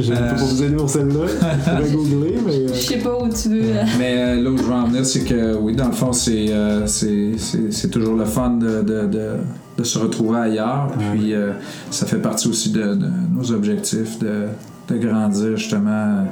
Je 0.00 0.12
ne 0.12 0.16
peux 0.18 0.22
Euh, 0.24 0.30
pas 0.30 0.34
vous 0.36 0.62
aider 0.64 0.76
pour 0.76 0.90
celle-là. 0.90 1.26
Je 1.30 1.70
pourrais 1.70 1.90
googler, 1.90 2.38
mais. 2.44 2.68
Je 2.68 2.72
sais 2.80 2.98
pas 2.98 3.16
où 3.18 3.28
tu 3.28 3.48
veux. 3.48 3.62
euh, 3.76 3.84
Mais 3.98 4.14
euh, 4.18 4.42
là 4.42 4.50
où 4.50 4.56
je 4.58 4.62
veux 4.62 4.72
en 4.72 4.86
venir, 4.88 5.06
c'est 5.06 5.20
que 5.24 5.56
oui, 5.56 5.76
dans 5.76 5.86
le 5.86 5.92
fond, 5.92 6.12
c'est 6.12 6.46
euh, 6.50 6.86
c'est- 6.86 7.34
c'est- 7.38 7.70
c'est 7.72 7.88
toujours 7.90 8.14
le 8.14 8.24
fun 8.24 8.50
de, 8.50 8.82
de, 8.82 9.06
de, 9.06 9.30
de 9.78 9.84
se 9.84 9.98
retrouver 9.98 10.38
ailleurs. 10.40 10.88
Puis 11.12 11.32
euh, 11.34 11.52
ça 11.90 12.04
fait 12.06 12.18
partie 12.18 12.48
aussi 12.48 12.70
de, 12.72 12.94
de 12.94 13.06
nos 13.32 13.52
objectifs 13.52 14.18
de, 14.18 14.46
de 14.88 14.96
grandir 14.96 15.56
justement. 15.56 16.24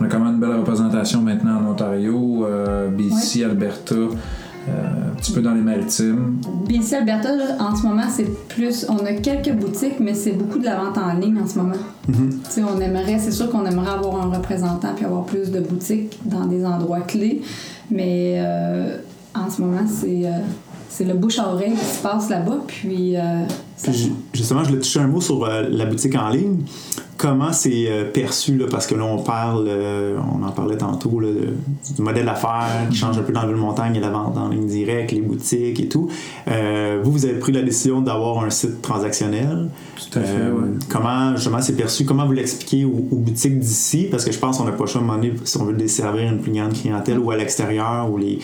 On 0.00 0.04
a 0.04 0.08
quand 0.08 0.20
même 0.20 0.34
une 0.34 0.40
belle 0.40 0.56
représentation 0.58 1.20
maintenant 1.20 1.58
en 1.66 1.72
Ontario, 1.72 2.46
euh, 2.46 2.88
BC, 2.90 3.42
Alberta, 3.44 3.94
euh, 3.94 4.68
un 4.68 5.16
petit 5.16 5.32
peu 5.32 5.40
dans 5.42 5.54
les 5.54 5.60
maritimes. 5.60 6.36
BC 6.68 6.94
Alberta, 6.94 7.34
là, 7.34 7.44
en 7.58 7.74
ce 7.74 7.84
moment, 7.84 8.04
c'est 8.08 8.30
plus. 8.48 8.86
On 8.88 8.98
a 9.04 9.14
quelques 9.14 9.52
boutiques, 9.52 9.98
mais 9.98 10.14
c'est 10.14 10.32
beaucoup 10.32 10.58
de 10.60 10.64
la 10.64 10.76
vente 10.76 10.96
en 10.98 11.14
ligne 11.14 11.38
en 11.42 11.46
ce 11.48 11.58
moment. 11.58 11.74
mhm. 12.06 12.38
Sais, 12.48 12.62
on 12.62 12.80
aimerait, 12.80 13.18
c'est 13.18 13.32
sûr 13.32 13.50
qu'on 13.50 13.66
aimerait 13.66 13.90
avoir 13.90 14.24
un 14.24 14.30
représentant 14.30 14.92
puis 14.94 15.04
avoir 15.04 15.24
plus 15.24 15.50
de 15.50 15.58
boutiques 15.58 16.20
dans 16.24 16.46
des 16.46 16.64
endroits 16.64 17.00
clés, 17.00 17.42
mais 17.90 18.36
euh, 18.38 18.98
en 19.34 19.50
ce 19.50 19.60
moment, 19.62 19.82
c'est. 19.88 20.22
euh, 20.26 20.30
c'est 20.94 21.04
le 21.04 21.14
bouche 21.14 21.38
à 21.38 21.48
oreille 21.52 21.72
qui 21.74 21.84
se 21.84 22.02
passe 22.02 22.28
là-bas, 22.28 22.58
puis 22.66 23.16
euh, 23.16 23.20
ça- 23.76 23.90
Puis, 23.90 23.98
ju- 24.00 24.12
justement, 24.34 24.62
je 24.62 24.68
voulais 24.68 24.80
toucher 24.80 25.00
un 25.00 25.06
mot 25.08 25.20
sur 25.20 25.44
euh, 25.44 25.64
la 25.70 25.86
boutique 25.86 26.14
en 26.16 26.28
ligne. 26.28 26.58
Comment 27.16 27.52
c'est 27.52 27.84
euh, 27.88 28.04
perçu, 28.10 28.56
là, 28.56 28.66
parce 28.68 28.86
que 28.88 28.96
là, 28.96 29.04
on 29.04 29.22
parle, 29.22 29.66
euh, 29.68 30.18
on 30.34 30.42
en 30.44 30.50
parlait 30.50 30.76
tantôt, 30.76 31.20
là, 31.20 31.28
de- 31.28 31.94
du 31.94 32.02
modèle 32.02 32.26
d'affaires 32.26 32.88
qui 32.90 32.96
change 32.96 33.16
un 33.16 33.22
peu 33.22 33.32
dans 33.32 33.46
le 33.46 33.54
montagne 33.56 33.94
et 33.94 34.00
la 34.00 34.10
vente 34.10 34.36
en 34.36 34.48
ligne 34.48 34.66
directe, 34.66 35.12
les 35.12 35.20
boutiques 35.20 35.78
et 35.80 35.88
tout. 35.88 36.08
Euh, 36.48 37.00
vous, 37.02 37.12
vous 37.12 37.24
avez 37.24 37.38
pris 37.38 37.52
la 37.52 37.62
décision 37.62 38.00
d'avoir 38.00 38.42
un 38.44 38.50
site 38.50 38.82
transactionnel. 38.82 39.68
Tout 39.96 40.18
à 40.18 40.22
fait, 40.22 40.28
Euh, 40.40 40.52
ouais. 40.52 40.68
Comment, 40.88 41.36
justement, 41.36 41.60
c'est 41.62 41.76
perçu? 41.76 42.04
Comment 42.04 42.26
vous 42.26 42.32
l'expliquez 42.32 42.84
aux, 42.84 43.06
aux 43.10 43.16
boutiques 43.16 43.58
d'ici? 43.60 44.08
Parce 44.10 44.24
que 44.24 44.32
je 44.32 44.38
pense 44.38 44.58
qu'on 44.58 44.64
n'a 44.64 44.72
pas 44.72 44.84
le 44.84 44.90
choix 44.90 45.00
à 45.00 45.04
un 45.04 45.06
moment 45.06 45.18
donné, 45.18 45.34
si 45.44 45.56
on 45.58 45.64
veut 45.64 45.74
desservir 45.74 46.28
une 46.30 46.40
plus 46.40 46.52
grande 46.52 46.72
clientèle 46.72 47.18
ou 47.20 47.30
à 47.30 47.36
l'extérieur 47.36 48.10
ou 48.10 48.16
les, 48.18 48.40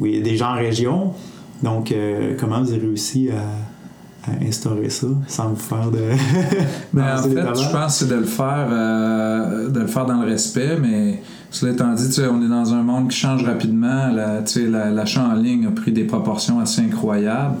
a 0.00 0.20
des 0.22 0.36
gens 0.36 0.50
en 0.50 0.56
région. 0.56 1.12
Donc, 1.62 1.92
euh, 1.92 2.34
comment 2.38 2.60
vous 2.62 2.70
avez 2.72 2.80
réussi 2.86 3.28
à, 3.30 4.30
à 4.30 4.34
instaurer 4.46 4.90
ça 4.90 5.06
sans 5.26 5.48
vous 5.50 5.56
faire 5.56 5.90
de. 5.90 5.98
Mais 6.92 7.02
en 7.02 7.06
lancer 7.16 7.28
des 7.30 7.34
fait, 7.34 7.40
je 7.62 7.72
pense 7.72 7.98
que 7.98 8.04
c'est 8.04 8.08
de 8.08 8.14
le 8.20 8.24
faire 8.24 8.68
euh, 8.70 9.68
de 9.68 9.80
le 9.80 9.86
faire 9.86 10.06
dans 10.06 10.20
le 10.22 10.26
respect, 10.28 10.76
mais 10.80 11.22
cela 11.50 11.72
étant 11.72 11.92
dit, 11.94 12.20
on 12.30 12.42
est 12.44 12.48
dans 12.48 12.74
un 12.74 12.82
monde 12.82 13.08
qui 13.08 13.16
change 13.18 13.42
rapidement. 13.44 14.08
La- 14.08 14.44
sais, 14.46 14.66
la- 14.66 14.90
L'achat 14.90 15.24
en 15.24 15.34
ligne 15.34 15.66
a 15.66 15.70
pris 15.70 15.92
des 15.92 16.04
proportions 16.04 16.60
assez 16.60 16.82
incroyables. 16.82 17.56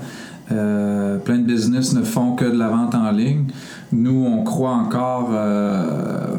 Euh, 0.50 1.18
plein 1.18 1.36
de 1.38 1.42
business 1.44 1.92
ne 1.92 2.02
font 2.02 2.34
que 2.34 2.44
de 2.46 2.56
la 2.56 2.68
vente 2.68 2.94
en 2.94 3.10
ligne. 3.10 3.44
Nous, 3.92 4.24
on 4.26 4.42
croit 4.44 4.72
encore 4.72 5.30
euh, 5.32 6.36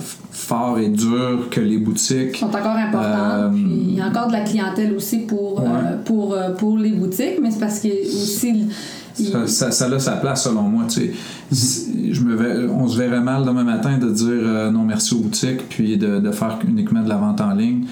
fort 0.49 0.79
et 0.79 0.89
dur 0.89 1.47
que 1.51 1.61
les 1.61 1.77
boutiques 1.77 2.35
sont 2.37 2.47
encore 2.47 2.75
importantes. 2.75 3.31
Euh, 3.33 3.49
puis 3.53 3.61
il 3.89 3.95
y 3.95 4.01
a 4.01 4.07
encore 4.07 4.27
de 4.27 4.33
la 4.33 4.41
clientèle 4.41 4.93
aussi 4.95 5.19
pour, 5.19 5.59
euh, 5.59 5.63
Ouais. 5.63 5.97
pour, 6.05 6.33
euh, 6.33 6.49
pour 6.55 6.77
les 6.77 6.91
boutiques, 6.91 7.37
mais 7.41 7.51
c'est 7.51 7.59
parce 7.59 7.79
que 7.79 7.87
aussi. 7.87 8.65
Ça, 9.13 9.47
ça, 9.47 9.69
ça 9.71 9.85
a 9.93 9.99
sa 9.99 10.13
place 10.13 10.43
selon 10.45 10.63
moi. 10.63 10.85
tu 10.87 11.11
sais. 11.51 11.91
Je 12.11 12.21
me 12.21 12.35
vais- 12.35 12.67
on 12.71 12.87
se 12.87 12.97
verrait 12.97 13.19
mal 13.21 13.43
demain 13.45 13.65
matin 13.65 13.97
de 13.97 14.09
dire 14.09 14.27
euh, 14.29 14.71
non 14.71 14.83
merci 14.85 15.13
aux 15.13 15.19
boutiques 15.19 15.67
puis 15.69 15.97
de, 15.97 16.19
de 16.19 16.31
faire 16.31 16.57
uniquement 16.67 17.03
de 17.03 17.09
la 17.09 17.17
vente 17.17 17.41
en 17.41 17.53
ligne. 17.53 17.83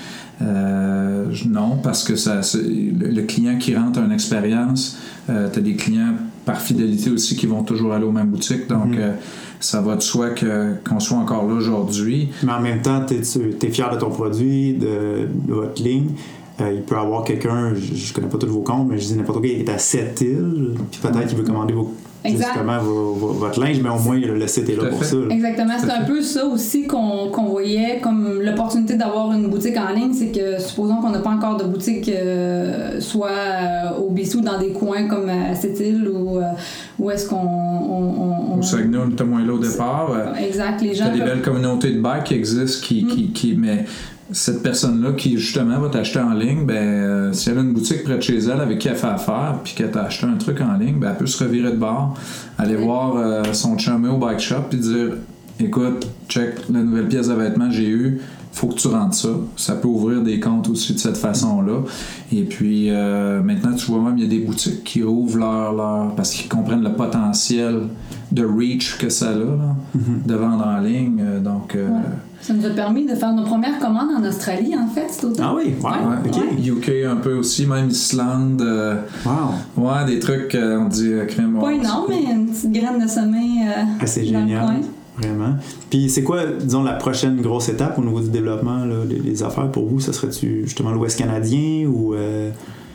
Euh, 0.42 1.26
non, 1.48 1.78
parce 1.84 2.04
que 2.04 2.16
ça, 2.16 2.40
le, 2.56 3.08
le 3.10 3.22
client 3.24 3.58
qui 3.58 3.76
rentre 3.76 4.00
a 4.00 4.04
une 4.06 4.12
expérience. 4.12 4.98
tu 5.28 5.34
as 5.34 5.62
des 5.62 5.76
clients 5.76 6.14
par 6.48 6.60
fidélité 6.62 7.12
aussi 7.12 7.36
qui 7.36 7.46
vont 7.46 7.62
toujours 7.62 7.94
aller 7.94 8.06
aux 8.06 8.12
mêmes 8.12 8.30
boutiques. 8.32 8.68
Donc, 8.68 8.88
Mhm. 8.88 8.98
euh, 9.00 9.12
ça 9.60 9.82
va 9.82 9.96
de 9.96 10.02
soi 10.02 10.30
que- 10.32 10.74
qu'on 10.88 11.00
soit 11.00 11.18
encore 11.18 11.46
là 11.48 11.54
aujourd'hui. 11.54 12.30
Mais 12.44 12.54
en 12.54 12.62
même 12.62 12.82
temps, 12.82 13.02
tu 13.06 13.14
es, 13.16 13.70
fier 13.70 13.90
de 13.94 13.98
ton 14.00 14.10
produit, 14.10 14.74
de, 14.74 15.28
de 15.48 15.54
votre 15.54 15.84
ligne? 15.84 16.12
Euh, 16.60 16.72
il 16.74 16.82
peut 16.82 16.96
y 16.96 16.98
avoir 16.98 17.24
quelqu'un, 17.24 17.74
je, 17.76 17.94
je 17.96 18.14
connais 18.14 18.28
pas 18.30 18.38
tous 18.40 18.48
vos 18.48 18.62
comptes, 18.62 18.88
mais 18.90 18.98
je 18.98 19.06
dis 19.08 19.14
n'importe 19.16 19.40
quoi, 19.42 19.48
qui 19.48 19.56
est 19.56 19.70
à 19.70 19.78
cette 19.78 20.20
île, 20.22 20.74
puis 20.90 21.00
peut-être 21.02 21.28
qu'il 21.28 21.38
veut 21.38 21.44
commander 21.44 21.74
vos. 21.74 21.94
Exact. 22.28 22.48
justement 22.54 22.80
votre 22.82 23.60
linge, 23.60 23.80
mais 23.82 23.90
au 23.90 24.00
moins 24.00 24.18
le, 24.18 24.36
le 24.38 24.48
site 24.48 24.70
est 24.70 24.76
là 24.76 24.86
pour 24.90 25.00
fait. 25.00 25.06
ça. 25.06 25.16
là. 25.18 25.26
Exactement, 25.30 25.74
c'est 25.80 25.92
un 25.92 26.04
peu 26.04 26.22
ça 26.22 26.46
aussi 26.46 26.88
qu'on 26.88 27.30
qu'on 27.32 27.46
voyait 27.46 28.00
comme 28.02 28.40
l'opportunité 28.42 28.96
d'avoir 28.96 29.32
une 29.34 29.48
boutique 29.48 29.78
en 29.78 29.94
ligne, 29.94 30.14
c'est 30.14 30.32
que 30.32 30.60
supposons 30.62 30.98
qu'on 30.98 31.10
n'a 31.12 31.20
pas 31.20 31.32
encore 31.32 31.58
de 31.58 31.64
boutique 31.66 32.10
euh, 32.10 33.00
soit 33.00 33.30
euh, 33.30 34.00
au 34.00 34.10
Bissou 34.12 34.42
dans 34.42 34.58
des 34.60 34.70
coins 34.72 35.08
comme 35.08 35.30
à 35.30 35.56
Sept-Îles 35.56 36.08
ou 36.10 36.38
euh, 36.38 36.42
où 37.00 37.10
est-ce 37.12 37.28
qu'on 37.28 37.36
on, 37.36 38.54
on- 38.54 38.60
Au 38.60 38.62
Saguenay, 38.62 38.98
on 38.98 39.10
était 39.12 39.24
moins 39.24 39.46
là 39.46 39.54
au 39.54 39.60
départ. 39.60 40.12
euh, 40.12 40.34
Exact, 40.46 40.82
les 40.82 40.94
gens 40.96 41.06
T'as 41.06 41.12
des 41.12 41.20
peuvent- 41.20 41.28
belles 41.28 41.42
communautés 41.42 41.92
de 41.92 42.02
bike 42.02 42.24
qui 42.26 42.34
existent, 42.34 42.86
qui, 42.86 43.04
Mm. 43.04 43.08
qui, 43.10 43.32
qui- 43.32 43.56
mais 43.56 43.86
cette 44.32 44.62
personne-là 44.62 45.14
qui 45.14 45.38
justement 45.38 45.80
va 45.80 45.90
t'acheter 45.90 46.20
en 46.20 46.34
ligne, 46.34 46.66
ben 46.66 46.76
euh, 46.76 47.34
si 47.34 47.50
elle 47.50 47.58
a 47.60 47.62
une 47.62 47.74
boutique 47.74 48.04
près 48.04 48.18
de 48.18 48.22
chez 48.22 48.38
elle 48.38 48.60
avec 48.62 48.80
qui 48.80 48.88
elle 48.88 48.96
fait 48.96 49.08
affaire, 49.08 49.60
puis 49.64 49.74
qu'elle 49.74 49.92
t'a 49.92 50.04
acheté 50.04 50.26
un 50.28 50.36
truc 50.38 50.60
en 50.62 50.78
ligne, 50.78 51.00
ben 51.00 51.12
elle 51.12 51.18
peut 51.18 51.26
se 51.28 51.44
revirer 51.44 51.72
de 51.72 51.78
bord, 51.78 52.16
aller 52.58 52.76
Oui. 52.76 52.84
voir 52.84 53.16
euh, 53.18 53.44
son 53.54 53.78
chumé 53.78 54.10
au 54.10 54.18
bike 54.18 54.40
shop 54.40 54.64
puis 54.70 54.80
dire 54.80 55.12
écoute, 55.60 56.08
check 56.28 56.56
la 56.72 56.82
nouvelle 56.82 57.08
pièce 57.08 57.30
de 57.30 57.34
vêtements 57.34 57.70
que 57.70 57.74
j'ai 57.76 57.90
eue, 57.90 58.20
faut 58.58 58.68
que 58.68 58.76
tu 58.76 58.88
rentres 58.88 59.16
ça. 59.16 59.30
Ça 59.56 59.76
peut 59.76 59.88
ouvrir 59.88 60.22
des 60.22 60.40
comptes 60.40 60.68
aussi 60.70 60.94
de 60.94 61.00
cette 61.00 61.18
façon-là. 61.18 61.82
Et 62.32 62.44
puis 62.44 62.90
euh, 62.90 63.42
maintenant, 63.42 63.74
tu 63.76 63.86
vois 63.92 64.02
même, 64.02 64.18
il 64.18 64.24
y 64.24 64.28
a 64.28 64.30
des 64.30 64.40
boutiques 64.46 64.84
qui 64.84 65.04
ouvrent 65.04 65.38
leur. 65.38 65.74
leur 65.74 66.16
parce 66.16 66.32
qu'ils 66.34 66.50
comprennent 66.50 66.84
le 66.84 66.94
potentiel 66.94 67.84
de 68.32 68.44
reach 68.46 68.98
que 68.98 69.10
ça 69.10 69.30
a, 69.30 69.34
là, 69.34 69.46
de 70.26 70.36
vendre 70.36 70.66
en 70.66 70.80
ligne. 70.80 71.20
Euh, 71.22 71.40
Donc, 71.40 71.76
euh, 71.76 71.88
Ouais. 71.90 72.02
Ça 72.40 72.54
nous 72.54 72.66
a 72.66 72.70
permis 72.70 73.06
de 73.06 73.16
faire 73.16 73.34
nos 73.34 73.44
premières 73.44 73.80
commandes 73.80 74.10
en 74.16 74.24
Australie, 74.24 74.74
en 74.78 74.88
fait, 74.88 75.08
cet 75.10 75.24
automne. 75.26 75.46
Ah 75.50 75.54
oui, 75.56 75.74
wow, 75.82 75.90
ouais. 75.90 76.70
UK 76.70 76.92
un 77.12 77.16
peu 77.16 77.34
aussi, 77.34 77.66
même 77.66 77.90
Islande. 77.90 78.62
euh, 78.62 78.96
Wow. 79.26 79.84
ouais, 79.84 80.06
des 80.06 80.20
trucs, 80.20 80.54
euh, 80.56 80.80
on 80.80 80.88
dit 80.88 81.14
crème. 81.28 81.58
Pas 81.60 81.72
énorme, 81.74 82.06
mais 82.10 82.32
une 82.32 82.48
petite 82.48 82.72
graine 82.72 83.04
de 83.04 83.08
sommeil 83.10 83.64
euh, 83.68 83.84
Ah, 84.00 84.06
c'est 84.06 84.24
génial. 84.24 84.82
Vraiment. 85.18 85.56
Puis 85.90 86.10
c'est 86.10 86.24
quoi, 86.24 86.46
disons, 86.46 86.84
la 86.84 86.94
prochaine 86.94 87.42
grosse 87.42 87.70
étape 87.70 87.98
au 87.98 88.04
niveau 88.04 88.20
du 88.22 88.30
développement 88.30 88.86
là, 88.86 89.04
des, 89.06 89.20
des 89.20 89.44
affaires 89.44 89.72
pour 89.72 89.88
vous? 89.88 90.00
Ça 90.00 90.14
serait-tu 90.14 90.62
justement 90.66 90.92
l'Ouest 90.92 91.18
canadien 91.18 91.88
ou. 91.88 92.14
euh, 92.14 92.52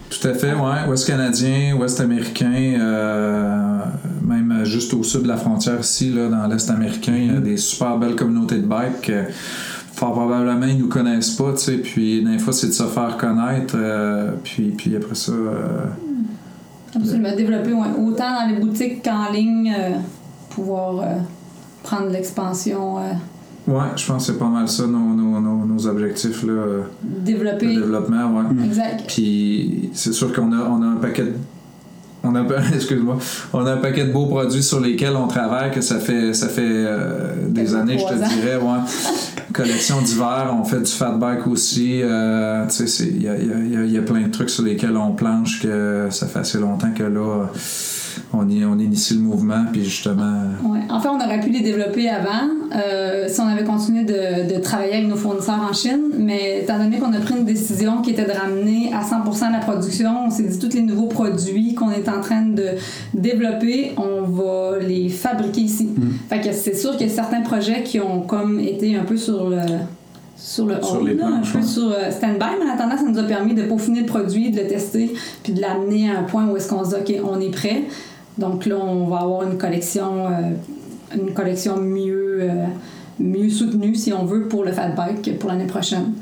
Tout 0.09 0.29
à 0.29 0.35
fait, 0.35 0.53
ouais. 0.53 0.89
Ouest 0.89 1.07
canadien, 1.07 1.75
ouest 1.77 2.01
américain, 2.01 2.77
euh, 2.81 3.79
même 4.25 4.65
juste 4.65 4.95
au 4.95 5.03
sud 5.03 5.23
de 5.23 5.29
la 5.29 5.37
frontière 5.37 5.81
ici, 5.81 6.11
là, 6.11 6.29
dans 6.29 6.47
l'est 6.47 6.71
américain, 6.71 7.15
il 7.17 7.33
y 7.33 7.37
a 7.37 7.41
des 7.41 7.57
super 7.57 7.99
belles 7.99 8.15
communautés 8.17 8.59
de 8.59 8.67
bike. 8.67 9.01
que 9.03 9.25
fort 9.95 10.13
probablement, 10.13 10.67
ils 10.67 10.79
nous 10.79 10.89
connaissent 10.89 11.31
pas, 11.31 11.53
tu 11.53 11.59
sais. 11.59 11.77
Puis, 11.79 12.25
des 12.25 12.39
fois, 12.39 12.53
c'est 12.53 12.69
de 12.69 12.73
se 12.73 12.85
faire 12.85 13.17
connaître. 13.17 13.75
euh, 13.77 14.33
puis, 14.45 14.71
puis 14.77 14.95
après 14.97 15.15
ça, 15.15 15.33
euh, 15.33 15.87
Absolument. 16.95 17.35
Développer 17.35 17.73
ouais, 17.73 17.89
autant 18.07 18.31
dans 18.43 18.49
les 18.49 18.61
boutiques 18.61 19.03
qu'en 19.03 19.31
ligne, 19.33 19.73
euh, 19.77 19.91
pouvoir 20.51 21.01
euh, 21.01 21.15
prendre 21.83 22.09
l'expansion, 22.11 22.99
euh, 22.99 23.13
ouais, 23.69 23.85
je 23.97 24.07
pense 24.07 24.27
que 24.27 24.33
c'est 24.33 24.39
pas 24.39 24.49
mal 24.49 24.69
ça, 24.69 24.87
nos, 24.87 24.99
nos, 24.99 25.41
nos, 25.41 25.65
nos 25.67 25.87
objectifs, 25.87 26.43
là, 26.45 26.53
euh, 26.53 26.81
de 27.03 27.21
développer. 27.25 27.67
développement, 27.75 28.33
ouais. 28.37 28.65
Exact. 28.65 29.05
Puis 29.09 29.91
c'est 29.93 30.13
sûr 30.13 30.33
qu'on 30.33 30.53
a, 30.53 30.57
on 30.69 30.83
a 30.83 30.87
un 30.87 30.97
paquet 30.97 31.25
de 31.25 31.33
on 32.25 32.37
a, 32.37 32.43
excuse-moi, 32.75 33.19
on 33.53 33.67
a 33.67 33.73
un 33.73 33.77
paquet 33.79 34.05
de 34.05 34.13
beaux 34.13 34.27
produits 34.27 34.63
sur 34.63 34.79
lesquels 34.79 35.17
on 35.17 35.27
travaille 35.27 35.73
que 35.73 35.81
ça 35.81 35.99
fait 35.99 36.33
ça 36.35 36.49
fait 36.49 36.63
euh, 36.65 37.49
des 37.49 37.75
années 37.75 37.99
je 37.99 38.05
te 38.05 38.13
ans. 38.15 38.29
dirais 38.29 38.57
ouais. 38.59 38.79
collection 39.53 40.01
d'hiver 40.01 40.55
on 40.57 40.63
fait 40.65 40.79
du 40.79 40.91
fat 40.91 41.11
bike 41.19 41.49
aussi 41.49 42.01
euh, 42.01 42.65
tu 42.69 42.75
sais 42.77 42.87
c'est- 42.87 43.09
il 43.09 43.23
y 43.25 43.29
a, 43.29 43.37
il 43.37 43.49
y 43.49 43.53
a- 43.53 43.59
il 43.59 43.73
y 43.73 43.77
a- 43.77 43.85
il 43.87 43.93
y 43.93 43.99
a 43.99 44.03
plein 44.03 44.21
de 44.23 44.29
trucs 44.31 44.51
sur 44.51 44.63
lesquels 44.63 44.97
on 44.97 45.11
planche 45.15 45.61
que 45.63 46.07
ça 46.11 46.29
fait 46.29 46.39
assez 46.39 46.59
longtemps 46.61 46.93
que 46.97 47.03
là 47.03 47.49
on, 48.33 48.49
y, 48.49 48.65
on 48.65 48.79
initie 48.79 49.15
le 49.15 49.21
mouvement 49.21 49.65
puis 49.73 49.85
justement 49.85 50.43
Ouais. 50.65 50.81
En 50.89 51.01
fait, 51.01 51.09
on 51.09 51.17
aurait 51.21 51.41
pu 51.41 51.51
les 51.51 51.61
développer 51.61 52.09
avant 52.09 52.49
euh, 52.75 53.27
si 53.29 53.41
on 53.41 53.47
avait 53.47 53.65
continué 53.65 54.05
de, 54.05 54.53
de 54.55 54.61
travailler 54.61 54.95
avec 54.95 55.09
nos 55.09 55.17
fournisseurs 55.17 55.61
en 55.69 55.73
Chine, 55.73 56.11
mais 56.19 56.61
étant 56.63 56.79
donné 56.79 56.99
qu'on 56.99 57.13
a 57.13 57.19
pris 57.19 57.35
une 57.37 57.45
décision 57.45 58.03
qui 58.03 58.11
était 58.11 58.25
de 58.25 58.33
ramener 58.33 58.93
à 58.93 59.03
100% 59.03 59.53
la 59.53 59.59
production, 59.59 60.27
on 60.27 60.31
s'est 60.31 60.45
dit 60.45 60.59
tous 60.59 60.75
les 60.75 60.83
nouveaux 60.83 61.09
produits 61.09 61.75
qu'on 61.75 61.91
est 61.91 62.09
en 62.09 62.21
train 62.21 62.43
de 62.43 62.65
développer, 63.15 63.93
on 63.97 64.23
va 64.23 64.79
les 64.79 65.09
fabriquer 65.09 65.63
ici. 65.63 65.91
Fait 66.29 66.41
que 66.41 66.53
c'est 66.53 66.75
sûr 66.75 66.97
qu'il 66.97 67.09
y 67.09 67.11
a 67.11 67.13
certains 67.13 67.43
projets 67.43 67.83
qui 67.83 68.01
ont 68.01 68.21
comme 68.23 68.61
été 68.61 68.97
un 68.97 69.05
peu 69.05 69.17
sur 69.17 69.51
le 69.51 69.59
sur 70.37 70.67
le 70.67 70.77
Sur 70.83 70.97
hold, 70.97 71.09
les 71.09 71.15
là, 71.15 71.27
un 71.27 71.41
peu 71.41 71.59
ouais. 71.59 71.65
sur 71.65 71.91
euh, 71.91 72.11
stand-by, 72.11 72.59
mais 72.59 72.71
en 72.71 72.75
attendant, 72.75 72.97
ça 72.97 73.05
nous 73.05 73.19
a 73.19 73.23
permis 73.23 73.55
de 73.55 73.63
peaufiner 73.63 74.01
le 74.01 74.07
produit, 74.07 74.51
de 74.51 74.61
le 74.61 74.67
tester, 74.67 75.15
puis 75.43 75.53
de 75.53 75.61
l'amener 75.61 76.11
à 76.11 76.19
un 76.19 76.23
point 76.25 76.47
où 76.49 76.57
est-ce 76.57 76.69
qu'on 76.69 76.85
se 76.85 76.97
dit, 76.97 77.21
OK, 77.21 77.21
on 77.25 77.41
est 77.41 77.51
prêt. 77.51 77.85
Donc 78.39 78.67
là, 78.67 78.77
on 78.77 79.07
va 79.07 79.19
avoir 79.19 79.43
une 79.45 79.59
collection, 79.59 80.27
euh, 80.27 80.51
une 81.15 81.35
collection 81.35 81.77
mieux, 81.79 82.39
euh, 82.43 82.67
mieux 83.21 83.51
soutenue, 83.51 83.95
si 83.95 84.13
on 84.13 84.25
veut, 84.25 84.49
pour 84.49 84.65
le 84.65 84.73
Fat 84.73 84.89
Bike 84.89 85.39
pour 85.39 85.51
l'année 85.51 85.67
prochaine. 85.67 86.13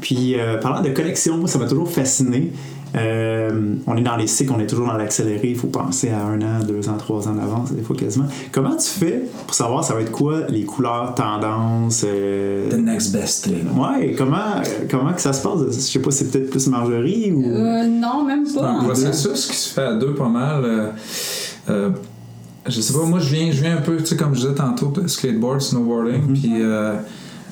Puis, 0.00 0.38
euh, 0.38 0.58
parlant 0.58 0.80
de 0.80 0.90
collection, 0.90 1.36
moi, 1.38 1.48
ça 1.48 1.58
m'a 1.58 1.66
toujours 1.66 1.90
fasciné. 1.90 2.52
Euh, 2.96 3.74
on 3.86 3.96
est 3.96 4.02
dans 4.02 4.16
les 4.16 4.26
cycles, 4.26 4.52
on 4.56 4.60
est 4.60 4.66
toujours 4.66 4.86
dans 4.86 4.96
l'accéléré. 4.96 5.50
Il 5.50 5.56
faut 5.56 5.66
penser 5.68 6.08
à 6.10 6.24
un 6.24 6.40
an, 6.40 6.60
deux 6.66 6.88
ans, 6.88 6.96
trois 6.96 7.28
ans 7.28 7.32
en 7.32 7.38
avance, 7.38 7.72
des 7.72 7.82
fois 7.82 7.94
quasiment. 7.94 8.26
Comment 8.50 8.76
tu 8.76 8.88
fais 8.88 9.22
pour 9.46 9.54
savoir 9.54 9.84
ça 9.84 9.94
va 9.94 10.00
être 10.00 10.10
quoi 10.12 10.46
les 10.48 10.64
couleurs, 10.64 11.14
tendances? 11.14 12.04
euh, 12.06 12.70
the 12.70 12.74
next 12.78 13.12
best 13.12 13.44
thing 13.44 13.66
Ouais, 13.76 14.14
comment, 14.16 14.62
comment 14.90 15.12
que 15.12 15.20
ça 15.20 15.32
se 15.32 15.42
passe? 15.42 15.60
Je 15.66 15.70
sais 15.72 15.98
pas, 15.98 16.10
c'est 16.10 16.30
peut-être 16.30 16.50
plus 16.50 16.66
Marjorie 16.68 17.30
ou. 17.32 17.44
Euh, 17.44 17.86
non, 17.86 18.24
même 18.24 18.44
pas. 18.52 18.68
un 18.68 18.76
en 18.76 18.80
fait. 18.80 18.86
processus 18.86 19.46
qui 19.46 19.56
se 19.56 19.74
fait 19.74 19.82
à 19.82 19.94
deux 19.94 20.14
pas 20.14 20.28
mal. 20.28 20.64
euh, 20.64 20.88
euh, 21.68 21.90
je 22.66 22.80
sais 22.80 22.92
pas, 22.92 23.04
moi 23.04 23.18
je 23.18 23.34
viens, 23.34 23.50
je 23.52 23.60
viens 23.62 23.76
un 23.76 23.80
peu, 23.80 23.96
tu 23.98 24.06
sais, 24.06 24.16
comme 24.16 24.34
je 24.34 24.40
disais 24.40 24.54
tantôt, 24.54 24.86
de 24.88 25.06
skateboard, 25.06 25.60
snowboarding, 25.60 26.32
puis 26.34 26.52
euh, 26.60 26.94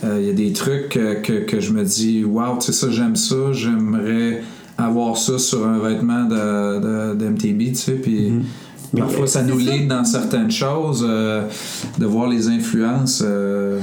euh, 0.05 0.19
il 0.21 0.27
y 0.27 0.31
a 0.31 0.33
des 0.35 0.53
trucs 0.53 0.91
que, 0.91 1.15
que, 1.23 1.45
que 1.45 1.61
je 1.61 1.73
me 1.73 1.85
dis, 1.85 2.23
waouh, 2.25 2.59
tu 2.59 2.67
sais, 2.67 2.73
ça, 2.73 2.91
j'aime 2.91 3.17
ça, 3.17 3.53
j'aimerais 3.53 4.43
avoir 4.79 5.17
ça 5.17 5.39
sur 5.39 5.67
un 5.67 5.79
vêtement 5.79 6.25
de, 6.25 7.15
de, 7.15 7.15
de 7.15 7.37
tu 7.71 7.75
sais, 7.75 7.93
puis. 7.93 8.31
Mais- 8.31 8.43
Parfois, 8.97 9.27
ça 9.27 9.43
nous 9.43 9.59
lead 9.59 9.89
dans 9.89 10.05
certaines 10.05 10.51
choses, 10.51 11.05
euh, 11.09 11.43
de 11.99 12.07
voir 12.07 12.29
les 12.29 12.49
influences. 12.49 13.23
euh, 13.25 13.79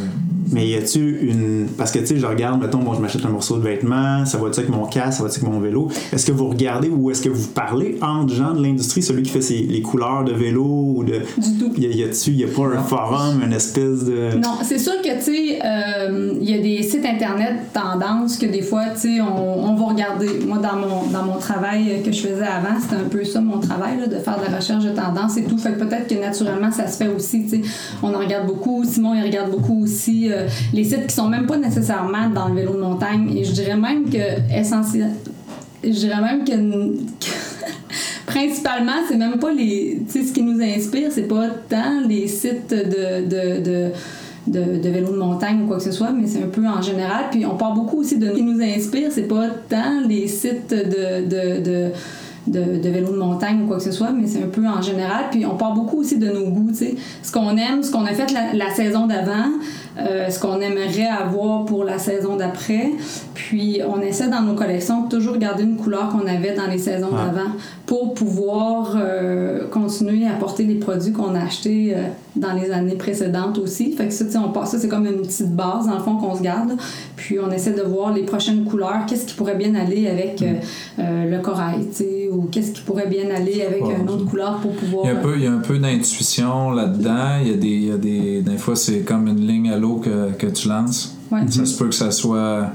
Mais 0.52 0.68
y 0.68 0.76
a-tu 0.76 1.20
une. 1.22 1.68
Parce 1.78 1.92
que 1.92 2.00
tu 2.00 2.08
sais, 2.08 2.18
je 2.18 2.26
regarde, 2.26 2.62
mettons, 2.62 2.80
bon, 2.80 2.94
je 2.94 3.00
m'achète 3.02 3.26
un 3.26 3.30
morceau 3.30 3.58
de 3.58 3.64
vêtement, 3.64 4.24
ça 4.26 4.38
va-tu 4.38 4.60
avec 4.60 4.70
mon 4.72 4.86
casque, 4.86 5.18
ça 5.18 5.24
va-tu 5.24 5.40
avec 5.40 5.50
mon 5.52 5.60
vélo? 5.60 5.88
Est-ce 6.12 6.26
que 6.28 6.32
vous 6.32 6.48
regardez 6.50 6.90
ou 6.90 7.10
est-ce 7.10 7.22
que 7.24 7.30
vous 7.30 7.48
parlez 7.48 7.98
entre 8.02 8.34
gens 8.34 8.54
de 8.54 8.62
l'industrie, 8.62 9.02
celui 9.02 9.24
qui 9.24 9.32
fait 9.32 9.42
ses- 9.42 9.64
les 9.64 9.82
couleurs 9.82 10.24
de 10.24 10.34
vélo 10.34 10.64
ou 10.64 11.04
de. 11.04 11.14
Du 11.38 11.58
tout. 11.60 11.72
Y 11.78 11.86
a- 11.88 11.90
y 11.90 12.04
a-tu, 12.04 12.32
y 12.32 12.44
a 12.44 12.48
pas 12.48 12.68
un 12.78 12.84
forum, 12.84 13.42
une 13.44 13.54
espèce 13.54 14.04
de. 14.06 14.38
Non, 14.38 14.58
c'est 14.64 14.78
sûr 14.80 14.94
que, 15.02 15.16
tu 15.18 15.24
sais, 15.24 15.60
euh, 15.66 16.34
il 16.40 16.50
y 16.50 16.54
a 16.54 16.60
des 16.62 16.84
sites 16.84 17.06
internet 17.06 17.56
tendance 17.74 18.38
que 18.38 18.46
des 18.46 18.62
fois, 18.62 18.84
tu 18.94 19.00
sais, 19.18 19.22
on, 19.22 19.70
on 19.70 19.76
va 19.76 19.86
regarder. 19.94 20.28
Moi, 20.46 20.60
dans 20.60 20.76
mon, 20.78 21.08
dans 21.12 21.24
mon 21.26 21.38
travail 21.40 22.02
que 22.06 22.12
je 22.12 22.20
faisais 22.22 22.44
avant, 22.44 22.80
c'était 22.80 22.96
un 22.98 23.10
peu 23.10 23.24
ça 23.24 23.42
mon 23.42 23.60
travail, 23.60 23.98
là, 24.00 24.08
de 24.08 24.18
faire 24.18 24.38
de 24.40 24.52
la 24.52 24.58
recherche 24.58 24.84
de 24.84 24.92
tendance 24.94 25.38
et 25.38 25.44
tout. 25.44 25.58
Fait 25.58 25.74
que 25.74 25.80
peut-être 25.80 26.08
que 26.08 26.16
naturellement, 26.16 26.72
ça 26.72 26.88
se 26.88 26.98
fait 26.98 27.10
aussi. 27.10 27.46
On 28.02 28.14
en 28.14 28.20
regarde 28.20 28.48
beaucoup. 28.48 28.84
Simon, 28.84 29.14
il 29.16 29.24
regarde 29.24 29.52
beaucoup 29.52 29.84
aussi 29.84 30.32
euh, 30.32 30.48
les 30.74 30.84
sites 30.84 31.08
qui 31.08 31.16
sont 31.16 31.28
même 31.28 31.46
pas 31.46 31.58
nécessairement 31.58 32.30
dans 32.30 32.48
le 32.48 32.56
vélo 32.56 32.74
de 32.74 32.80
montagne. 32.80 33.36
Et 33.36 33.44
je 33.44 33.52
dirais 33.52 33.76
même 33.76 34.10
que, 34.10 34.58
essentiel, 34.58 35.12
je 35.84 35.90
dirais 35.90 36.22
même 36.22 36.44
que, 36.44 36.54
principalement, 38.26 39.02
c'est 39.08 39.18
même 39.18 39.40
pas 39.40 39.52
les. 39.52 40.02
Tu 40.06 40.20
sais, 40.20 40.28
ce 40.28 40.34
qui 40.34 40.42
nous 40.42 40.62
inspire, 40.62 41.12
c'est 41.12 41.28
pas 41.28 41.50
tant 41.70 42.02
les 42.08 42.28
sites 42.28 42.70
de. 42.70 43.26
de, 43.28 43.62
de 43.62 43.92
de, 44.48 44.90
vélo 44.90 45.12
de 45.12 45.18
montagne 45.18 45.64
ou 45.64 45.68
quoi 45.68 45.78
que 45.78 45.84
ce 45.84 45.92
soit, 45.92 46.12
mais 46.12 46.28
c'est 46.28 46.44
un 46.44 46.48
peu 46.48 46.66
en 46.68 46.82
général. 46.82 47.26
Puis 47.32 47.46
on 47.46 47.56
parle 47.56 47.76
beaucoup 47.76 48.02
aussi 48.02 48.18
de 48.18 48.28
ce 48.28 48.32
qui 48.34 48.44
nous 48.44 48.62
inspire, 48.62 49.12
c'est 49.12 49.28
pas 49.28 49.48
tant 49.70 50.02
les 50.08 50.28
sites 50.28 50.70
de, 50.70 51.26
de, 51.26 51.62
de, 51.62 51.92
de, 52.48 52.82
de 52.82 52.90
vélo 52.90 53.12
de 53.12 53.18
montagne 53.18 53.64
ou 53.64 53.68
quoi 53.68 53.78
que 53.78 53.84
ce 53.84 53.92
soit, 53.92 54.12
mais 54.12 54.28
c'est 54.28 54.44
un 54.44 54.48
peu 54.48 54.68
en 54.68 54.82
général. 54.82 55.26
Puis 55.32 55.46
on 55.46 55.56
parle 55.56 55.76
beaucoup 55.76 56.00
aussi 56.00 56.18
de 56.18 56.28
nos 56.28 56.50
goûts, 56.50 56.70
tu 56.70 56.76
sais. 56.76 56.96
Ce 57.22 57.32
qu'on 57.32 57.56
aime, 57.58 57.84
ce 57.84 57.92
qu'on 57.92 58.06
a 58.06 58.14
fait 58.14 58.32
la, 58.32 58.54
la 58.54 58.72
saison 58.72 59.08
d'avant, 59.08 59.50
euh, 59.98 60.30
ce 60.30 60.40
qu'on 60.40 60.60
aimerait 60.60 61.08
avoir 61.08 61.66
pour 61.66 61.84
la 61.84 62.00
saison 62.00 62.36
d'après. 62.36 62.92
Puis 63.34 63.80
on 63.88 64.02
essaie 64.02 64.28
dans 64.30 64.42
nos 64.42 64.56
collections 64.56 65.04
de 65.06 65.10
toujours 65.10 65.38
garder 65.38 65.64
une 65.64 65.78
couleur 65.78 66.10
qu'on 66.10 66.26
avait 66.28 66.54
dans 66.56 66.68
les 66.68 66.78
saisons 66.80 67.08
Ouais. 67.12 67.26
d'avant 67.26 67.50
pour 67.86 68.14
pouvoir 68.14 68.96
euh, 68.96 69.68
continuer 69.70 70.26
à 70.26 70.34
porter 70.34 70.64
les 70.64 70.76
produits 70.76 71.12
qu'on 71.12 71.36
a 71.36 71.42
achetés 71.44 71.94
euh, 71.96 72.04
dans 72.36 72.54
les 72.54 72.72
années 72.72 72.96
précédentes 72.96 73.58
aussi. 73.60 73.92
Fait 73.94 74.08
que 74.08 74.14
ça, 74.14 74.26
on 74.44 74.50
passe 74.50 74.72
ça, 74.72 74.80
c'est 74.80 74.88
comme 74.88 75.06
une 75.06 75.22
petite 75.22 75.52
base 75.56 75.86
dans 75.88 75.96
le 75.96 76.00
fond 76.04 76.16
qu'on 76.16 76.36
se 76.36 76.42
garde. 76.42 76.74
Puis 77.16 77.38
on 77.40 77.52
essaie 77.52 77.74
de 77.74 77.82
voir 77.84 78.14
les 78.14 78.24
prochaines 78.24 78.64
couleurs, 78.66 79.06
qu'est-ce 79.08 79.26
qui 79.26 79.36
pourrait 79.36 79.56
bien 79.56 79.76
aller 79.76 80.08
avec 80.08 80.42
euh, 80.42 81.30
le 81.30 81.40
corail, 81.40 81.88
ou 82.32 82.44
qu'est-ce 82.52 82.72
qui 82.72 82.82
pourrait 82.82 83.08
bien 83.08 83.30
aller 83.36 83.62
avec 83.64 83.82
une 83.82 84.10
autre 84.10 84.26
couleur 84.26 84.58
pour 84.58 84.72
pouvoir. 84.72 85.06
Il 85.06 85.10
y 85.44 85.46
a 85.48 85.52
un 85.52 85.58
peu, 85.58 85.74
peu 85.74 85.78
d'intuition 85.80 86.72
là-dedans. 86.72 87.38
Il 87.44 87.52
y 87.52 87.54
a 87.54 87.58
des, 87.58 87.68
il 87.68 87.88
y 87.88 87.92
a 87.92 87.98
des, 87.98 88.42
des 88.42 88.58
fois, 88.58 88.76
c'est 88.76 89.00
comme 89.02 89.28
une 89.28 89.46
ligne 89.46 89.70
à 89.72 89.78
que, 90.02 90.32
que 90.34 90.48
tu 90.48 90.68
lances. 90.70 91.16
Ouais. 91.32 91.42
Ça 91.50 91.66
se 91.66 91.78
peut 91.78 91.88
que 91.90 91.96
ça 91.96 92.12
soit, 92.12 92.70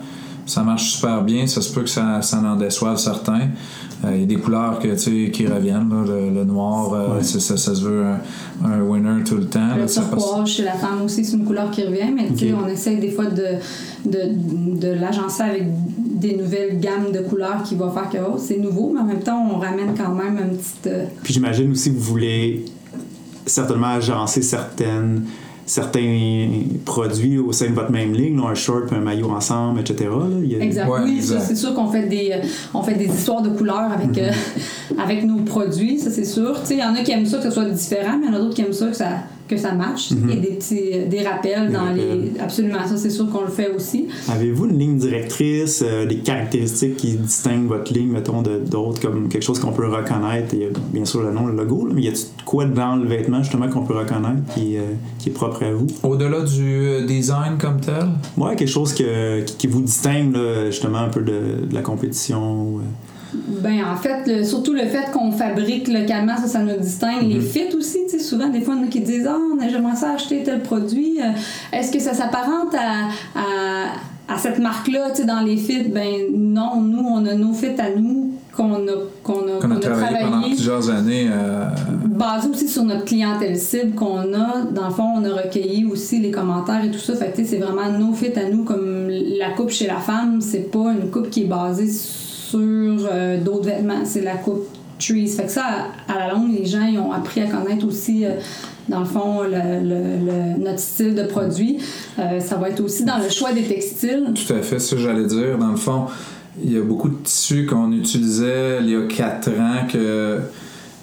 ça 0.47 0.63
marche 0.63 0.93
super 0.93 1.23
bien. 1.23 1.47
Ça 1.47 1.61
se 1.61 1.73
peut 1.73 1.83
que 1.83 1.91
ça, 1.91 2.23
ça 2.23 2.39
en 2.39 2.57
déçoive 2.57 2.97
certains. 2.97 3.49
Euh, 4.05 4.11
Il 4.15 4.21
y 4.21 4.23
a 4.23 4.27
des 4.27 4.37
couleurs 4.37 4.79
que, 4.79 4.89
tu 4.89 4.99
sais, 5.27 5.31
qui 5.33 5.47
reviennent. 5.47 5.91
là. 5.91 6.05
Le, 6.07 6.31
le 6.31 6.45
noir, 6.45 6.93
euh, 6.93 7.17
Ouais. 7.17 7.23
ça, 7.25 7.57
ça 7.57 7.75
se 7.75 7.83
veut 7.83 8.05
un, 8.05 8.71
un 8.71 8.81
winner 8.83 9.25
tout 9.25 9.37
le 9.37 9.47
temps. 9.47 9.75
Le 9.75 9.81
là, 9.83 9.89
ça 9.89 10.03
passe- 10.03 10.23
turquoise 10.25 10.49
chez 10.49 10.63
la 10.65 10.75
femme 10.75 11.03
aussi, 11.05 11.25
c'est 11.25 11.37
une 11.37 11.45
couleur 11.45 11.71
qui 11.73 11.83
revient, 11.85 12.13
mais 12.15 12.29
tu 12.29 12.47
sais, 12.49 12.53
Ok. 12.53 12.61
on 12.65 12.69
essaye 12.69 12.99
des 12.99 13.11
fois 13.11 13.27
de, 13.27 13.45
de, 14.07 14.79
de 14.81 14.89
l'agencer 14.93 15.43
avec 15.43 15.65
des 16.21 16.37
nouvelles 16.37 16.79
gammes 16.81 17.13
de 17.13 17.21
couleurs 17.21 17.63
qui 17.65 17.75
va 17.77 17.91
faire 17.91 18.09
que 18.09 18.19
oh, 18.19 18.37
c'est 18.39 18.59
nouveau, 18.59 18.93
mais 18.95 19.01
en 19.01 19.05
même 19.05 19.21
temps, 19.23 19.45
on 19.53 19.59
ramène 19.59 19.95
quand 19.97 20.15
même 20.15 20.39
une 20.39 20.57
petite. 20.57 20.87
euh, 20.87 21.05
Puis 21.25 21.35
j'imagine 21.35 21.71
aussi 21.73 21.91
que 21.93 21.97
vous 21.99 22.05
voulez 22.05 22.65
certainement 23.47 23.89
agencer 23.89 24.43
certaines, 24.43 25.25
certains 25.69 26.49
produits 26.85 27.39
au 27.39 27.53
sein 27.53 27.69
de 27.71 27.75
votre 27.75 27.91
même 27.93 28.13
ligne, 28.13 28.37
là, 28.37 28.49
un 28.49 28.55
short 28.55 28.93
un 28.93 29.01
maillot 29.01 29.31
ensemble, 29.31 29.81
etc. 29.81 30.09
là. 30.11 30.27
Il 30.43 30.51
y 30.53 30.57
a- 30.57 30.61
Exact. 30.65 30.89
Ouais, 30.89 31.01
oui, 31.05 31.21
c'est 31.23 31.55
sûr 31.55 31.75
qu'on 31.75 31.89
fait 31.89 32.07
des, 32.09 32.33
on 32.75 32.83
fait 32.83 32.95
des 32.95 33.07
histoires 33.07 33.43
de 33.43 33.51
couleurs 33.51 33.91
avec, 33.93 34.09
Mhm. 34.09 34.19
euh, 34.19 35.03
avec 35.03 35.25
nos 35.25 35.39
produits, 35.43 35.99
ça 35.99 36.11
c'est 36.11 36.25
sûr. 36.25 36.59
Tu 36.61 36.67
sais, 36.69 36.75
Il 36.75 36.81
y 36.81 36.85
en 36.85 36.95
a 36.95 37.03
qui 37.03 37.13
aiment 37.13 37.27
ça 37.27 37.39
que 37.39 37.45
ce 37.45 37.51
soit 37.51 37.65
différent, 37.67 38.19
mais 38.19 38.27
il 38.27 38.33
y 38.33 38.35
en 38.35 38.37
a 38.37 38.41
d'autres 38.41 38.55
qui 38.55 38.63
aiment 38.63 38.73
ça 38.73 38.87
que 38.87 38.97
ça, 38.97 39.09
que 39.49 39.57
ça 39.57 39.73
matche. 39.73 40.11
Il 40.11 40.29
y 40.31 40.33
a 40.33 40.37
des 40.41 40.49
petits 40.57 40.91
euh, 40.95 41.09
des 41.09 41.23
rappels 41.23 41.67
Des 41.69 41.73
dans 41.73 41.85
rappels. 41.87 42.31
les. 42.35 42.41
Absolument, 42.41 42.87
ça 42.87 42.97
c'est 42.97 43.11
sûr 43.11 43.29
qu'on 43.31 43.43
le 43.43 43.49
fait 43.51 43.71
aussi. 43.75 44.07
Avez-vous 44.29 44.67
une 44.67 44.79
ligne 44.79 44.97
directrice, 44.99 45.83
euh, 45.87 46.07
des 46.07 46.19
caractéristiques 46.19 46.97
qui 46.97 47.13
distinguent 47.15 47.67
votre 47.69 47.93
ligne, 47.93 48.11
mettons, 48.11 48.43
de- 48.43 48.59
d'autres, 48.59 49.01
comme 49.01 49.29
quelque 49.29 49.43
chose 49.43 49.59
qu'on 49.59 49.73
peut 49.73 49.89
reconnaître? 49.89 50.55
Il 50.55 50.65
a 50.65 50.67
bien 50.93 51.05
sûr 51.05 51.23
le 51.23 51.33
nom, 51.33 51.47
le 51.47 51.55
logo, 51.57 51.87
là, 51.87 51.93
mais 51.95 52.03
y 52.03 52.09
a-t-il 52.09 52.37
de 52.39 52.43
quoi 52.45 52.65
dans 52.67 52.97
le 52.97 53.07
vêtement, 53.09 53.43
justement, 53.43 53.69
qu'on 53.69 53.83
peut 53.85 53.97
reconnaître 53.97 54.43
qui, 54.55 54.77
euh, 54.77 54.83
qui 55.19 55.31
est 55.31 55.33
propre 55.33 55.63
à 55.65 55.73
vous? 55.73 55.87
Au-delà 56.03 56.43
du 56.43 57.07
design 57.07 57.57
comme 57.59 57.81
tel, 57.81 58.09
Ouais, 58.37 58.55
quelque 58.57 58.69
chose 58.69 58.93
que, 58.93 59.41
qui, 59.43 59.57
qui 59.57 59.67
vous 59.67 59.83
distingue, 59.83 60.35
là, 60.35 60.67
justement, 60.67 60.99
un 60.99 61.09
peu 61.09 61.21
de, 61.23 61.67
de 61.69 61.75
la 61.75 61.81
compétition. 61.83 62.81
Ben, 63.35 63.85
en 63.85 63.97
fait, 63.97 64.27
le- 64.27 64.45
surtout 64.45 64.73
le 64.73 64.87
fait 64.87 65.11
qu'on 65.13 65.31
fabrique 65.33 65.89
localement, 65.89 66.37
ça, 66.37 66.47
ça 66.47 66.61
nous 66.61 66.77
distingue. 66.79 67.23
Les 67.23 67.41
fits 67.41 67.75
aussi, 67.77 67.99
tu 68.09 68.19
sais, 68.19 68.25
souvent, 68.25 68.49
des 68.49 68.61
fois, 68.63 68.75
a 68.83 68.87
qui 68.87 69.01
disent 69.01 69.27
Ah, 69.29 69.37
on 69.55 69.63
a- 69.63 69.69
j'aimerais 69.69 69.97
ça 69.97 70.13
acheter 70.13 70.43
tel 70.43 70.63
produit. 70.63 71.19
Euh, 71.21 71.77
Est-ce 71.77 71.93
que 71.93 71.99
ça 72.01 72.15
s'apparente 72.15 72.75
à, 72.75 73.09
à, 73.39 74.35
à 74.35 74.39
cette 74.39 74.59
marque-là, 74.59 75.11
tu 75.11 75.17
sais, 75.23 75.25
dans 75.27 75.41
les 75.41 75.57
fits? 75.59 75.89
Ben, 75.89 76.09
non, 76.35 76.81
nous, 76.81 77.05
on 77.07 77.25
a 77.27 77.35
nos 77.35 77.53
fits 77.53 77.79
à 77.79 77.91
nous 77.95 78.33
qu'on 78.57 78.73
a, 78.75 78.79
qu'on 79.23 79.33
a, 79.35 79.61
qu'on 79.61 79.69
qu'on 79.69 79.77
a 79.77 79.81
travaillé 79.81 80.17
pendant 80.25 80.43
plusieurs 80.43 80.89
années. 80.91 81.29
euh, 81.31 81.67
basé 82.07 82.49
aussi 82.49 82.67
sur 82.67 82.83
notre 82.85 83.05
clientèle 83.05 83.57
cible 83.59 83.95
qu'on 83.95 84.33
a. 84.35 84.63
Dans 84.75 84.89
le 84.89 84.95
fond, 84.95 85.05
on 85.17 85.25
a 85.25 85.43
recueilli 85.43 85.85
aussi 85.85 86.19
les 86.19 86.31
commentaires 86.31 86.83
et 86.85 86.91
tout 86.91 86.99
ça. 86.99 87.15
Fait 87.15 87.31
que, 87.31 87.37
tu 87.37 87.45
sais, 87.45 87.51
c'est 87.51 87.59
vraiment 87.59 87.91
nos 87.99 88.15
fits 88.15 88.33
à 88.37 88.49
nous, 88.51 88.65
comme 88.65 89.09
la 89.11 89.51
coupe 89.51 89.71
chez 89.71 89.87
la 89.87 89.99
femme, 89.99 90.41
c'est 90.41 90.71
pas 90.71 90.93
une 90.93 91.11
coupe 91.11 91.29
qui 91.31 91.43
est 91.43 91.47
basée 91.47 91.89
sur 91.91 92.28
euh, 92.57 93.39
d'autres 93.43 93.65
vêtements. 93.67 94.05
C'est 94.05 94.23
la 94.23 94.37
coupe 94.37 94.67
Trees. 94.99 95.29
Fait 95.29 95.45
que 95.45 95.51
ça, 95.53 95.63
à, 96.09 96.19
la 96.19 96.33
longue, 96.33 96.53
les 96.53 96.65
gens 96.67 96.81
ont 96.97 97.13
appris 97.13 97.41
à 97.41 97.47
connaître 97.47 97.87
aussi, 97.87 98.25
euh, 98.25 98.31
dans 98.89 99.01
le 99.01 99.05
fond, 99.05 99.43
le, 99.43 99.49
le- 99.89 100.65
notre 100.65 100.81
style 100.81 101.15
de 101.15 101.23
produit. 101.25 101.79
Euh, 102.19 102.41
ça 102.41 102.57
va 102.57 102.71
être 102.71 102.81
aussi 102.81 103.05
dans 103.05 103.19
le 103.19 103.29
choix 103.29 103.53
des 103.53 103.63
textiles. 103.63 104.33
Tout 104.35 104.53
à 104.53 104.61
fait, 104.63 104.79
ça 104.81 104.97
j'allais 104.97 105.27
dire. 105.27 105.57
Dans 105.59 105.71
le 105.71 105.77
fond, 105.77 106.07
il 106.63 106.73
y 106.73 106.77
a 106.77 106.83
beaucoup 106.83 107.09
de 107.09 107.17
tissus 107.23 107.67
qu'on 107.67 107.93
utilisait 107.93 108.79
il 108.81 108.91
y 108.91 108.97
a 108.97 109.03
quatre 109.07 109.51
ans 109.51 109.87
que 109.91 110.39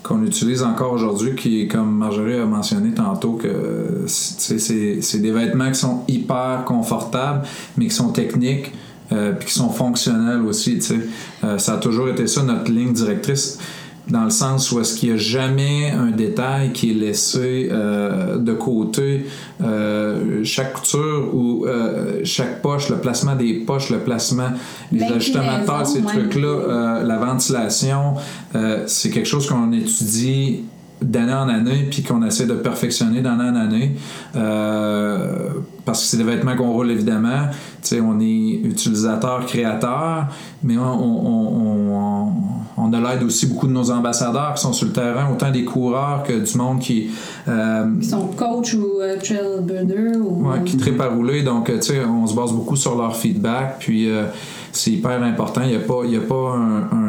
qu'on 0.04 0.24
utilise 0.24 0.62
encore 0.62 0.92
aujourd'hui, 0.94 1.34
qui, 1.34 1.68
comme 1.68 1.96
Marjorie 1.98 2.36
a 2.36 2.46
mentionné 2.46 2.92
tantôt, 2.94 3.40
que 3.42 4.04
c'est 4.06 5.18
des 5.20 5.32
vêtements 5.32 5.70
qui 5.72 5.80
sont 5.80 6.02
hyper 6.08 6.64
confortables, 6.64 7.42
mais 7.76 7.86
qui 7.88 7.96
sont 7.96 8.10
techniques, 8.10 8.72
euh, 9.12 9.34
puis 9.34 9.48
qui 9.48 9.54
sont 9.54 9.70
fonctionnels 9.70 10.42
aussi. 10.42 10.76
tu 10.76 10.82
sais. 10.82 11.00
Euh, 11.44 11.58
ça 11.58 11.76
a 11.76 11.78
toujours 11.78 12.10
été 12.10 12.28
ça, 12.28 12.44
notre 12.44 12.72
ligne 12.72 12.94
directrice 12.94 13.60
dans 14.08 14.24
le 14.24 14.30
sens 14.30 14.72
où 14.72 14.80
est-ce 14.80 14.96
qu'il 14.96 15.10
n'y 15.10 15.16
a 15.16 15.18
jamais 15.18 15.92
un 15.92 16.12
détail 16.12 16.72
qui 16.74 16.92
est 16.92 16.94
laissé 16.94 17.70
euh, 17.72 18.38
de 18.38 18.54
côté. 18.54 19.26
Euh, 19.64 20.44
chaque 20.44 20.74
couture 20.74 21.30
ou 21.34 21.66
euh, 21.66 22.22
chaque 22.24 22.62
poche, 22.62 22.90
le 22.90 22.98
placement 22.98 23.36
des 23.36 23.54
poches, 23.54 23.90
le 23.90 24.00
placement, 24.00 24.52
les 24.92 25.04
ajustements 25.04 25.60
de 25.60 25.86
ces 25.86 26.02
trucs-là, 26.02 26.48
euh, 26.48 27.04
la 27.04 27.18
ventilation, 27.18 28.16
euh, 28.56 28.84
c'est 28.86 29.10
quelque 29.10 29.28
chose 29.28 29.48
qu'on 29.48 29.72
étudie 29.72 30.64
d'année 31.02 31.34
en 31.34 31.50
année 31.50 31.88
puis 31.92 32.04
qu'on 32.04 32.24
essaie 32.24 32.46
de 32.46 32.54
perfectionner 32.54 33.22
d'année 33.22 33.44
en 33.50 33.56
année 33.56 33.96
Euh, 34.36 35.50
parce 35.86 36.02
que 36.02 36.08
c'est 36.08 36.18
des 36.18 36.24
vêtements 36.24 36.56
qu'on 36.56 36.72
roule 36.72 36.92
évidemment 36.92 37.48
tu 37.82 37.90
sais 37.90 38.02
on 38.02 38.20
est 38.20 38.62
utilisateur 38.64 39.46
créateur 39.46 40.26
mais 40.64 40.78
on, 40.78 40.84
on, 40.84 41.92
on, 41.92 42.34
on- 42.78 42.94
a 42.94 43.00
l'aide 43.14 43.24
aussi 43.24 43.48
beaucoup 43.48 43.68
de 43.68 43.74
nos 43.74 43.92
ambassadeurs 43.92 44.54
qui 44.56 44.62
sont 44.62 44.74
sur 44.74 44.88
le 44.88 44.94
terrain 44.94 45.30
autant 45.32 45.52
des 45.52 45.66
coureurs 45.66 46.24
que 46.24 46.34
du 46.34 46.58
monde 46.58 46.80
qui 46.80 47.10
euh, 47.48 47.86
Qui 48.00 48.08
sont 48.08 48.28
coach 48.28 48.74
ou 48.74 49.02
euh, 49.02 49.18
trailblazer 49.18 50.16
ou. 50.18 50.48
Ouais, 50.50 50.64
qui 50.64 50.78
trippent 50.78 51.02
à 51.02 51.08
rouler. 51.10 51.44
Donc, 51.44 51.70
euh, 51.70 51.80
on 52.08 52.26
se 52.26 52.34
base 52.34 52.52
beaucoup 52.54 52.76
sur 52.76 52.96
leur 52.98 53.16
feedback. 53.16 53.78
Puis, 53.80 54.10
euh, 54.10 54.26
c'est 54.72 54.92
hyper 54.92 55.22
important. 55.24 55.62
Il 55.64 55.70
n'y 55.70 55.76
a 55.76 55.80
pas, 55.80 56.06
y 56.06 56.16
a 56.16 56.22
pas 56.22 56.56
un 56.56 57.05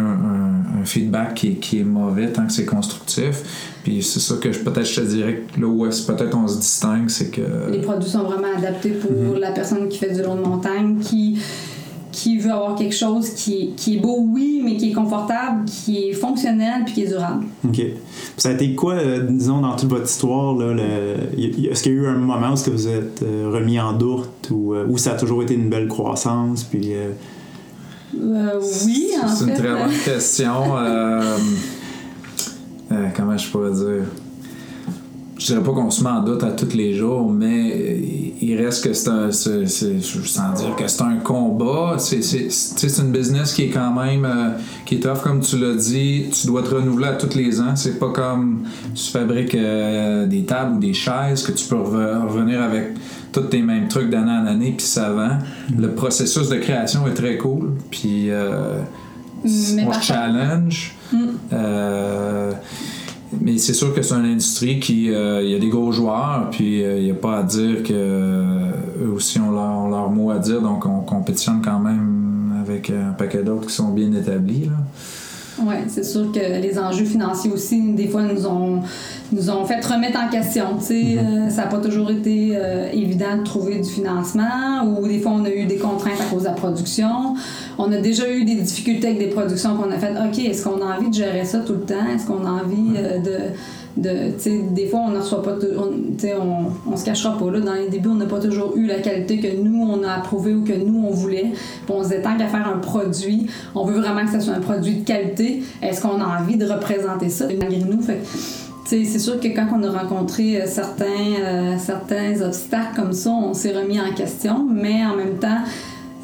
feedback 0.87 1.35
qui 1.35 1.49
est, 1.49 1.55
qui 1.55 1.81
est 1.81 1.85
mauvais 1.85 2.29
tant 2.33 2.47
que 2.47 2.53
c'est 2.53 2.65
constructif. 2.65 3.43
Puis, 3.85 4.03
c'est 4.03 4.21
ça 4.21 4.35
que 4.37 4.51
je- 4.53 4.61
peut-être 4.61 4.87
je 4.87 5.01
te 5.01 5.07
dirais 5.07 5.43
que 5.55 5.61
là 5.61 5.67
où 5.67 5.87
est-ce 5.87 6.07
peut-être 6.11 6.37
on 6.37 6.49
se 6.49 6.59
distingue, 6.59 7.09
c'est 7.09 7.31
que. 7.31 7.71
Les 7.71 7.81
produits 7.81 8.09
sont 8.11 8.23
vraiment 8.25 8.49
adaptés 8.57 8.91
pour 8.91 9.11
Mhm. 9.13 9.39
la 9.39 9.51
personne 9.53 9.89
qui 9.89 9.99
fait 9.99 10.13
du 10.15 10.23
long 10.23 10.37
de 10.37 10.43
montagne, 10.43 10.99
qui, 11.01 11.39
qui 12.13 12.39
veut 12.39 12.51
avoir 12.51 12.75
quelque 12.77 12.95
chose 12.95 13.29
qui, 13.31 13.73
qui 13.77 13.97
est 13.97 14.01
beau, 14.01 14.17
oui, 14.33 14.63
mais 14.65 14.77
qui 14.79 14.91
est 14.91 14.95
confortable, 14.95 15.67
qui 15.67 16.09
est 16.09 16.13
fonctionnel 16.15 16.83
puis 16.87 16.95
qui 16.95 17.03
est 17.03 17.09
durable. 17.09 17.45
OK. 17.65 17.75
Puis 17.75 17.93
Ça 18.39 18.49
a 18.49 18.53
été 18.53 18.75
quoi, 18.75 18.95
euh, 18.95 19.27
disons, 19.29 19.61
dans 19.61 19.77
toute 19.77 19.91
votre 19.91 20.07
histoire? 20.09 20.57
Là, 20.57 20.73
le- 20.73 21.39
y- 21.39 21.67
Est-ce 21.67 21.83
qu'il 21.83 21.93
y 21.93 21.95
a 21.97 21.99
eu 22.03 22.07
un 22.07 22.15
moment 22.17 22.51
où 22.51 22.55
est-ce 22.55 22.65
que 22.65 22.71
vous 22.71 22.89
êtes 22.89 23.23
euh, 23.23 23.51
remis 23.53 23.79
en 23.79 23.93
doute 23.93 24.49
ou 24.51 24.75
euh, 24.75 24.87
où 24.89 24.97
ça 24.97 25.13
a 25.13 25.15
toujours 25.17 25.43
été 25.43 25.53
une 25.55 25.69
belle 25.69 25.89
croissance? 25.89 26.65
Puis, 26.65 26.95
euh, 28.21 28.61
oui, 28.87 29.09
en 29.23 29.29
C'est 29.29 29.45
fait. 29.45 29.51
une 29.51 29.57
très 29.57 29.69
bonne 29.73 29.99
question. 30.05 30.77
Euh, 30.79 31.37
euh, 32.93 33.07
comment 33.17 33.37
je 33.37 33.49
pourrais 33.51 33.73
dire? 33.73 34.05
Je 35.39 35.47
dirais 35.47 35.63
pas 35.63 35.73
qu'on 35.73 35.91
se 35.91 36.03
met 36.03 36.09
en 36.09 36.23
doute 36.23 36.43
à 36.45 36.51
tous 36.53 36.75
les 36.75 36.95
jours, 36.95 37.31
mais 37.31 38.01
il 38.41 38.57
reste 38.57 38.83
que 38.85 38.95
c'est 38.95 39.09
un. 39.11 39.31
c'est- 39.31 39.67
c'est- 39.67 40.01
sans 40.01 40.53
dire 40.55 40.75
que 40.77 40.89
c'est 40.89 41.03
un 41.03 41.17
combat. 41.19 41.97
C'est, 41.99 42.23
c'est, 42.23 42.47
c'est, 42.51 42.89
c'est 42.89 43.03
une 43.03 43.13
business 43.13 43.53
qui 43.53 43.65
est 43.65 43.69
quand 43.71 43.93
même. 43.93 44.27
qui 44.87 44.95
est 44.95 45.01
tough, 45.01 45.21
comme 45.23 45.41
tu 45.41 45.59
l'as 45.59 45.75
dit. 45.75 46.25
Tu 46.33 46.47
dois 46.47 46.63
te 46.63 46.75
renouveler 46.75 47.09
à 47.09 47.13
tous 47.15 47.37
les 47.37 47.61
ans. 47.61 47.77
C'est 47.77 47.99
pas 47.99 48.11
comme 48.13 48.63
tu 48.95 49.11
fabriques 49.11 49.55
des 49.57 50.45
tables 50.47 50.77
ou 50.77 50.79
des 50.81 50.95
chaises 50.95 51.43
que 51.43 51.53
tu 51.53 51.67
peux 51.67 51.77
re- 51.77 52.27
revenir 52.27 52.63
avec 52.63 52.95
tous 53.41 53.49
tes 53.49 53.63
mêmes 53.63 53.89
trucs 53.89 54.11
d'année 54.11 54.31
en 54.33 54.47
année, 54.47 54.75
puis 54.77 54.87
ça 54.87 55.11
vend. 55.11 55.39
Le 55.77 55.91
processus 55.93 56.49
de 56.49 56.57
création 56.57 57.07
est 57.07 57.15
très 57.15 57.37
cool. 57.37 57.73
Puis. 57.91 58.31
euh, 58.31 58.81
Mais 59.45 59.85
on 59.87 59.93
se 59.93 60.03
challenge. 60.03 60.95
Euh, 61.53 62.53
mais 63.41 63.59
c'est 63.59 63.75
sûr 63.75 63.93
que 63.95 64.03
c'est 64.03 64.15
une 64.15 64.25
industrie 64.27 64.81
qui. 64.81 65.11
euh, 65.13 65.43
Il 65.43 65.51
y 65.51 65.55
a 65.55 65.59
des 65.59 65.69
gros 65.69 65.93
joueurs, 65.93 66.49
puis 66.51 66.83
euh, 66.85 66.99
il 66.99 67.05
n'y 67.05 67.11
a 67.11 67.15
pas 67.15 67.39
à 67.39 67.43
dire 67.43 67.83
que 67.83 67.93
euh, 67.93 68.71
eux 69.05 69.11
aussi 69.11 69.39
ont 69.41 69.51
leur, 69.51 69.71
ont 69.71 69.89
leur 69.91 70.11
mot 70.11 70.31
à 70.31 70.39
dire, 70.39 70.61
donc 70.63 70.87
on 70.87 71.01
compétitionne 71.01 71.61
quand 71.63 71.79
même 71.79 72.63
avec 72.63 72.91
un 72.91 73.13
paquet 73.13 73.43
d'autres 73.43 73.67
qui 73.67 73.75
sont 73.75 73.91
bien 73.93 74.13
établis. 74.13 74.67
Là. 74.67 74.79
Oui, 75.59 75.75
c'est 75.89 76.05
sûr 76.05 76.31
que 76.33 76.61
les 76.61 76.79
enjeux 76.79 77.05
financiers 77.05 77.51
aussi, 77.51 77.81
des 77.93 78.09
fois, 78.09 78.23
nous 78.23 78.47
ont, 78.47 78.83
nous 79.33 79.51
ont 79.51 79.65
fait 79.65 79.85
remettre 79.85 80.19
en 80.19 80.29
question. 80.29 80.77
tu 80.79 80.85
sais. 80.85 81.19
Euh, 81.19 81.49
ça 81.49 81.63
n'a 81.63 81.69
pas 81.69 81.79
toujours 81.79 82.11
été 82.11 82.53
euh, 82.55 82.91
évident 82.93 83.39
de 83.39 83.43
trouver 83.43 83.79
du 83.81 83.89
financement 83.89 84.85
ou 84.85 85.07
des 85.09 85.19
fois, 85.19 85.33
on 85.33 85.45
a 85.45 85.51
eu 85.51 85.65
des 85.65 85.77
contraintes 85.77 86.21
à 86.21 86.25
cause 86.25 86.43
de 86.43 86.49
la 86.49 86.53
production. 86.53 87.35
On 87.79 87.91
a 87.91 87.99
déjà 87.99 88.31
eu 88.31 88.45
des 88.45 88.57
difficultés 88.57 89.09
avec 89.09 89.19
des 89.19 89.29
productions 89.29 89.77
qu'on 89.77 89.91
a 89.91 89.99
faites. 89.99 90.17
OK, 90.17 90.39
est-ce 90.39 90.65
qu'on 90.65 90.83
a 90.83 90.97
envie 90.97 91.09
de 91.09 91.15
gérer 91.15 91.45
ça 91.45 91.61
tout 91.61 91.75
le 91.75 91.81
temps? 91.81 92.07
Est-ce 92.15 92.27
qu'on 92.27 92.45
a 92.45 92.51
envie 92.51 92.95
euh, 92.97 93.19
de. 93.19 93.39
Des 93.97 94.87
fois, 94.91 95.01
on 95.07 95.11
ne 95.11 95.19
reçoit 95.19 95.43
pas. 95.43 95.57
se 95.61 97.05
cachera 97.05 97.39
pas. 97.39 97.51
Là. 97.51 97.61
Dans 97.61 97.75
les 97.75 97.89
débuts, 97.89 98.09
on 98.09 98.15
n'a 98.15 98.27
pas 98.27 98.41
toujours 98.41 98.77
eu 98.77 98.87
la 98.87 99.01
qualité 99.01 99.39
que 99.39 99.57
nous, 99.57 99.83
on 99.83 100.03
a 100.03 100.13
approuvé 100.13 100.55
ou 100.55 100.65
que 100.65 100.73
nous, 100.73 101.05
on 101.07 101.11
voulait. 101.11 101.53
On 101.89 102.03
se 102.03 102.09
disait, 102.09 102.23
tant 102.23 102.37
qu'à 102.37 102.49
faire 102.49 102.69
un 102.69 102.79
produit, 102.79 103.47
on 103.75 103.85
veut 103.85 104.01
vraiment 104.01 104.25
que 104.25 104.33
ce 104.33 104.41
soit 104.41 104.55
un 104.55 104.61
produit 104.61 104.97
de 104.97 105.05
qualité. 105.05 105.63
Est-ce 105.83 106.03
qu'on 106.03 106.21
a 106.21 106.41
envie 106.41 106.57
de 106.57 106.67
représenter 106.67 107.29
ça 107.29 107.47
malgré 107.47 107.79
nous? 107.79 108.01
C'est 108.85 109.19
sûr 109.19 109.41
que 109.41 109.49
quand 109.49 109.67
on 109.75 109.83
a 109.83 109.91
rencontré 109.91 110.63
euh, 110.63 110.67
certains, 110.67 111.05
euh, 111.41 111.75
certains 111.77 112.41
obstacles 112.41 112.95
comme 112.95 113.13
ça, 113.13 113.31
on 113.31 113.53
s'est 113.53 113.73
remis 113.73 114.01
en 114.01 114.15
question, 114.15 114.65
mais 114.71 115.05
en 115.05 115.17
même 115.17 115.39
temps, 115.41 115.59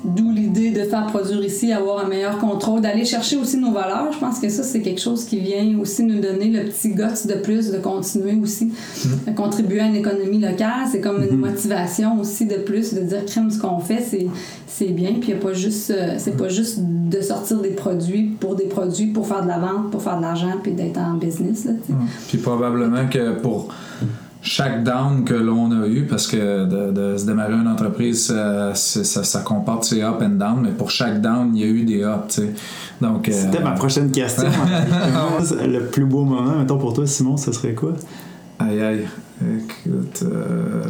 D'où 0.04 0.30
l'idée 0.32 0.70
de 0.70 0.82
faire 0.82 1.06
produire 1.06 1.44
ici, 1.44 1.72
avoir 1.72 2.04
un 2.04 2.08
meilleur 2.08 2.38
contrôle, 2.38 2.80
d'aller 2.80 3.04
chercher 3.04 3.36
aussi 3.36 3.56
nos 3.56 3.72
valeurs. 3.72 4.12
Je 4.12 4.18
pense 4.18 4.40
que 4.40 4.48
ça, 4.48 4.62
c'est 4.62 4.80
quelque 4.80 5.00
chose 5.00 5.24
qui 5.24 5.38
vient 5.38 5.78
aussi 5.80 6.02
nous 6.02 6.20
donner 6.20 6.48
le 6.48 6.64
petit 6.64 6.90
gosse 6.90 7.26
de 7.26 7.34
plus 7.34 7.70
de 7.70 7.78
continuer 7.78 8.36
aussi 8.42 8.72
à 9.26 9.32
contribuer 9.32 9.80
à 9.80 9.86
une 9.86 9.96
économie 9.96 10.40
locale. 10.40 10.86
C'est 10.90 11.00
comme 11.00 11.22
une 11.22 11.36
motivation 11.36 12.20
aussi 12.20 12.46
de 12.46 12.56
plus 12.56 12.94
de 12.94 13.00
dire 13.00 13.24
crème 13.26 13.50
ce 13.50 13.58
qu'on 13.58 13.78
fait, 13.78 14.04
c'est 14.08 14.26
c'est 14.66 14.86
bien. 14.86 15.14
Puis 15.20 15.32
a 15.32 15.36
pas 15.36 15.52
juste, 15.52 15.90
euh, 15.90 16.14
c'est 16.18 16.36
pas 16.36 16.48
juste 16.48 16.78
de 16.80 17.20
sortir 17.20 17.60
des 17.60 17.70
produits 17.70 18.36
pour 18.40 18.56
des 18.56 18.64
produits, 18.64 19.06
pour 19.06 19.26
faire 19.26 19.42
de 19.42 19.48
la 19.48 19.58
vente, 19.58 19.90
pour 19.90 20.02
faire 20.02 20.16
de 20.16 20.22
l'argent, 20.22 20.54
puis 20.62 20.72
d'être 20.72 20.98
en 20.98 21.14
business. 21.14 21.66
Là, 21.66 21.72
sais. 21.86 21.92
Puis 22.28 22.38
probablement 22.38 23.06
que 23.08 23.38
pour 23.38 23.68
chaque 24.42 24.82
down 24.82 25.24
que 25.24 25.34
l'on 25.34 25.70
a 25.70 25.86
eu, 25.86 26.04
parce 26.06 26.26
que 26.26 26.64
de, 26.64 26.90
de 26.92 27.16
se 27.16 27.24
démarrer 27.26 27.54
une 27.54 27.68
entreprise, 27.68 28.26
ça, 28.26 28.74
c'est- 28.74 29.04
ça, 29.04 29.22
ça 29.24 29.40
comporte 29.40 29.84
ses 29.84 30.02
up 30.02 30.16
and 30.20 30.30
down, 30.30 30.60
mais 30.62 30.70
pour 30.72 30.90
chaque 30.90 31.20
down, 31.20 31.52
il 31.54 31.60
y 31.60 31.64
a 31.64 31.68
eu 31.68 31.84
des 31.84 32.02
up, 32.02 32.24
tu 32.28 32.34
sais. 32.42 32.52
Donc, 33.00 33.28
euh, 33.28 33.32
C'était 33.32 33.62
ma 33.62 33.70
prochaine 33.72 34.10
question. 34.10 34.48
le 35.64 35.86
plus 35.86 36.04
beau 36.04 36.24
moment, 36.24 36.56
mettons 36.58 36.78
pour 36.78 36.92
toi, 36.92 37.06
Simon, 37.06 37.36
ce 37.36 37.52
serait 37.52 37.74
quoi? 37.74 37.92
aïe 38.58 38.80
aïe, 38.80 39.06
écoute, 39.58 40.22
euh, 40.22 40.84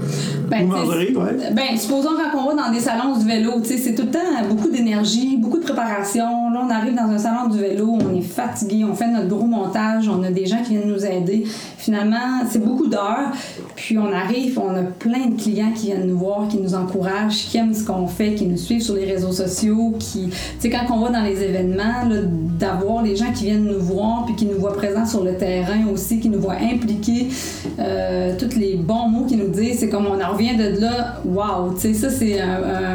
Ben, 0.49 0.71
ouais. 0.71 1.13
Ben, 1.53 1.77
supposons 1.77 2.11
quand 2.11 2.39
on 2.39 2.55
va 2.55 2.65
dans 2.65 2.73
des 2.73 2.81
salons 2.81 3.17
du 3.17 3.25
vélo, 3.25 3.53
c'est 3.63 3.95
tout 3.95 4.03
le 4.03 4.11
temps 4.11 4.19
beaucoup 4.49 4.69
d'énergie, 4.69 5.37
beaucoup 5.37 5.59
de 5.59 5.65
préparation. 5.65 6.51
Là, 6.51 6.63
on 6.67 6.71
arrive 6.71 6.95
dans 6.95 7.11
un 7.11 7.19
salon 7.19 7.49
du 7.49 7.59
vélo, 7.59 7.99
on 8.01 8.15
est 8.15 8.23
fatigué, 8.23 8.85
on 8.85 8.95
fait 8.95 9.09
notre 9.09 9.29
gros 9.29 9.47
montage, 9.47 10.09
on 10.09 10.23
a 10.23 10.31
des 10.31 10.47
gens 10.47 10.63
qui 10.63 10.77
viennent 10.77 10.89
nous 10.89 11.05
aider. 11.05 11.45
Finalement, 11.79 12.45
c'est 12.49 12.65
beaucoup 12.65 12.87
d'heures. 12.87 13.33
Puis 13.77 13.99
on 13.99 14.13
arrive, 14.13 14.59
on 14.59 14.75
a 14.75 14.83
plein 14.83 15.27
de 15.27 15.41
clients 15.41 15.73
qui 15.75 15.87
viennent 15.87 16.07
nous 16.07 16.19
voir, 16.19 16.49
qui 16.49 16.59
nous 16.59 16.75
encouragent, 16.75 17.49
qui 17.49 17.59
aiment 17.59 17.75
ce 17.75 17.85
qu'on 17.85 18.07
fait, 18.07 18.35
qui 18.35 18.47
nous 18.47 18.57
suivent 18.57 18.83
sur 18.83 18.95
les 18.95 19.05
réseaux 19.05 19.33
sociaux, 19.33 19.95
qui, 19.99 20.29
tu 20.29 20.37
sais, 20.59 20.71
quand 20.71 20.95
on 20.95 21.01
va 21.01 21.11
dans 21.11 21.23
les 21.23 21.43
événements, 21.43 22.09
d'avoir 22.59 23.03
les 23.03 23.17
gens 23.17 23.33
qui 23.33 23.45
viennent 23.45 23.65
nous 23.65 23.81
voir, 23.81 24.25
puis 24.27 24.35
qui 24.35 24.47
nous 24.47 24.59
voient 24.59 24.77
présents 24.77 25.07
sur 25.07 25.25
le 25.25 25.37
terrain 25.37 25.87
aussi, 25.93 26.21
qui 26.21 26.29
nous 26.29 26.41
voient 26.41 26.59
impliqués, 26.61 27.29
euh, 27.79 28.37
tous 28.49 28.57
les 28.59 28.77
bons 28.77 29.09
mots 29.09 29.25
qu'ils 29.27 29.39
nous 29.39 29.49
disent, 29.49 29.79
c'est 29.81 29.89
comme 29.89 30.07
on 30.07 30.21
en 30.23 30.33
revient 30.33 30.57
de 30.57 30.81
là, 30.81 31.17
waouh, 31.25 31.75
tu 31.75 31.81
sais, 31.81 31.95
ça 31.95 32.11
c'est 32.11 32.41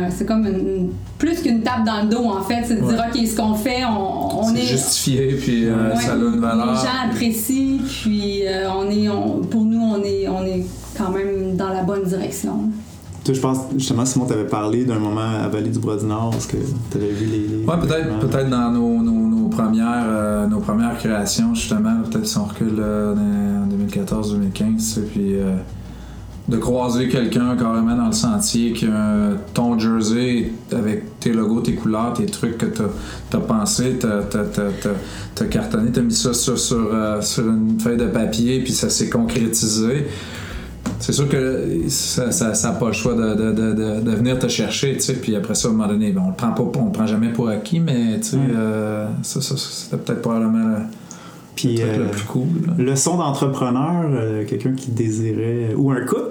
c'est 0.10 0.26
comme 0.26 0.46
une- 0.48 0.90
plus 1.18 1.42
qu'une 1.42 1.62
tape 1.62 1.84
dans 1.84 2.04
le 2.04 2.10
dos 2.10 2.26
en 2.26 2.44
fait, 2.44 2.62
c'est 2.66 2.76
de 2.80 2.88
dire 2.88 3.04
ok, 3.12 3.26
ce 3.28 3.36
qu'on 3.36 3.54
fait, 3.56 3.82
on, 3.86 4.54
est, 4.56 4.62
justifié, 4.62 5.34
puis 5.42 5.66
euh, 5.66 5.90
Ouais, 5.96 6.02
ça 6.02 6.12
a 6.14 6.16
une 6.16 6.40
valeur. 6.40 6.66
les 6.68 6.74
gens 6.78 7.10
apprécient, 7.10 7.80
puis 8.04 8.46
euh, 8.46 8.70
on 8.72 8.90
est, 8.90 9.10
on- 9.10 9.42
pour 9.42 9.64
nous, 9.64 9.82
on 9.82 10.04
est, 10.04 10.28
on 10.28 10.46
est 10.46 10.64
quand 10.98 11.10
même 11.12 11.56
dans 11.56 11.70
la 11.70 11.82
bonne 11.84 12.04
direction. 12.04 12.70
Toi, 13.28 13.34
je 13.36 13.42
pense, 13.42 13.58
justement, 13.78 14.06
Simon, 14.06 14.26
t'avais 14.26 14.46
parlé 14.48 14.86
d'un 14.86 15.00
moment 15.00 15.20
à 15.44 15.50
Vallée 15.50 15.68
du 15.70 15.80
Bras 15.80 15.98
du 15.98 16.06
Nord, 16.06 16.30
parce 16.32 16.46
que 16.48 16.56
t'avais 16.90 17.10
vu 17.10 17.26
les. 17.26 17.40
les- 17.58 17.66
Ouais, 17.66 17.78
peut-être, 17.78 18.20
peut-être 18.20 18.50
dans 18.50 18.72
nos, 18.72 19.02
nos, 19.04 19.12
nos 19.28 19.50
premières, 19.50 20.06
euh, 20.08 20.48
nos 20.48 20.62
premières 20.62 20.98
créations, 20.98 21.54
justement, 21.54 22.04
peut-être 22.10 22.26
si 22.26 22.38
on 22.38 22.46
recule 22.46 22.78
euh, 22.80 23.14
dans 23.14 23.68
2014-2015, 23.86 24.76
tu 24.78 24.80
sais, 24.80 25.02
puis 25.02 25.36
euh, 25.36 25.58
de 26.48 26.56
croiser 26.56 27.10
quelqu'un 27.10 27.58
carrément 27.58 27.98
dans 27.98 28.06
le 28.08 28.14
sentier 28.14 28.72
qui 28.72 28.86
a 28.86 29.32
ton 29.54 29.78
jersey 29.78 30.54
avec 30.72 31.20
tes 31.20 31.34
logos, 31.34 31.60
tes 31.60 31.74
couleurs, 31.76 32.14
tes 32.14 32.28
trucs 32.28 32.58
que 32.58 32.68
t'as 32.68 33.38
as 33.38 33.42
pensé, 33.42 33.98
t'as 34.00 34.22
t'as- 34.24 34.46
t'as- 34.46 34.72
t'as- 34.82 34.90
t'as 35.36 35.46
cartonné, 35.48 35.92
t'as 35.92 36.00
mis 36.02 36.14
ça 36.14 36.34
sur, 36.34 36.58
sur, 36.58 36.90
sur 37.20 37.44
une 37.46 37.78
feuille 37.78 37.98
de 37.98 38.06
papier, 38.08 38.64
puis 38.64 38.72
ça 38.72 38.90
s'est 38.90 39.10
concrétisé. 39.10 40.08
C'est 41.00 41.14
sûr 41.14 41.30
que 41.30 41.88
ça 41.90 42.26
n'a 42.26 42.32
ça, 42.32 42.54
ça 42.54 42.70
a 42.70 42.72
pas 42.74 42.88
le 42.88 42.94
choix 42.94 43.14
de, 43.14 43.36
de, 43.36 43.52
de, 43.52 43.74
de, 43.74 44.00
de 44.02 44.12
venir 44.16 44.40
te 44.40 44.48
chercher, 44.48 44.94
tu 44.96 45.02
sais, 45.02 45.14
puis 45.14 45.36
après 45.36 45.54
ça, 45.56 45.68
à 45.68 45.72
un 45.72 45.74
moment 45.76 45.88
donné, 45.90 46.12
ben, 46.12 46.24
on 46.26 46.30
le 46.30 46.36
prend 46.36 46.52
pas, 46.52 46.64
on 46.80 46.86
le 46.86 46.92
prend 46.92 47.06
jamais 47.06 47.30
pour 47.30 47.50
acquis, 47.50 47.80
mais 47.80 48.18
tu 48.20 48.30
sais, 48.30 48.38
Mm. 48.38 48.52
euh, 48.56 49.08
ça, 49.24 49.42
ça, 49.42 49.56
c'était 49.58 49.98
peut-être 49.98 50.22
probablement 50.22 50.70
le, 50.70 50.76
Puis, 51.56 51.76
le 51.78 51.82
truc 51.84 51.90
euh, 51.90 52.04
le 52.04 52.10
plus 52.12 52.26
cool. 52.26 52.48
là. 52.68 52.84
leçon 52.84 53.18
d'entrepreneur, 53.18 54.06
euh, 54.12 54.44
quelqu'un 54.46 54.74
qui 54.74 54.92
désirait. 54.92 55.74
Ou 55.76 55.92
un 55.92 56.02
couple. 56.06 56.22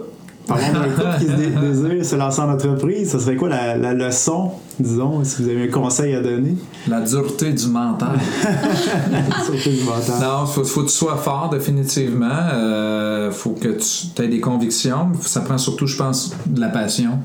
Parlons 0.47 0.73
d'un 0.73 0.89
couple 0.91 1.19
qui 1.19 1.27
désire 1.27 2.05
se 2.05 2.15
lancer 2.17 2.41
en 2.41 2.51
entreprise. 2.53 3.11
Ce 3.11 3.19
serait 3.19 3.35
quoi 3.37 3.49
la, 3.49 3.77
la 3.77 3.95
leçon, 3.95 4.53
disons, 4.79 5.25
si 5.25 5.43
vous 5.43 5.49
avez 5.49 5.65
un 5.65 5.73
conseil 5.73 6.15
à 6.15 6.21
donner? 6.23 6.57
La 6.87 7.01
dureté 7.01 7.53
du 7.53 7.67
mental. 7.67 8.11
Surtout 9.45 9.71
du 9.71 9.83
mental. 9.85 10.15
non, 10.21 10.47
faut, 10.47 10.65
faut 10.65 10.83
que 10.83 10.87
tu 10.89 10.93
sois 10.95 11.17
fort, 11.17 11.51
définitivement. 11.51 12.29
Euh, 12.53 13.31
faut 13.33 13.51
que 13.61 13.69
tu 13.69 14.23
aies 14.23 14.29
des 14.29 14.41
convictions. 14.41 15.13
Ça 15.23 15.41
prend 15.41 15.59
surtout, 15.59 15.87
je 15.87 15.97
pense, 15.97 16.33
de 16.47 16.61
la 16.61 16.69
passion. 16.69 17.19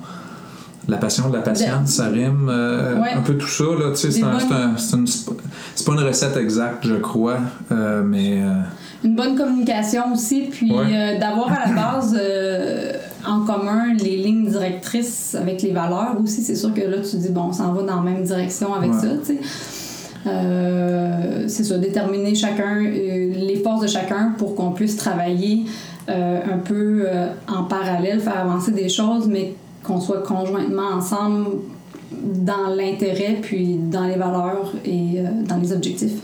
La 0.88 0.97
passion, 0.97 1.30
de 1.30 1.36
la 1.38 1.43
patience, 1.43 1.89
ça 1.91 2.07
rime. 2.07 2.47
euh, 2.49 2.99
Ouais. 2.99 3.11
Un 3.15 3.22
peu 3.22 3.38
tout 3.38 3.47
ça, 3.47 3.63
là. 3.65 3.91
Tu 3.91 3.97
sais, 3.97 4.11
c'est 4.11 4.17
Des 4.22 4.24
un- 4.26 4.32
bonnes- 4.32 4.39
c'est 4.47 4.53
un- 4.55 4.78
c'est 4.78 4.95
une- 4.97 5.07
c'est 5.07 5.26
pas- 5.28 5.41
c'est 5.76 5.86
pas 5.86 5.93
une 5.93 5.99
recette 5.99 6.38
exacte, 6.38 6.88
je 6.88 6.95
crois, 6.95 7.38
euh, 7.72 8.01
mais. 8.03 8.41
euh, 8.41 8.61
Une 9.03 9.15
bonne 9.15 9.36
communication 9.38 10.11
aussi, 10.13 10.47
puis 10.51 10.72
Ouais. 10.72 10.86
euh, 10.91 11.19
d'avoir 11.19 11.51
à 11.51 11.67
la 11.69 11.74
base 11.76 12.17
euh, 12.19 12.93
en 13.28 13.41
commun 13.45 13.93
les 13.93 14.17
lignes 14.17 14.47
directrices 14.47 15.36
avec 15.36 15.61
les 15.61 15.72
valeurs 15.72 16.15
aussi. 16.24 16.41
C'est 16.41 16.55
sûr 16.55 16.74
que 16.74 16.82
là, 16.82 16.97
tu 16.99 17.17
dis, 17.17 17.30
bon, 17.30 17.45
on 17.49 17.53
s'en 17.53 17.74
va 17.74 17.84
dans 17.84 17.95
la 17.97 18.01
même 18.11 18.24
direction 18.24 18.74
avec 18.74 18.91
Ouais. 18.91 18.99
ça, 18.99 19.07
tu 19.26 19.26
sais. 19.26 19.39
Euh, 20.28 21.45
c'est 21.47 21.63
ça, 21.63 21.78
déterminer 21.78 22.36
chacun, 22.36 22.78
euh, 22.78 23.34
les 23.34 23.55
forces 23.63 23.82
de 23.82 23.88
chacun 23.88 24.36
pour 24.38 24.55
qu'on 24.55 24.72
puisse 24.72 24.95
travailler 24.95 25.65
euh, 26.09 26.39
un 26.53 26.57
peu 26.59 27.05
euh, 27.07 27.30
en 27.47 27.63
parallèle, 27.63 28.19
faire 28.19 28.39
avancer 28.39 28.72
des 28.72 28.89
choses, 28.89 29.28
mais 29.28 29.55
qu'on 29.84 29.99
soit 29.99 30.22
conjointement 30.22 30.89
ensemble 30.95 31.47
dans 32.11 32.67
l'intérêt, 32.76 33.39
puis 33.41 33.78
dans 33.78 34.03
les 34.03 34.15
valeurs 34.15 34.74
et 34.86 35.24
dans 35.47 35.57
les 35.57 35.72
objectifs. 35.74 36.19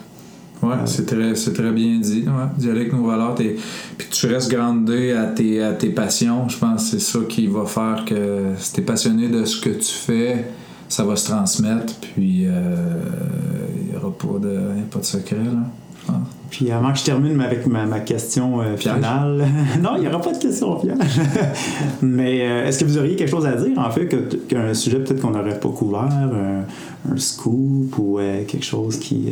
Ouais, 0.63 0.75
c'est 0.85 1.05
très, 1.05 1.35
c'est 1.35 1.53
très 1.53 1.71
bien 1.71 1.99
dit. 1.99 2.23
Ouais. 2.25 2.69
Aller 2.69 2.79
avec 2.81 2.93
nos 2.93 3.05
valeurs. 3.05 3.35
Puis 3.35 4.07
tu 4.09 4.25
restes 4.27 4.49
groundé 4.51 5.11
à 5.11 5.25
tes, 5.27 5.61
à 5.61 5.73
tes 5.73 5.89
passions. 5.89 6.49
Je 6.49 6.57
pense 6.57 6.83
que 6.85 6.89
c'est 6.97 6.99
ça 7.11 7.19
qui 7.29 7.47
va 7.47 7.65
faire 7.65 8.03
que 8.05 8.41
si 8.57 8.73
t'es 8.73 8.81
passionné 8.81 9.27
de 9.29 9.45
ce 9.45 9.61
que 9.61 9.69
tu 9.69 9.91
fais, 9.93 10.45
ça 10.89 11.03
va 11.03 11.15
se 11.15 11.27
transmettre. 11.29 11.93
Puis 12.15 12.43
il 12.43 12.49
n'y 12.49 13.95
aura 13.95 14.11
pas 14.17 14.39
de, 14.39 14.59
pas 14.89 14.99
de 14.99 15.05
secret. 15.05 15.37
Là. 15.37 16.13
Puis 16.49 16.71
avant 16.71 16.93
que 16.93 16.99
je 16.99 17.03
termine 17.03 17.39
avec 17.41 17.67
ma, 17.67 17.85
ma 17.85 17.99
question 17.99 18.61
euh, 18.61 18.77
finale, 18.77 19.45
non, 19.81 19.91
il 19.97 20.01
n'y 20.03 20.07
aura 20.07 20.21
pas 20.21 20.31
de 20.31 20.37
question 20.37 20.75
piège. 20.77 20.95
Mais 22.01 22.39
euh, 22.47 22.65
est-ce 22.65 22.79
que 22.79 22.85
vous 22.85 22.97
auriez 22.97 23.17
quelque 23.17 23.29
chose 23.29 23.45
à 23.45 23.51
dire, 23.51 23.77
en 23.77 23.89
fait, 23.91 24.07
que- 24.07 24.35
qu'un 24.47 24.73
sujet 24.73 24.99
peut-être 24.99 25.21
qu'on 25.21 25.31
n'aurait 25.31 25.59
pas 25.59 25.67
couvert, 25.69 26.03
un, 26.09 27.11
un 27.13 27.17
scoop 27.17 27.93
ou 27.97 28.19
euh, 28.19 28.43
quelque 28.47 28.65
chose 28.65 28.97
qui, 28.97 29.25
euh, 29.27 29.31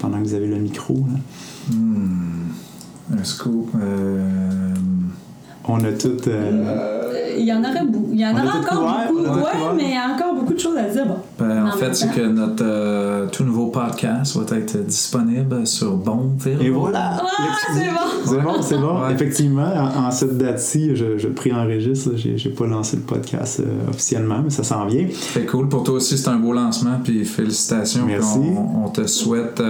pendant 0.00 0.18
que 0.18 0.24
vous 0.24 0.34
avez 0.34 0.46
le 0.48 0.58
micro, 0.58 0.94
là, 1.12 1.18
Hmm. 1.72 2.48
Un 3.12 3.24
scoop. 3.24 3.70
On 5.68 5.78
a 5.84 5.92
tout. 5.92 6.16
euh, 6.28 7.34
Il 7.38 7.44
y 7.44 7.52
en 7.52 7.60
aurait 7.62 7.84
beaucoup. 7.84 8.08
Il 8.12 8.20
y 8.20 8.26
en 8.26 8.32
aura 8.32 8.58
encore 8.58 8.78
couvert, 8.78 9.08
beaucoup. 9.08 9.22
Ouais, 9.22 9.50
couvert. 9.52 9.74
mais 9.76 9.84
il 9.84 9.94
y 9.94 9.96
a 9.96 10.14
encore 10.14 10.34
beaucoup 10.34 10.52
de 10.54 10.58
choses 10.58 10.76
à 10.76 10.82
dire. 10.90 11.06
Bon. 11.06 11.16
ben, 11.38 11.64
en 11.64 11.68
En 11.68 11.72
fait, 11.72 11.94
c'est 11.94 12.10
que 12.10 12.20
notre 12.26 12.64
euh, 12.66 13.26
tout 13.30 13.44
nouveau 13.44 13.66
podcast 13.68 14.36
va 14.36 14.56
être 14.56 14.76
disponible 14.84 15.66
sur 15.66 15.92
Bonville. 15.96 16.58
Et 16.60 16.70
voilà! 16.70 17.18
Ah, 17.20 17.22
c'est 17.74 17.84
bon! 17.88 18.10
C'est 18.26 18.40
bon, 18.40 18.62
c'est 18.62 18.78
bon. 18.78 19.02
Ouais. 19.02 19.12
Effectivement, 19.14 19.68
en, 19.74 20.06
en 20.06 20.10
cette 20.10 20.36
date-ci, 20.38 20.96
je, 20.96 21.16
je 21.18 21.28
préenregistre. 21.28 22.10
là. 22.10 22.16
J'ai, 22.16 22.36
j'ai 22.36 22.50
pas 22.50 22.66
lancé 22.66 22.96
le 22.96 23.02
podcast 23.02 23.60
euh, 23.60 23.88
officiellement, 23.90 24.40
mais 24.42 24.50
ça 24.50 24.64
s'en 24.64 24.86
vient. 24.86 25.06
C'est 25.12 25.46
cool. 25.46 25.68
Pour 25.68 25.84
toi 25.84 25.94
aussi, 25.94 26.18
c'est 26.18 26.28
un 26.30 26.36
beau 26.38 26.52
lancement. 26.52 26.98
Puis 27.02 27.24
félicitations. 27.24 28.04
puis 28.04 28.12
Merci. 28.14 28.38
On, 28.38 28.86
on 28.86 28.88
te 28.88 29.06
souhaite. 29.06 29.62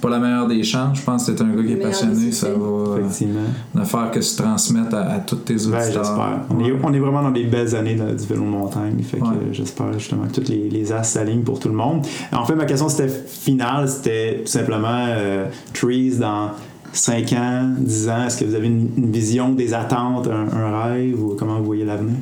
C'est 0.00 0.08
pas 0.08 0.16
la 0.16 0.18
meilleure 0.18 0.48
des 0.48 0.62
chances. 0.62 0.98
Je 0.98 1.04
pense 1.04 1.26
que 1.26 1.32
t'es 1.32 1.42
un 1.42 1.54
gars 1.54 1.62
qui 1.62 1.72
est 1.72 1.76
passionné. 1.76 2.32
Ça 2.32 2.48
va 2.48 2.54
euh, 2.54 2.98
Effectivement. 3.00 3.40
ne 3.74 3.84
faire 3.84 4.10
que 4.10 4.20
se 4.22 4.40
transmettre 4.42 4.94
à, 4.96 5.00
à 5.00 5.18
tous 5.18 5.36
tes 5.36 5.54
Ben, 5.54 5.60
auditeurs. 5.60 5.82
j'espère. 6.04 6.38
On, 6.48 6.58
est, 6.60 6.72
Ouais. 6.72 6.78
on 6.82 6.92
est 6.94 6.98
vraiment 6.98 7.22
dans 7.22 7.30
des 7.30 7.44
belles 7.44 7.74
années 7.76 7.96
là, 7.96 8.06
du 8.14 8.24
vélo 8.26 8.40
de 8.42 8.46
montagne. 8.46 9.02
Fait 9.02 9.18
que 9.18 9.24
Ouais. 9.24 9.28
j'espère 9.52 9.92
justement 9.92 10.24
que 10.26 10.32
toutes 10.32 10.48
les, 10.48 10.70
les 10.70 10.90
as 10.92 11.02
s'alignent 11.02 11.42
pour 11.42 11.58
tout 11.60 11.68
le 11.68 11.74
monde. 11.74 12.06
En 12.32 12.46
fait, 12.46 12.54
ma 12.54 12.64
question 12.64 12.88
c'était 12.88 13.08
finale, 13.08 13.88
c'était 13.88 14.40
tout 14.44 14.50
simplement 14.50 14.88
euh, 15.08 15.46
Trees 15.74 16.16
dans 16.18 16.50
5 16.92 17.32
ans, 17.34 17.70
10 17.78 18.08
ans. 18.08 18.24
Est-ce 18.26 18.40
que 18.40 18.44
vous 18.46 18.54
avez 18.54 18.68
une, 18.68 18.88
une 18.96 19.12
vision, 19.12 19.50
des 19.52 19.74
attentes, 19.74 20.28
un, 20.28 20.56
un 20.56 20.82
rêve 20.82 21.22
ou 21.22 21.36
comment 21.38 21.58
vous 21.58 21.64
voyez 21.66 21.84
l'avenir? 21.84 22.16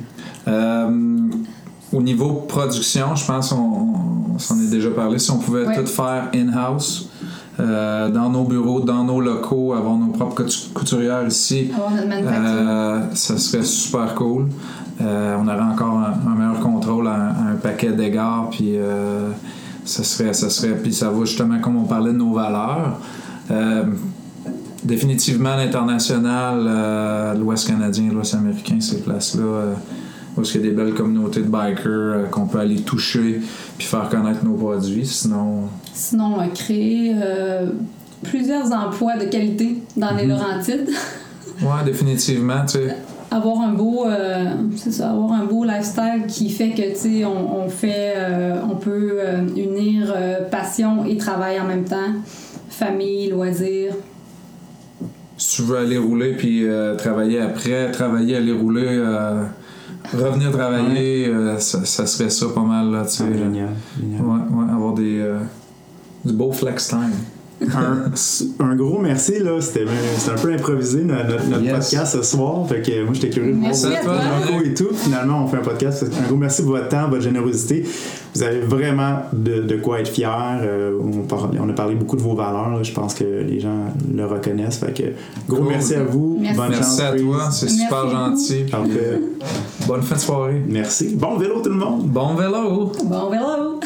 Euh, 0.47 1.17
au 1.93 2.01
niveau 2.01 2.43
production, 2.47 3.15
je 3.15 3.25
pense 3.25 3.49
qu'on 3.51 3.95
on 4.35 4.37
s'en 4.37 4.59
est 4.61 4.69
déjà 4.69 4.89
parlé. 4.89 5.17
Si 5.19 5.31
on 5.31 5.37
pouvait 5.39 5.65
Ouais. 5.65 5.75
tout 5.75 5.87
faire 5.87 6.29
in-house, 6.35 7.08
euh, 7.59 8.09
dans 8.09 8.29
nos 8.29 8.43
bureaux, 8.43 8.79
dans 8.81 9.03
nos 9.03 9.19
locaux, 9.21 9.73
avoir 9.73 9.95
nos 9.97 10.07
propres 10.11 10.43
coutu- 10.43 10.69
couturières 10.73 11.27
ici, 11.27 11.69
Avoir 11.73 11.91
notre 11.91 12.07
manufacture. 12.07 12.43
Euh, 12.45 12.99
ça 13.13 13.37
serait 13.37 13.63
super 13.63 14.15
cool. 14.15 14.47
Euh, 15.01 15.35
on 15.39 15.47
aurait 15.47 15.59
encore 15.61 15.97
un, 15.97 16.29
un 16.31 16.35
meilleur 16.35 16.59
contrôle 16.61 17.07
à, 17.07 17.13
un- 17.15 17.47
à 17.47 17.51
un 17.51 17.55
paquet 17.55 17.91
d'égards, 17.91 18.49
puis 18.51 18.75
ça 19.85 20.03
serait, 20.03 20.33
ça 20.33 20.49
serait, 20.49 20.75
puis 20.75 20.93
ça 20.93 21.09
va 21.09 21.25
justement 21.25 21.59
comme 21.59 21.77
on 21.77 21.85
parlait 21.85 22.11
de 22.13 22.17
nos 22.17 22.33
valeurs. 22.33 22.99
Définitivement 24.83 25.55
l'international, 25.57 27.35
l'Ouest 27.37 27.67
canadien, 27.67 28.09
l'Ouest 28.13 28.33
américain, 28.35 28.77
ces 28.79 29.01
places-là 29.01 29.75
euh, 30.39 30.41
Parce 30.41 30.51
qu'il 30.51 30.61
y 30.61 30.63
a 30.65 30.69
des 30.69 30.75
belles 30.75 30.93
communautés 30.93 31.41
de 31.41 31.47
bikers 31.47 31.85
euh, 31.87 32.23
qu'on 32.25 32.47
peut 32.47 32.59
aller 32.59 32.81
toucher 32.81 33.41
puis 33.77 33.87
faire 33.87 34.09
connaître 34.09 34.43
nos 34.43 34.55
produits. 34.55 35.05
Sinon, 35.05 35.63
Sinon, 35.93 36.33
on 36.37 36.39
a 36.39 36.47
créé 36.47 37.13
euh, 37.21 37.67
plusieurs 38.23 38.71
emplois 38.71 39.17
de 39.17 39.25
qualité 39.25 39.77
dans 39.97 40.11
les 40.15 40.23
Mhm. 40.25 40.29
Laurentides. 40.29 40.89
ouais, 41.61 41.83
définitivement, 41.85 42.65
tu 42.65 42.79
sais. 42.79 42.95
avoir 43.31 43.61
un 43.61 43.73
beau 43.73 44.05
euh, 44.07 44.45
c'est 44.75 44.91
ça 44.91 45.11
avoir 45.11 45.33
un 45.33 45.45
beau 45.45 45.63
lifestyle 45.63 46.23
qui 46.27 46.49
fait 46.49 46.71
que 46.71 46.81
tu 46.93 46.95
sais 46.95 47.25
on, 47.25 47.61
on 47.63 47.69
fait 47.69 48.13
euh, 48.17 48.55
on 48.67 48.75
peut 48.75 49.17
euh, 49.19 49.41
unir 49.55 50.11
euh, 50.15 50.41
passion 50.49 51.05
et 51.05 51.15
travail 51.17 51.59
en 51.59 51.65
même 51.65 51.85
temps 51.85 52.11
famille 52.69 53.29
loisirs 53.29 53.93
Si 55.37 55.57
tu 55.57 55.61
veux 55.67 55.77
aller 55.77 55.97
rouler 55.99 56.33
puis 56.33 56.65
euh, 56.67 56.95
travailler 56.95 57.39
après, 57.39 57.91
travailler, 57.91 58.35
aller 58.37 58.51
rouler, 58.51 58.87
euh, 58.87 59.43
revenir 60.13 60.51
travailler, 60.51 61.27
euh, 61.27 61.57
ça, 61.59 61.85
ça 61.85 62.05
serait 62.05 62.29
ça 62.29 62.47
pas 62.53 62.61
mal, 62.61 62.91
là, 62.91 63.03
tu 63.03 63.11
sais. 63.17 63.23
Ah, 63.27 63.33
génial. 63.37 63.69
génial. 63.99 64.21
Ouais, 64.21 64.39
ouais, 64.51 64.71
avoir 64.71 64.93
des, 64.93 65.19
euh, 65.19 65.39
du 66.25 66.33
beau 66.33 66.51
flex 66.51 66.87
time. 66.89 67.11
Un, 67.61 68.65
un 68.65 68.75
gros 68.75 68.99
merci, 68.99 69.39
là. 69.39 69.59
C'était 69.59 69.85
un 70.31 70.35
peu 70.41 70.53
improvisé 70.53 71.03
no- 71.03 71.13
notre, 71.15 71.45
notre 71.47 71.63
Yes. 71.63 71.73
podcast 71.73 72.15
ce 72.17 72.21
soir. 72.23 72.67
Fait 72.67 72.81
que 72.81 73.03
moi, 73.03 73.13
j'étais 73.13 73.29
curieux 73.29 73.51
de 73.53 73.57
voir 73.57 73.67
Merci 73.69 73.85
votre 73.85 73.97
à 73.97 74.03
toi. 74.03 74.15
logo 74.51 74.63
et 74.65 74.73
tout. 74.73 74.93
Finalement, 74.93 75.43
on 75.43 75.47
fait 75.47 75.57
un 75.57 75.61
podcast. 75.61 76.05
Un 76.23 76.27
gros 76.27 76.37
merci 76.37 76.61
pour 76.61 76.71
votre 76.71 76.87
temps, 76.89 77.09
votre 77.09 77.21
générosité. 77.23 77.85
Vous 78.35 78.43
avez 78.43 78.59
vraiment 78.59 79.23
de, 79.33 79.61
de 79.63 79.75
quoi 79.77 79.99
être 79.99 80.07
fiers. 80.09 80.27
Euh, 80.61 80.97
on, 81.01 81.23
par- 81.23 81.49
on 81.59 81.67
a 81.69 81.73
parlé 81.73 81.95
beaucoup 81.95 82.15
de 82.15 82.21
vos 82.21 82.35
valeurs. 82.35 82.69
là. 82.69 82.83
Je 82.83 82.91
pense 82.93 83.13
que 83.13 83.23
les 83.23 83.59
gens 83.59 83.85
le 84.15 84.25
reconnaissent. 84.25 84.77
Fait 84.77 84.93
que 84.93 85.03
gros 85.47 85.63
Cool. 85.63 85.69
merci 85.69 85.95
à 85.95 86.03
vous. 86.03 86.37
Merci. 86.39 86.57
Bonne 86.57 86.69
Merci 86.69 86.83
chance. 86.83 86.99
à 87.01 87.11
toi, 87.17 87.49
c'est 87.51 87.65
Merci 87.65 87.79
super 87.79 88.09
gentil. 88.09 88.65
euh, 88.73 89.17
bonne 89.87 90.01
fin 90.03 90.15
de 90.15 90.19
soirée. 90.21 90.63
Merci. 90.67 91.15
Bon 91.15 91.37
vélo, 91.37 91.61
tout 91.61 91.69
le 91.69 91.75
monde. 91.75 92.03
Bon 92.07 92.35
vélo! 92.35 92.91
bon 93.03 93.29
vélo 93.29 93.79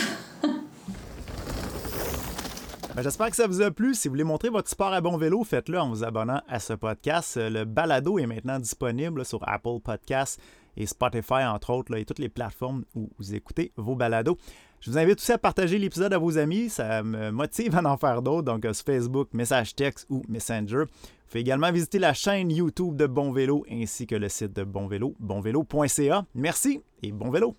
Ben, 2.95 3.01
J'espère 3.01 3.29
que 3.31 3.35
ça 3.35 3.47
vous 3.47 3.61
a 3.61 3.71
plu. 3.71 3.95
Si 3.95 4.07
vous 4.07 4.13
voulez 4.13 4.23
montrer 4.23 4.49
votre 4.49 4.69
sport 4.69 4.93
à 4.93 5.01
bon 5.01 5.17
vélo, 5.17 5.43
faites-le 5.43 5.79
en 5.79 5.89
vous 5.89 6.03
abonnant 6.03 6.41
à 6.47 6.59
ce 6.59 6.73
podcast. 6.73 7.37
Euh, 7.37 7.49
Le 7.49 7.65
balado 7.65 8.19
est 8.19 8.27
maintenant 8.27 8.59
disponible 8.59 9.25
sur 9.25 9.39
Apple 9.47 9.79
Podcasts 9.83 10.39
et 10.77 10.85
Spotify, 10.85 11.43
entre 11.45 11.71
autres, 11.71 11.95
et 11.97 12.05
toutes 12.05 12.19
les 12.19 12.29
plateformes 12.29 12.83
où 12.95 13.09
vous 13.17 13.33
écoutez 13.33 13.71
vos 13.77 13.95
balados. 13.95 14.37
Je 14.79 14.91
vous 14.91 14.97
invite 14.97 15.19
aussi 15.19 15.31
à 15.31 15.37
partager 15.39 15.79
l'épisode 15.79 16.13
à 16.13 16.19
vos 16.19 16.37
amis. 16.37 16.69
Ça 16.69 17.01
me 17.01 17.31
motive 17.31 17.75
à 17.75 17.83
en 17.83 17.97
faire 17.97 18.21
d'autres, 18.21 18.43
donc 18.43 18.63
euh, 18.65 18.73
sur 18.73 18.85
Facebook, 18.85 19.29
message 19.33 19.73
texte 19.75 20.05
ou 20.09 20.21
Messenger. 20.27 20.83
Vous 20.85 21.29
pouvez 21.29 21.41
également 21.41 21.71
visiter 21.71 21.97
la 21.97 22.13
chaîne 22.13 22.51
YouTube 22.51 22.95
de 22.95 23.07
Bon 23.07 23.31
Vélo 23.31 23.65
ainsi 23.71 24.05
que 24.05 24.15
le 24.15 24.29
site 24.29 24.53
de 24.53 24.63
Bon 24.63 24.85
Vélo, 24.85 25.15
bonvélo.ca. 25.19 26.25
Merci 26.35 26.81
et 27.01 27.11
bon 27.11 27.31
vélo! 27.31 27.55